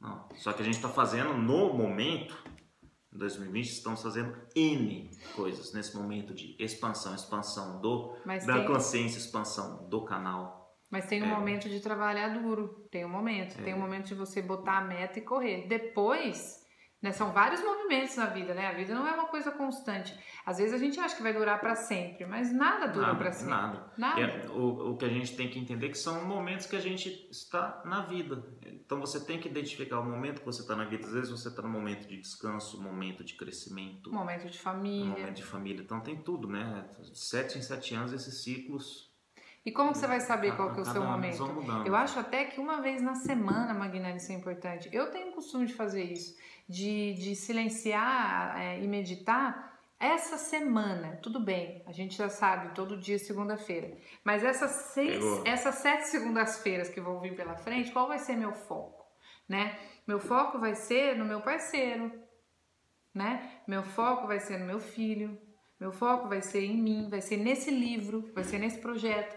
Não. 0.00 0.28
Só 0.36 0.52
que 0.52 0.62
a 0.62 0.64
gente 0.64 0.76
está 0.76 0.88
fazendo 0.88 1.34
no 1.34 1.72
momento 1.72 2.36
2020 3.16 3.66
estamos 3.66 4.02
fazendo 4.02 4.36
N 4.54 5.10
coisas 5.34 5.72
nesse 5.72 5.96
momento 5.96 6.34
de 6.34 6.56
expansão, 6.58 7.14
expansão 7.14 7.80
do 7.80 8.16
Mas 8.24 8.46
da 8.46 8.54
tem... 8.54 8.66
consciência, 8.66 9.18
expansão 9.18 9.88
do 9.88 10.04
canal. 10.04 10.76
Mas 10.90 11.06
tem 11.06 11.22
um 11.22 11.26
é. 11.26 11.34
momento 11.34 11.68
de 11.68 11.80
trabalhar 11.80 12.28
duro, 12.28 12.86
tem 12.90 13.04
um 13.04 13.08
momento, 13.08 13.58
é. 13.58 13.62
tem 13.62 13.74
um 13.74 13.78
momento 13.78 14.06
de 14.06 14.14
você 14.14 14.40
botar 14.40 14.78
a 14.78 14.84
meta 14.84 15.18
e 15.18 15.22
correr. 15.22 15.66
Depois 15.66 16.65
né? 17.06 17.12
São 17.12 17.32
vários 17.32 17.62
movimentos 17.62 18.16
na 18.16 18.26
vida, 18.26 18.52
né? 18.52 18.66
A 18.66 18.72
vida 18.72 18.92
não 18.92 19.06
é 19.06 19.12
uma 19.12 19.26
coisa 19.26 19.52
constante. 19.52 20.12
Às 20.44 20.58
vezes 20.58 20.74
a 20.74 20.78
gente 20.78 20.98
acha 20.98 21.14
que 21.14 21.22
vai 21.22 21.32
durar 21.32 21.60
para 21.60 21.76
sempre, 21.76 22.26
mas 22.26 22.52
nada 22.52 22.88
dura 22.88 23.14
para 23.14 23.30
sempre. 23.30 23.54
Nada. 23.54 23.92
nada. 23.96 24.20
É, 24.20 24.48
o, 24.48 24.90
o 24.90 24.96
que 24.96 25.04
a 25.04 25.08
gente 25.08 25.36
tem 25.36 25.48
que 25.48 25.58
entender 25.58 25.86
é 25.86 25.88
que 25.90 25.98
são 25.98 26.24
momentos 26.24 26.66
que 26.66 26.74
a 26.74 26.80
gente 26.80 27.28
está 27.30 27.80
na 27.84 28.02
vida. 28.02 28.44
Então 28.66 29.00
você 29.00 29.24
tem 29.24 29.38
que 29.38 29.48
identificar 29.48 30.00
o 30.00 30.04
momento 30.04 30.40
que 30.40 30.46
você 30.46 30.62
está 30.62 30.74
na 30.74 30.84
vida. 30.84 31.06
Às 31.06 31.12
vezes 31.12 31.30
você 31.30 31.48
está 31.48 31.62
no 31.62 31.68
momento 31.68 32.08
de 32.08 32.16
descanso, 32.16 32.82
momento 32.82 33.22
de 33.22 33.34
crescimento, 33.34 34.12
momento 34.12 34.50
de 34.50 34.58
família. 34.58 35.06
Momento 35.06 35.36
de 35.36 35.44
família. 35.44 35.82
Então 35.82 36.00
tem 36.00 36.16
tudo, 36.16 36.48
né? 36.48 36.84
Sete 37.14 37.56
em 37.56 37.62
sete 37.62 37.94
anos 37.94 38.12
esses 38.12 38.42
ciclos 38.42 39.14
e 39.66 39.72
como 39.72 39.90
que 39.90 39.98
você 39.98 40.06
vai 40.06 40.20
saber 40.20 40.54
qual 40.54 40.72
que 40.72 40.78
é 40.78 40.82
o 40.82 40.84
seu 40.84 41.02
momento? 41.02 41.42
Eu 41.84 41.96
acho 41.96 42.20
até 42.20 42.44
que 42.44 42.60
uma 42.60 42.80
vez 42.80 43.02
na 43.02 43.16
semana, 43.16 43.74
Magnani, 43.74 44.16
isso 44.18 44.30
é 44.30 44.36
importante. 44.36 44.88
Eu 44.92 45.10
tenho 45.10 45.30
o 45.30 45.32
costume 45.32 45.66
de 45.66 45.74
fazer 45.74 46.04
isso 46.04 46.36
de, 46.68 47.14
de 47.14 47.34
silenciar 47.36 48.60
é, 48.60 48.82
e 48.82 48.88
meditar 48.88 49.76
essa 49.98 50.36
semana, 50.36 51.18
tudo 51.22 51.40
bem, 51.40 51.82
a 51.86 51.92
gente 51.92 52.16
já 52.16 52.28
sabe, 52.28 52.74
todo 52.74 53.00
dia 53.00 53.18
segunda-feira. 53.18 53.96
Mas 54.22 54.44
essas 54.44 54.70
seis, 54.92 55.24
essas 55.44 55.76
sete 55.76 56.08
segundas-feiras 56.08 56.90
que 56.90 57.00
vão 57.00 57.18
vir 57.20 57.34
pela 57.34 57.56
frente, 57.56 57.90
qual 57.92 58.06
vai 58.06 58.18
ser 58.18 58.36
meu 58.36 58.52
foco? 58.52 59.06
Né? 59.48 59.78
Meu 60.06 60.20
foco 60.20 60.58
vai 60.58 60.74
ser 60.74 61.16
no 61.16 61.24
meu 61.24 61.40
parceiro, 61.40 62.12
né? 63.14 63.60
Meu 63.66 63.82
foco 63.82 64.26
vai 64.26 64.38
ser 64.38 64.58
no 64.58 64.66
meu 64.66 64.80
filho, 64.80 65.40
meu 65.80 65.92
foco 65.92 66.28
vai 66.28 66.42
ser 66.42 66.64
em 66.64 66.76
mim, 66.76 67.08
vai 67.08 67.22
ser 67.22 67.38
nesse 67.38 67.70
livro, 67.70 68.30
vai 68.34 68.44
ser 68.44 68.58
nesse 68.58 68.78
projeto. 68.78 69.34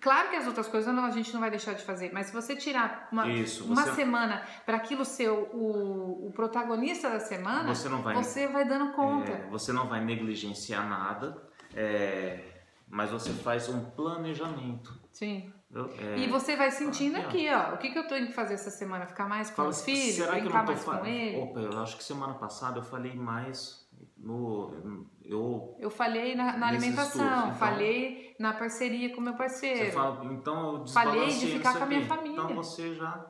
Claro 0.00 0.30
que 0.30 0.36
as 0.36 0.46
outras 0.46 0.66
coisas 0.66 0.92
não, 0.94 1.04
a 1.04 1.10
gente 1.10 1.32
não 1.32 1.40
vai 1.40 1.50
deixar 1.50 1.72
de 1.74 1.82
fazer, 1.84 2.10
mas 2.12 2.26
se 2.26 2.32
você 2.32 2.54
tirar 2.56 3.08
uma, 3.12 3.28
Isso, 3.28 3.64
uma 3.64 3.84
você- 3.84 3.94
semana 3.94 4.42
para 4.64 4.76
aquilo 4.76 5.04
ser 5.04 5.28
o, 5.30 6.26
o, 6.26 6.32
protagonista 6.34 7.08
da 7.10 7.20
semana, 7.20 7.74
Você 7.74 7.88
não 7.88 8.02
vai- 8.02 8.14
você 8.14 8.46
vai 8.48 8.64
dando 8.66 8.92
conta. 8.92 9.32
É, 9.32 9.46
você 9.50 9.72
não 9.72 9.86
vai 9.88 10.04
negligenciar 10.04 10.88
nada, 10.88 11.40
é, 11.74 12.40
mas 12.88 13.10
você 13.10 13.32
faz 13.32 13.68
um 13.68 13.84
planejamento. 13.90 14.98
Sim. 15.12 15.52
É, 15.98 16.18
E 16.18 16.28
você 16.28 16.56
vai 16.56 16.70
sentindo 16.70 17.16
aqui, 17.18 17.48
ó, 17.52 17.74
o 17.74 17.78
que, 17.78 17.90
que 17.90 17.98
eu 17.98 18.06
tenho 18.06 18.26
que 18.28 18.32
fazer 18.32 18.54
essa 18.54 18.70
semana? 18.70 19.04
Ficar 19.06 19.28
mais 19.28 19.50
com 19.50 19.56
fala, 19.56 19.68
meus 19.68 19.82
filhos? 19.82 20.14
será 20.14 20.32
que 20.40 20.46
eu 20.46 20.50
não 20.52 20.60
tô 20.60 20.66
mais 20.72 20.84
falando? 20.84 21.06
ele? 21.06 21.36
Opa, 21.38 21.60
eu 21.60 21.82
acho 21.82 21.96
que 21.96 22.04
semana 22.04 22.34
passada 22.34 22.78
eu 22.78 22.82
falei 22.82 23.14
mais 23.14 23.85
no. 24.16 25.06
Eu, 25.24 25.76
Eu 25.78 25.90
falhei 25.90 26.34
na, 26.34 26.56
na 26.56 26.68
alimentação, 26.68 27.24
estudos, 27.24 27.44
então- 27.46 27.54
falhei 27.54 28.34
na 28.38 28.52
parceria 28.52 29.14
com 29.14 29.20
meu 29.20 29.34
parceiro. 29.34 29.92
fala, 29.92 30.24
então 30.32 30.78
eu 30.78 30.86
Falei 30.86 31.28
de 31.28 31.46
ficar 31.46 31.76
com 31.76 31.84
a 31.84 31.86
minha 31.86 32.00
aqui. 32.00 32.08
família. 32.08 32.32
Então 32.40 32.54
você 32.54 32.94
já 32.94 33.26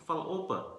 fala, 0.00 0.20
opa, 0.26 0.78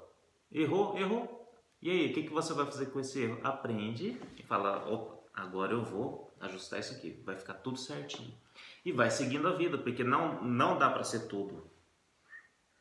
errou, 0.52 0.98
errou. 0.98 1.36
E 1.82 1.90
aí, 1.92 2.10
o 2.10 2.14
que, 2.14 2.24
que 2.24 2.34
você 2.34 2.54
vai 2.54 2.66
fazer 2.66 2.88
com 2.88 3.00
esse 3.00 3.22
erro? 3.22 3.40
Aprende 3.44 4.20
e 4.38 4.44
fala, 4.44 4.84
opa, 4.92 5.18
agora 5.34 5.74
eu 5.74 5.84
vou 5.84 6.34
ajustar 6.42 6.80
isso 6.80 6.94
aqui, 6.96 7.22
vai 7.26 7.36
ficar 7.36 7.54
tudo 7.56 7.78
certinho. 7.78 8.34
E 8.84 8.92
vai 8.92 9.10
seguindo 9.12 9.48
a 9.48 9.54
vida, 9.54 9.78
porque 9.78 10.04
não, 10.04 10.42
não 10.44 10.78
dá 10.78 10.90
para 10.90 11.04
ser 11.04 11.28
tudo. 11.28 11.70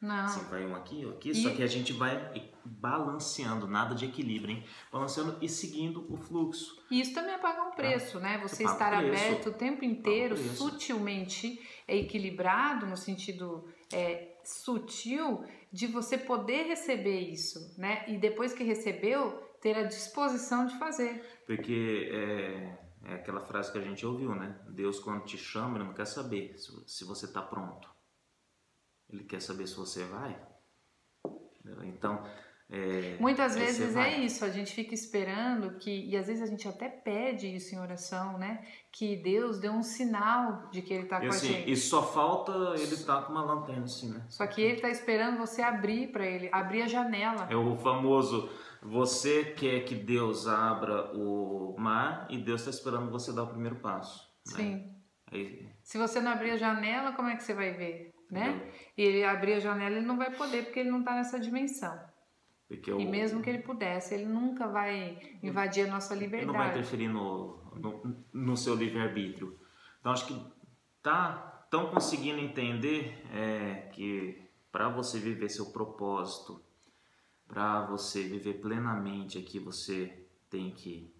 Não. 0.00 0.24
Assim, 0.26 0.44
vai 0.50 0.64
um 0.66 0.74
aqui, 0.76 1.06
um 1.06 1.10
aqui, 1.10 1.30
E- 1.30 1.34
só 1.34 1.50
que 1.50 1.62
a 1.62 1.66
gente 1.66 1.92
vai 1.92 2.52
balanceando, 2.64 3.66
nada 3.66 3.94
de 3.94 4.04
equilíbrio, 4.04 4.56
hein? 4.56 4.64
Balanceando 4.92 5.38
e 5.40 5.48
seguindo 5.48 6.06
o 6.12 6.16
fluxo. 6.16 6.76
E 6.90 7.00
isso 7.00 7.14
também 7.14 7.34
é 7.34 7.38
pagar 7.38 7.62
um 7.66 7.70
preço, 7.70 8.20
né? 8.20 8.38
Você 8.42 8.64
estar 8.64 8.98
preço. 8.98 9.24
aberto 9.24 9.48
o 9.48 9.52
tempo 9.52 9.84
inteiro, 9.84 10.36
sutilmente 10.36 11.60
é 11.88 11.96
equilibrado, 11.96 12.86
no 12.86 12.96
sentido 12.96 13.68
é, 13.92 14.36
sutil, 14.44 15.44
de 15.72 15.86
você 15.86 16.18
poder 16.18 16.64
receber 16.66 17.20
isso, 17.20 17.74
né? 17.78 18.04
E 18.08 18.18
depois 18.18 18.52
que 18.52 18.64
recebeu, 18.64 19.42
ter 19.60 19.76
a 19.76 19.82
disposição 19.84 20.66
de 20.66 20.78
fazer. 20.78 21.24
Porque 21.46 22.08
é, 22.12 22.78
é 23.04 23.14
aquela 23.14 23.40
frase 23.40 23.72
que 23.72 23.78
a 23.78 23.82
gente 23.82 24.04
ouviu, 24.04 24.34
né? 24.34 24.56
Deus, 24.68 25.00
quando 25.00 25.24
te 25.24 25.38
chama, 25.38 25.78
ele 25.78 25.84
não 25.88 25.94
quer 25.94 26.06
saber 26.06 26.56
se, 26.58 26.70
se 26.86 27.04
você 27.04 27.26
está 27.26 27.42
pronto. 27.42 27.95
Ele 29.10 29.24
quer 29.24 29.40
saber 29.40 29.66
se 29.66 29.76
você 29.76 30.04
vai. 30.04 30.36
Então, 31.84 32.22
é, 32.68 33.16
Muitas 33.20 33.54
vezes 33.54 33.94
é 33.94 34.18
isso, 34.18 34.44
a 34.44 34.50
gente 34.50 34.72
fica 34.72 34.92
esperando 34.92 35.78
que, 35.78 36.04
e 36.06 36.16
às 36.16 36.26
vezes 36.26 36.42
a 36.42 36.46
gente 36.46 36.66
até 36.66 36.88
pede 36.88 37.54
isso 37.54 37.74
em 37.74 37.78
oração, 37.78 38.38
né? 38.38 38.66
Que 38.90 39.14
Deus 39.16 39.60
dê 39.60 39.68
um 39.68 39.84
sinal 39.84 40.68
de 40.70 40.82
que 40.82 40.92
Ele 40.92 41.04
está 41.04 41.20
com 41.20 41.26
a 41.26 41.28
assim, 41.28 41.46
gente. 41.48 41.70
e 41.70 41.76
só 41.76 42.02
falta 42.02 42.52
ele 42.74 42.94
estar 42.94 43.22
com 43.22 43.32
uma 43.32 43.44
lanterna 43.44 43.84
assim, 43.84 44.10
né? 44.12 44.24
Só 44.28 44.44
que 44.48 44.60
Ele 44.60 44.74
está 44.76 44.88
esperando 44.88 45.38
você 45.38 45.62
abrir 45.62 46.10
para 46.10 46.26
Ele, 46.26 46.48
abrir 46.52 46.82
a 46.82 46.88
janela. 46.88 47.46
É 47.48 47.54
o 47.54 47.76
famoso, 47.76 48.50
você 48.82 49.44
quer 49.44 49.84
que 49.84 49.94
Deus 49.94 50.48
abra 50.48 51.12
o 51.16 51.76
mar 51.78 52.26
e 52.28 52.38
Deus 52.38 52.62
está 52.62 52.70
esperando 52.70 53.10
você 53.12 53.32
dar 53.32 53.44
o 53.44 53.48
primeiro 53.48 53.76
passo. 53.76 54.28
né? 54.52 54.56
Sim. 54.56 54.92
Aí, 55.30 55.68
Se 55.84 55.98
você 55.98 56.20
não 56.20 56.32
abrir 56.32 56.50
a 56.50 56.56
janela, 56.56 57.12
como 57.12 57.28
é 57.28 57.36
que 57.36 57.44
você 57.44 57.54
vai 57.54 57.72
ver? 57.72 58.12
Né? 58.30 58.70
E 58.96 59.02
ele 59.02 59.24
abrir 59.24 59.54
a 59.54 59.60
janela, 59.60 59.96
ele 59.96 60.06
não 60.06 60.16
vai 60.16 60.34
poder, 60.34 60.64
porque 60.64 60.80
ele 60.80 60.90
não 60.90 61.00
está 61.00 61.14
nessa 61.14 61.38
dimensão. 61.38 61.98
E 62.68 63.04
mesmo 63.04 63.40
que 63.42 63.48
ele 63.48 63.60
pudesse, 63.60 64.14
ele 64.14 64.24
nunca 64.24 64.66
vai 64.66 65.38
invadir 65.40 65.86
a 65.86 65.90
nossa 65.90 66.14
Ele 66.14 66.26
não 66.26 66.30
vai 66.30 66.44
liberdade. 66.46 66.70
interferir 66.70 67.08
no, 67.08 67.58
no, 67.76 68.24
no 68.32 68.56
seu 68.56 68.74
livre-arbítrio. 68.74 69.56
Então 70.00 70.12
acho 70.12 70.26
que 70.26 70.52
tá 71.00 71.66
tão 71.70 71.90
conseguindo 71.90 72.40
entender 72.40 73.24
é, 73.32 73.88
que 73.92 74.42
para 74.72 74.88
você 74.88 75.18
viver 75.20 75.48
seu 75.48 75.66
propósito, 75.66 76.60
para 77.46 77.86
você 77.86 78.24
viver 78.24 78.54
plenamente 78.54 79.38
aqui, 79.38 79.60
você 79.60 80.26
tem 80.50 80.72
que 80.72 81.14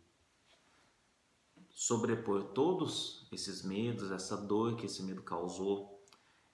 sobrepor 1.70 2.42
todos 2.54 3.28
esses 3.30 3.62
medos, 3.62 4.10
essa 4.10 4.36
dor 4.36 4.76
que 4.76 4.86
esse 4.86 5.02
medo 5.02 5.22
causou. 5.22 5.95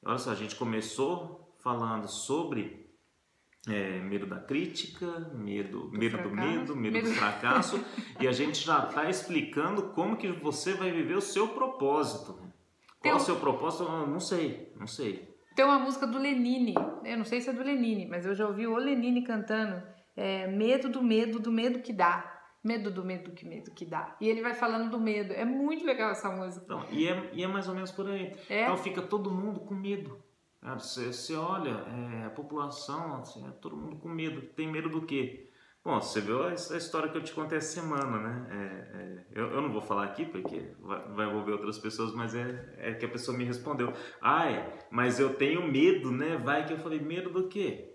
Olha 0.05 0.19
só, 0.19 0.31
a 0.31 0.35
gente 0.35 0.57
começou 0.57 1.55
falando 1.63 2.09
sobre 2.09 2.91
é, 3.69 4.01
medo 4.01 4.27
da 4.27 4.41
crítica, 4.41 5.07
medo, 5.35 5.89
medo 5.93 6.17
do 6.19 6.29
fracasso. 6.31 6.35
medo, 6.35 6.77
medo, 6.77 6.99
do 7.01 7.05
Medo- 7.05 7.15
fracasso, 7.15 7.85
e 8.21 8.27
a 8.27 8.33
gente 8.33 8.59
já 8.65 8.87
está 8.89 9.09
explicando 9.09 9.91
como 9.95 10.17
que 10.17 10.31
você 10.33 10.75
vai 10.75 10.91
viver 10.91 11.15
o 11.17 11.21
seu 11.21 11.49
propósito. 11.49 12.41
Qual 13.01 13.15
um- 13.15 13.17
o 13.17 13.21
seu 13.21 13.37
propósito? 13.37 13.85
Eu 13.85 14.07
não 14.09 14.19
sei, 14.21 14.73
não 14.79 14.87
sei. 14.87 15.31
Tem 15.55 15.65
uma 15.65 15.79
música 15.79 16.07
do 16.07 16.19
Lenine, 16.19 16.75
eu 17.05 17.17
não 17.19 17.25
sei 17.25 17.41
se 17.41 17.51
é 17.51 17.53
do 17.53 17.63
Lenine, 17.63 18.07
mas 18.07 18.25
eu 18.27 18.35
já 18.35 18.47
ouvi 18.49 18.67
o 18.67 18.77
Lenine 18.77 19.23
cantando 19.23 19.83
é, 20.17 20.47
Medo 20.47 20.89
do 20.89 21.03
medo, 21.03 21.39
do 21.39 21.53
medo 21.53 21.81
que 21.81 21.93
dá. 21.93 22.32
Medo 22.63 22.91
do 22.91 23.05
medo 23.05 23.33
que 23.33 23.45
medo 23.45 23.73
que 23.73 23.85
dá. 23.85 24.17
E 24.21 24.29
ele 24.29 24.41
vai 24.41 24.55
falando 24.55 24.91
do 24.91 25.01
medo. 25.01 25.33
É 25.33 25.45
muito 25.45 25.85
legal 25.85 26.11
essa 26.11 26.31
música. 26.31 26.65
Então, 26.65 26.87
e, 26.91 27.09
é, 27.09 27.31
e 27.33 27.43
é 27.43 27.47
mais 27.49 27.69
ou 27.69 27.75
menos 27.75 27.91
por 27.91 28.09
aí. 28.09 28.37
É? 28.49 28.65
Então 28.65 28.77
fica 28.77 29.03
todo 29.03 29.31
mundo 29.31 29.61
com 29.61 29.75
medo. 29.75 30.23
Cara, 30.61 30.79
Você, 30.79 31.13
você 31.13 31.35
olha, 31.35 31.71
é, 31.71 32.27
a 32.27 32.31
população, 32.31 33.17
assim, 33.17 33.45
é 33.47 33.51
todo 33.51 33.77
mundo 33.77 33.97
com 33.97 34.09
medo. 34.09 34.43
Tem 34.43 34.69
medo 34.69 34.89
do 34.89 35.03
quê? 35.03 35.49
Bom, 35.85 36.01
você 36.01 36.21
viu 36.21 36.45
a, 36.45 36.51
a 36.51 36.55
história 36.55 37.09
que 37.09 37.19
eu 37.19 37.25
te 37.25 37.33
contei 37.33 37.59
essa 37.59 37.81
semana, 37.81 38.17
né? 38.21 38.47
É, 38.49 38.97
é, 38.97 39.27
eu, 39.33 39.47
eu 39.51 39.61
não 39.61 39.73
vou 39.73 39.83
falar 39.83 40.05
aqui 40.05 40.25
porque 40.25 40.71
vai, 40.79 41.09
vai 41.09 41.27
envolver 41.29 41.51
outras 41.51 41.77
pessoas, 41.81 42.15
mas 42.15 42.37
é, 42.37 42.75
é 42.79 42.95
que 42.95 43.05
a 43.05 43.09
pessoa 43.09 43.37
me 43.37 43.43
respondeu. 43.45 43.93
Ai, 44.21 44.73
mas 44.89 45.19
eu 45.19 45.35
tenho 45.35 45.67
medo, 45.67 46.13
né? 46.13 46.37
Vai 46.37 46.65
que 46.65 46.73
eu 46.73 46.79
falei, 46.79 47.01
medo 47.01 47.31
do 47.31 47.49
quê? 47.49 47.92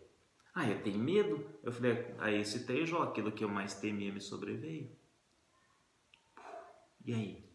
Ah, 0.60 0.68
eu 0.68 0.82
tenho 0.82 0.98
medo? 0.98 1.48
Eu 1.62 1.72
falei, 1.72 2.16
aí 2.18 2.44
citei 2.44 2.84
Jó, 2.84 3.04
aquilo 3.04 3.32
que 3.32 3.44
eu 3.44 3.50
mais 3.50 3.76
temia 3.76 4.12
me 4.12 4.20
sobreveio. 4.20 4.90
E 7.06 7.14
aí? 7.14 7.54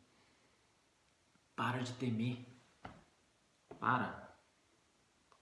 Para 1.56 1.78
de 1.78 1.92
temer. 1.94 2.46
Para. 3.80 4.32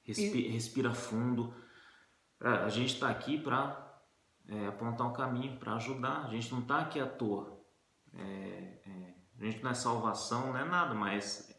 Respi- 0.02 0.48
respira 0.48 0.94
fundo. 0.94 1.54
É, 2.40 2.48
A 2.48 2.68
gente 2.70 2.94
está 2.94 3.10
aqui 3.10 3.38
para 3.38 4.00
apontar 4.66 5.06
um 5.06 5.12
caminho, 5.12 5.58
para 5.58 5.74
ajudar. 5.74 6.24
A 6.24 6.30
gente 6.30 6.50
não 6.50 6.60
está 6.62 6.80
aqui 6.80 6.98
à 6.98 7.06
toa. 7.06 7.62
É, 8.14 8.80
é, 8.86 9.14
a 9.38 9.44
gente 9.44 9.62
não 9.62 9.70
é 9.70 9.74
salvação, 9.74 10.46
não 10.54 10.58
é 10.58 10.64
nada, 10.64 10.94
mas 10.94 11.54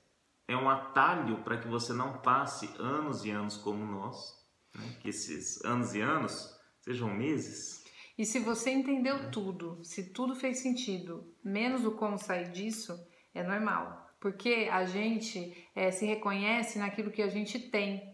é 0.48 0.58
um 0.58 0.68
atalho 0.68 1.44
para 1.44 1.60
que 1.60 1.68
você 1.68 1.94
não 1.94 2.18
passe 2.24 2.74
anos 2.80 3.24
e 3.24 3.30
anos 3.30 3.56
como 3.56 3.86
nós. 3.86 4.41
Né? 4.74 4.96
Que 5.02 5.10
esses 5.10 5.64
anos 5.64 5.94
e 5.94 6.02
anos 6.02 6.56
sejam 6.80 7.14
meses. 7.14 7.84
E 8.18 8.26
se 8.26 8.40
você 8.40 8.72
entendeu 8.72 9.32
tudo, 9.32 9.80
se 9.84 10.12
tudo 10.12 10.36
fez 10.36 10.60
sentido, 10.60 11.34
menos 11.44 11.86
o 11.86 11.92
como 11.92 12.18
sair 12.18 12.52
disso, 12.52 13.00
é 13.34 13.44
normal. 13.44 14.10
Porque 14.20 14.70
a 14.72 14.86
gente 14.86 15.68
eh, 15.76 15.92
se 15.92 16.06
reconhece 16.06 16.78
naquilo 16.78 17.10
que 17.10 17.22
a 17.22 17.28
gente 17.28 17.58
tem. 17.58 18.14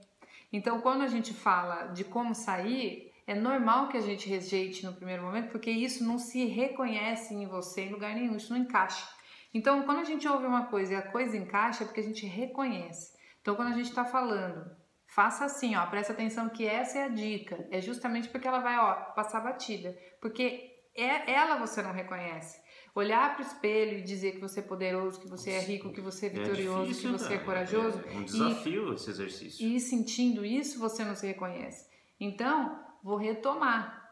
Então, 0.51 0.79
quando 0.79 1.01
a 1.01 1.07
gente 1.07 1.33
fala 1.33 1.87
de 1.87 2.05
como 2.05 2.33
sair, 2.33 3.11
é 3.25 3.35
normal 3.35 3.89
que 3.89 3.97
a 3.97 4.01
gente 4.01 4.29
rejeite 4.29 4.85
no 4.85 4.93
primeiro 4.93 5.23
momento, 5.23 5.51
porque 5.51 5.69
isso 5.69 6.05
não 6.05 6.17
se 6.17 6.45
reconhece 6.45 7.33
em 7.33 7.45
você 7.45 7.81
em 7.81 7.91
lugar 7.91 8.15
nenhum, 8.15 8.37
isso 8.37 8.53
não 8.53 8.61
encaixa. 8.61 9.05
Então, 9.53 9.83
quando 9.83 9.99
a 9.99 10.05
gente 10.05 10.25
ouve 10.27 10.45
uma 10.45 10.67
coisa 10.67 10.93
e 10.93 10.95
a 10.95 11.01
coisa 11.01 11.35
encaixa, 11.35 11.83
é 11.83 11.87
porque 11.87 11.99
a 11.99 12.03
gente 12.03 12.25
reconhece. 12.25 13.17
Então, 13.41 13.55
quando 13.55 13.73
a 13.73 13.75
gente 13.75 13.89
está 13.89 14.05
falando, 14.05 14.71
faça 15.07 15.45
assim, 15.45 15.75
ó, 15.75 15.85
presta 15.87 16.13
atenção 16.13 16.49
que 16.49 16.65
essa 16.65 16.99
é 16.99 17.03
a 17.03 17.07
dica. 17.07 17.67
É 17.71 17.81
justamente 17.81 18.29
porque 18.29 18.47
ela 18.47 18.59
vai, 18.59 18.77
ó, 18.77 18.93
passar 19.13 19.39
batida. 19.39 19.97
Porque 20.21 20.69
é, 20.95 21.31
ela 21.31 21.57
você 21.57 21.81
não 21.81 21.91
reconhece. 21.91 22.59
Olhar 22.93 23.35
para 23.35 23.43
o 23.43 23.47
espelho 23.47 23.99
e 23.99 24.01
dizer 24.01 24.33
que 24.33 24.39
você 24.39 24.59
é 24.59 24.63
poderoso, 24.63 25.19
que 25.19 25.27
você 25.27 25.51
é 25.51 25.59
rico, 25.59 25.93
que 25.93 26.01
você 26.01 26.25
é 26.25 26.29
vitorioso, 26.29 26.87
difícil, 26.87 27.11
que 27.13 27.19
você 27.19 27.33
é 27.33 27.37
né? 27.37 27.43
corajoso. 27.43 28.03
É 28.07 28.11
um 28.11 28.21
e- 28.21 28.25
desafio 28.25 28.93
esse 28.93 29.09
exercício. 29.09 29.65
e 29.67 29.79
sentindo 29.79 30.43
isso, 30.43 30.79
você 30.79 31.05
não 31.05 31.15
se 31.15 31.27
reconhece. 31.27 31.87
Então, 32.19 32.83
vou 33.03 33.17
retomar. 33.17 34.05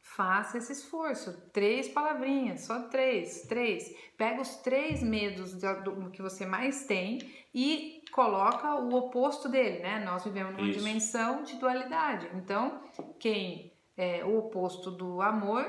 Faça 0.00 0.58
esse 0.58 0.72
esforço. 0.72 1.50
Três 1.52 1.88
palavrinhas, 1.88 2.62
só 2.62 2.88
três, 2.88 3.42
três. 3.42 3.92
Pega 4.16 4.40
os 4.40 4.56
três 4.56 5.02
medos 5.02 5.54
do 5.54 6.10
que 6.10 6.22
você 6.22 6.44
mais 6.46 6.84
tem 6.86 7.18
e 7.54 8.01
coloca 8.12 8.74
o 8.76 8.94
oposto 8.94 9.48
dele, 9.48 9.80
né? 9.80 9.98
Nós 10.04 10.22
vivemos 10.24 10.52
numa 10.56 10.68
Isso. 10.68 10.78
dimensão 10.78 11.42
de 11.42 11.56
dualidade. 11.56 12.28
Então, 12.34 12.80
quem 13.18 13.72
é 13.96 14.24
o 14.24 14.38
oposto 14.38 14.90
do 14.90 15.20
amor, 15.22 15.64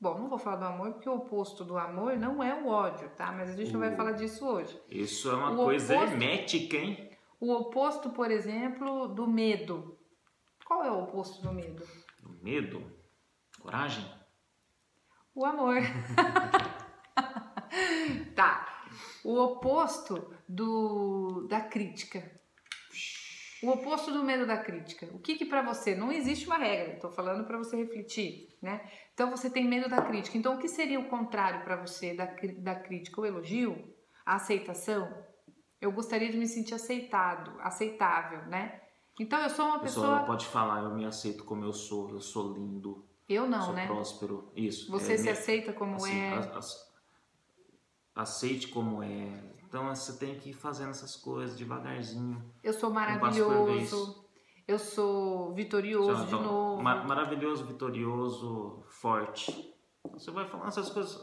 bom, 0.00 0.18
não 0.18 0.28
vou 0.28 0.38
falar 0.38 0.56
do 0.56 0.64
amor 0.66 0.92
porque 0.92 1.08
o 1.08 1.14
oposto 1.16 1.64
do 1.64 1.78
amor 1.78 2.16
não 2.16 2.42
é 2.42 2.54
o 2.54 2.68
ódio, 2.68 3.08
tá? 3.16 3.32
Mas 3.32 3.50
a 3.50 3.54
gente 3.56 3.72
não 3.72 3.80
vai 3.80 3.94
falar 3.94 4.12
disso 4.12 4.46
hoje. 4.46 4.80
Isso 4.88 5.30
é 5.30 5.34
uma 5.34 5.52
O 5.52 5.56
coisa 5.64 5.94
oposto- 5.94 6.12
hermética, 6.12 6.76
hein? 6.76 7.10
O 7.40 7.52
oposto, 7.52 8.10
por 8.10 8.30
exemplo, 8.30 9.06
do 9.08 9.26
medo. 9.28 9.96
Qual 10.64 10.82
é 10.84 10.90
o 10.90 11.04
oposto 11.04 11.40
do 11.40 11.52
medo? 11.52 11.86
Medo, 12.42 12.84
coragem. 13.60 14.04
O 15.34 15.44
amor. 15.44 15.76
tá. 18.34 18.66
O 19.24 19.38
oposto 19.38 20.34
do 20.48 21.46
da 21.48 21.60
crítica. 21.60 22.30
O 23.62 23.70
oposto 23.70 24.12
do 24.12 24.22
medo 24.22 24.46
da 24.46 24.56
crítica. 24.56 25.06
O 25.12 25.18
que 25.18 25.34
que 25.36 25.44
para 25.44 25.62
você 25.62 25.94
não 25.94 26.12
existe 26.12 26.46
uma 26.46 26.58
regra? 26.58 26.94
Estou 26.94 27.10
falando 27.10 27.44
para 27.44 27.58
você 27.58 27.76
refletir, 27.76 28.56
né? 28.62 28.88
Então 29.12 29.30
você 29.30 29.50
tem 29.50 29.66
medo 29.66 29.88
da 29.88 30.00
crítica. 30.00 30.38
Então 30.38 30.54
o 30.54 30.58
que 30.58 30.68
seria 30.68 30.98
o 31.00 31.08
contrário 31.08 31.64
para 31.64 31.74
você 31.76 32.14
da, 32.14 32.26
da 32.58 32.74
crítica? 32.76 33.20
O 33.20 33.26
elogio, 33.26 33.92
a 34.24 34.36
aceitação. 34.36 35.12
Eu 35.80 35.90
gostaria 35.92 36.30
de 36.30 36.36
me 36.38 36.46
sentir 36.46 36.74
aceitado, 36.74 37.52
aceitável, 37.60 38.46
né? 38.46 38.80
Então 39.18 39.40
eu 39.40 39.50
sou 39.50 39.66
uma 39.66 39.80
pessoa. 39.80 40.06
pessoa 40.06 40.26
pode 40.26 40.46
falar, 40.46 40.84
eu 40.84 40.94
me 40.94 41.04
aceito 41.04 41.42
como 41.44 41.64
eu 41.64 41.72
sou, 41.72 42.10
eu 42.10 42.20
sou 42.20 42.52
lindo. 42.54 43.04
Eu 43.28 43.48
não, 43.48 43.60
sou 43.62 43.74
né? 43.74 43.86
próspero. 43.86 44.50
Isso. 44.54 44.88
Você 44.92 45.14
é, 45.14 45.16
se 45.16 45.24
me- 45.24 45.30
aceita 45.30 45.72
como 45.72 45.96
assim, 45.96 46.16
é. 46.16 46.32
a- 46.32 46.58
a- 48.14 48.22
aceite 48.22 48.68
como 48.68 49.02
é. 49.02 49.57
Então 49.68 49.94
você 49.94 50.18
tem 50.18 50.34
que 50.38 50.50
ir 50.50 50.54
fazendo 50.54 50.90
essas 50.90 51.14
coisas 51.14 51.56
devagarzinho. 51.56 52.42
Eu 52.64 52.72
sou 52.72 52.88
um 52.90 52.94
maravilhoso. 52.94 54.24
Eu 54.66 54.78
sou 54.78 55.54
vitorioso 55.54 56.22
de 56.26 56.34
Então, 56.34 56.42
novo. 56.42 56.82
ma- 56.82 57.04
maravilhoso, 57.04 57.64
vitorioso, 57.66 58.82
forte. 58.88 59.74
Você 60.12 60.30
vai 60.30 60.46
falando 60.46 60.68
essas 60.68 60.90
coisas. 60.90 61.20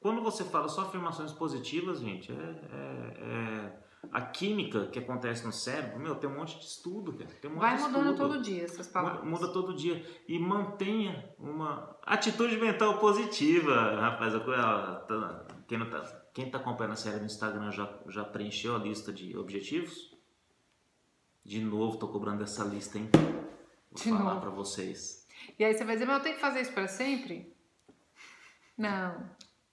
Quando 0.00 0.22
você 0.22 0.44
fala 0.44 0.68
só 0.68 0.82
afirmações 0.82 1.32
positivas, 1.32 2.00
gente, 2.00 2.30
é, 2.32 2.34
é- 2.34 3.24
é- 3.24 3.86
a 4.12 4.20
química 4.20 4.86
que 4.86 4.98
acontece 4.98 5.44
no 5.44 5.52
cérebro, 5.52 5.98
meu, 5.98 6.14
tem 6.14 6.28
um 6.30 6.36
monte 6.36 6.58
de 6.58 6.64
estudo, 6.64 7.12
cara. 7.14 7.30
Tem 7.40 7.50
um 7.50 7.54
monte 7.54 7.62
Vai 7.62 7.76
de 7.76 7.82
mudando 7.82 8.10
estudo. 8.12 8.28
todo 8.28 8.42
dia 8.42 8.62
essas 8.64 8.86
Muda, 8.86 8.92
palavras. 8.92 9.24
muda 9.28 9.48
todo 9.52 9.74
dia. 9.74 10.06
E 10.28 10.38
mantenha 10.38 11.34
uma 11.38 11.96
atitude 12.04 12.56
mental 12.58 12.98
positiva, 12.98 13.74
rapaz. 14.00 14.34
a 14.34 14.40
coisa- 14.40 15.46
Quem, 15.66 15.78
não 15.78 15.90
tá, 15.90 16.02
quem 16.36 16.50
tá 16.50 16.58
acompanhando 16.58 16.92
a 16.92 16.96
série 16.96 17.18
no 17.18 17.24
Instagram 17.24 17.72
já, 17.72 17.90
já 18.08 18.22
preencheu 18.22 18.76
a 18.76 18.78
lista 18.78 19.10
de 19.10 19.34
objetivos? 19.38 20.14
De 21.42 21.58
novo, 21.62 21.96
tô 21.96 22.08
cobrando 22.08 22.44
essa 22.44 22.62
lista, 22.62 22.98
hein? 22.98 23.08
Vou 23.90 24.04
De 24.04 24.10
falar 24.10 24.38
pra 24.38 24.50
vocês. 24.50 25.26
E 25.58 25.64
aí 25.64 25.72
você 25.72 25.82
vai 25.82 25.94
dizer, 25.94 26.04
mas 26.04 26.18
eu 26.18 26.22
tenho 26.22 26.34
que 26.34 26.40
fazer 26.42 26.60
isso 26.60 26.74
para 26.74 26.88
sempre? 26.88 27.56
Não, 28.76 29.30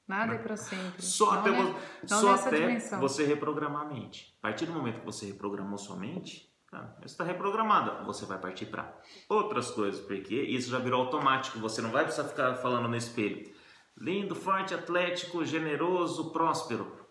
nada 0.07 0.35
é 0.35 0.37
para 0.37 0.55
sempre. 0.55 1.01
Só 1.03 1.33
Não, 1.33 1.39
até, 1.41 1.51
né? 1.51 1.75
só 2.05 2.33
até 2.33 2.57
dimensão. 2.61 3.01
você 3.01 3.25
reprogramar 3.25 3.81
a 3.81 3.93
mente. 3.93 4.33
A 4.39 4.43
partir 4.43 4.65
do 4.65 4.71
momento 4.71 5.01
que 5.01 5.05
você 5.05 5.25
reprogramou 5.25 5.77
sua 5.77 5.97
mente, 5.97 6.49
tá, 6.71 6.95
você 7.01 7.07
está 7.07 7.25
reprogramada. 7.25 8.05
Você 8.05 8.25
vai 8.25 8.39
partir 8.39 8.67
para 8.67 8.89
outras 9.27 9.69
coisas, 9.69 9.99
porque 9.99 10.33
isso 10.33 10.71
já 10.71 10.79
virou 10.79 11.01
automático. 11.01 11.59
Você 11.59 11.81
não 11.81 11.91
vai 11.91 12.05
precisar 12.05 12.29
ficar 12.29 12.55
falando 12.55 12.87
no 12.87 12.95
espelho. 12.95 13.52
Lindo, 13.97 14.35
forte, 14.35 14.73
atlético, 14.73 15.45
generoso, 15.45 16.31
próspero. 16.31 17.07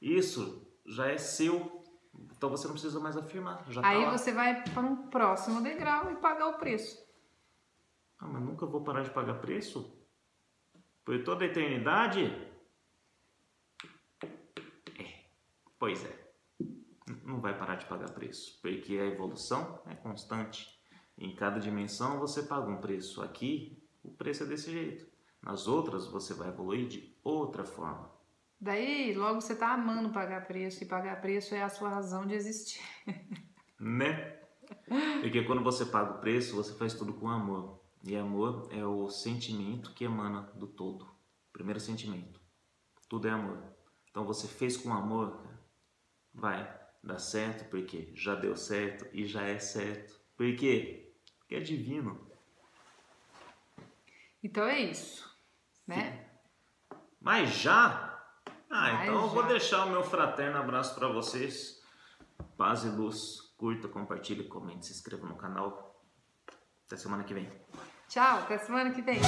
Isso 0.00 0.66
já 0.86 1.08
é 1.08 1.16
seu. 1.16 1.82
Então 2.36 2.50
você 2.50 2.66
não 2.66 2.74
precisa 2.74 3.00
mais 3.00 3.16
afirmar. 3.16 3.64
Tá 3.64 3.80
Aí 3.82 4.04
lá. 4.04 4.10
você 4.10 4.32
vai 4.32 4.62
para 4.62 4.82
um 4.82 5.08
próximo 5.08 5.62
degrau 5.62 6.10
e 6.12 6.16
pagar 6.16 6.48
o 6.48 6.58
preço. 6.58 7.02
Ah, 8.18 8.26
mas 8.26 8.42
nunca 8.42 8.66
vou 8.66 8.82
parar 8.82 9.02
de 9.02 9.10
pagar 9.10 9.40
preço? 9.40 9.98
Por 11.04 11.22
toda 11.24 11.44
a 11.44 11.48
eternidade? 11.48 12.24
É, 14.98 15.24
pois 15.78 16.04
é. 16.04 16.24
Não 17.24 17.40
vai 17.40 17.56
parar 17.56 17.76
de 17.76 17.86
pagar 17.86 18.10
preço, 18.12 18.58
porque 18.60 18.98
a 18.98 19.06
evolução 19.06 19.80
é 19.86 19.94
constante. 19.94 20.68
Em 21.16 21.34
cada 21.34 21.60
dimensão 21.60 22.18
você 22.18 22.42
paga 22.42 22.68
um 22.70 22.80
preço. 22.80 23.22
Aqui, 23.22 23.82
o 24.02 24.10
preço 24.10 24.42
é 24.42 24.46
desse 24.46 24.70
jeito. 24.70 25.06
Nas 25.44 25.68
outras, 25.68 26.06
você 26.06 26.32
vai 26.32 26.48
evoluir 26.48 26.88
de 26.88 27.14
outra 27.22 27.64
forma. 27.64 28.10
Daí, 28.58 29.12
logo 29.12 29.42
você 29.42 29.54
tá 29.54 29.74
amando 29.74 30.08
pagar 30.08 30.46
preço 30.46 30.82
e 30.82 30.86
pagar 30.86 31.20
preço 31.20 31.54
é 31.54 31.62
a 31.62 31.68
sua 31.68 31.90
razão 31.90 32.26
de 32.26 32.34
existir. 32.34 32.82
Né? 33.76 34.40
Porque 35.20 35.42
quando 35.42 35.62
você 35.62 35.84
paga 35.84 36.12
o 36.12 36.20
preço, 36.20 36.54
você 36.54 36.72
faz 36.74 36.94
tudo 36.94 37.12
com 37.12 37.28
amor. 37.28 37.82
E 38.02 38.16
amor 38.16 38.68
é 38.70 38.86
o 38.86 39.10
sentimento 39.10 39.92
que 39.92 40.04
emana 40.04 40.42
do 40.54 40.66
todo. 40.66 41.06
Primeiro 41.52 41.80
sentimento. 41.80 42.40
Tudo 43.08 43.28
é 43.28 43.32
amor. 43.32 43.62
Então 44.10 44.24
você 44.24 44.46
fez 44.46 44.76
com 44.76 44.92
amor, 44.92 45.36
cara, 45.42 45.60
vai 46.32 46.80
dar 47.02 47.18
certo 47.18 47.68
porque 47.68 48.10
já 48.14 48.34
deu 48.34 48.56
certo 48.56 49.06
e 49.12 49.26
já 49.26 49.42
é 49.42 49.58
certo. 49.58 50.18
Por 50.36 50.54
quê? 50.56 51.12
Porque 51.40 51.56
é 51.56 51.60
divino. 51.60 52.30
Então 54.42 54.64
é 54.64 54.80
isso, 54.80 55.33
né? 55.86 56.26
Mas 57.20 57.50
já? 57.50 58.10
Ah, 58.70 58.92
Mas 58.92 59.02
então 59.02 59.14
eu 59.22 59.28
vou 59.28 59.42
já. 59.42 59.48
deixar 59.48 59.84
o 59.86 59.90
meu 59.90 60.02
fraterno 60.02 60.58
abraço 60.58 60.94
para 60.94 61.08
vocês. 61.08 61.80
Paz 62.56 62.84
e 62.84 62.88
luz. 62.88 63.40
Curta, 63.56 63.88
compartilhe, 63.88 64.44
comente, 64.44 64.86
se 64.86 64.92
inscreva 64.92 65.26
no 65.26 65.36
canal. 65.36 66.02
Até 66.86 66.96
semana 66.96 67.24
que 67.24 67.32
vem. 67.32 67.50
Tchau, 68.08 68.38
até 68.40 68.58
semana 68.58 68.90
que 68.90 69.00
vem. 69.00 69.20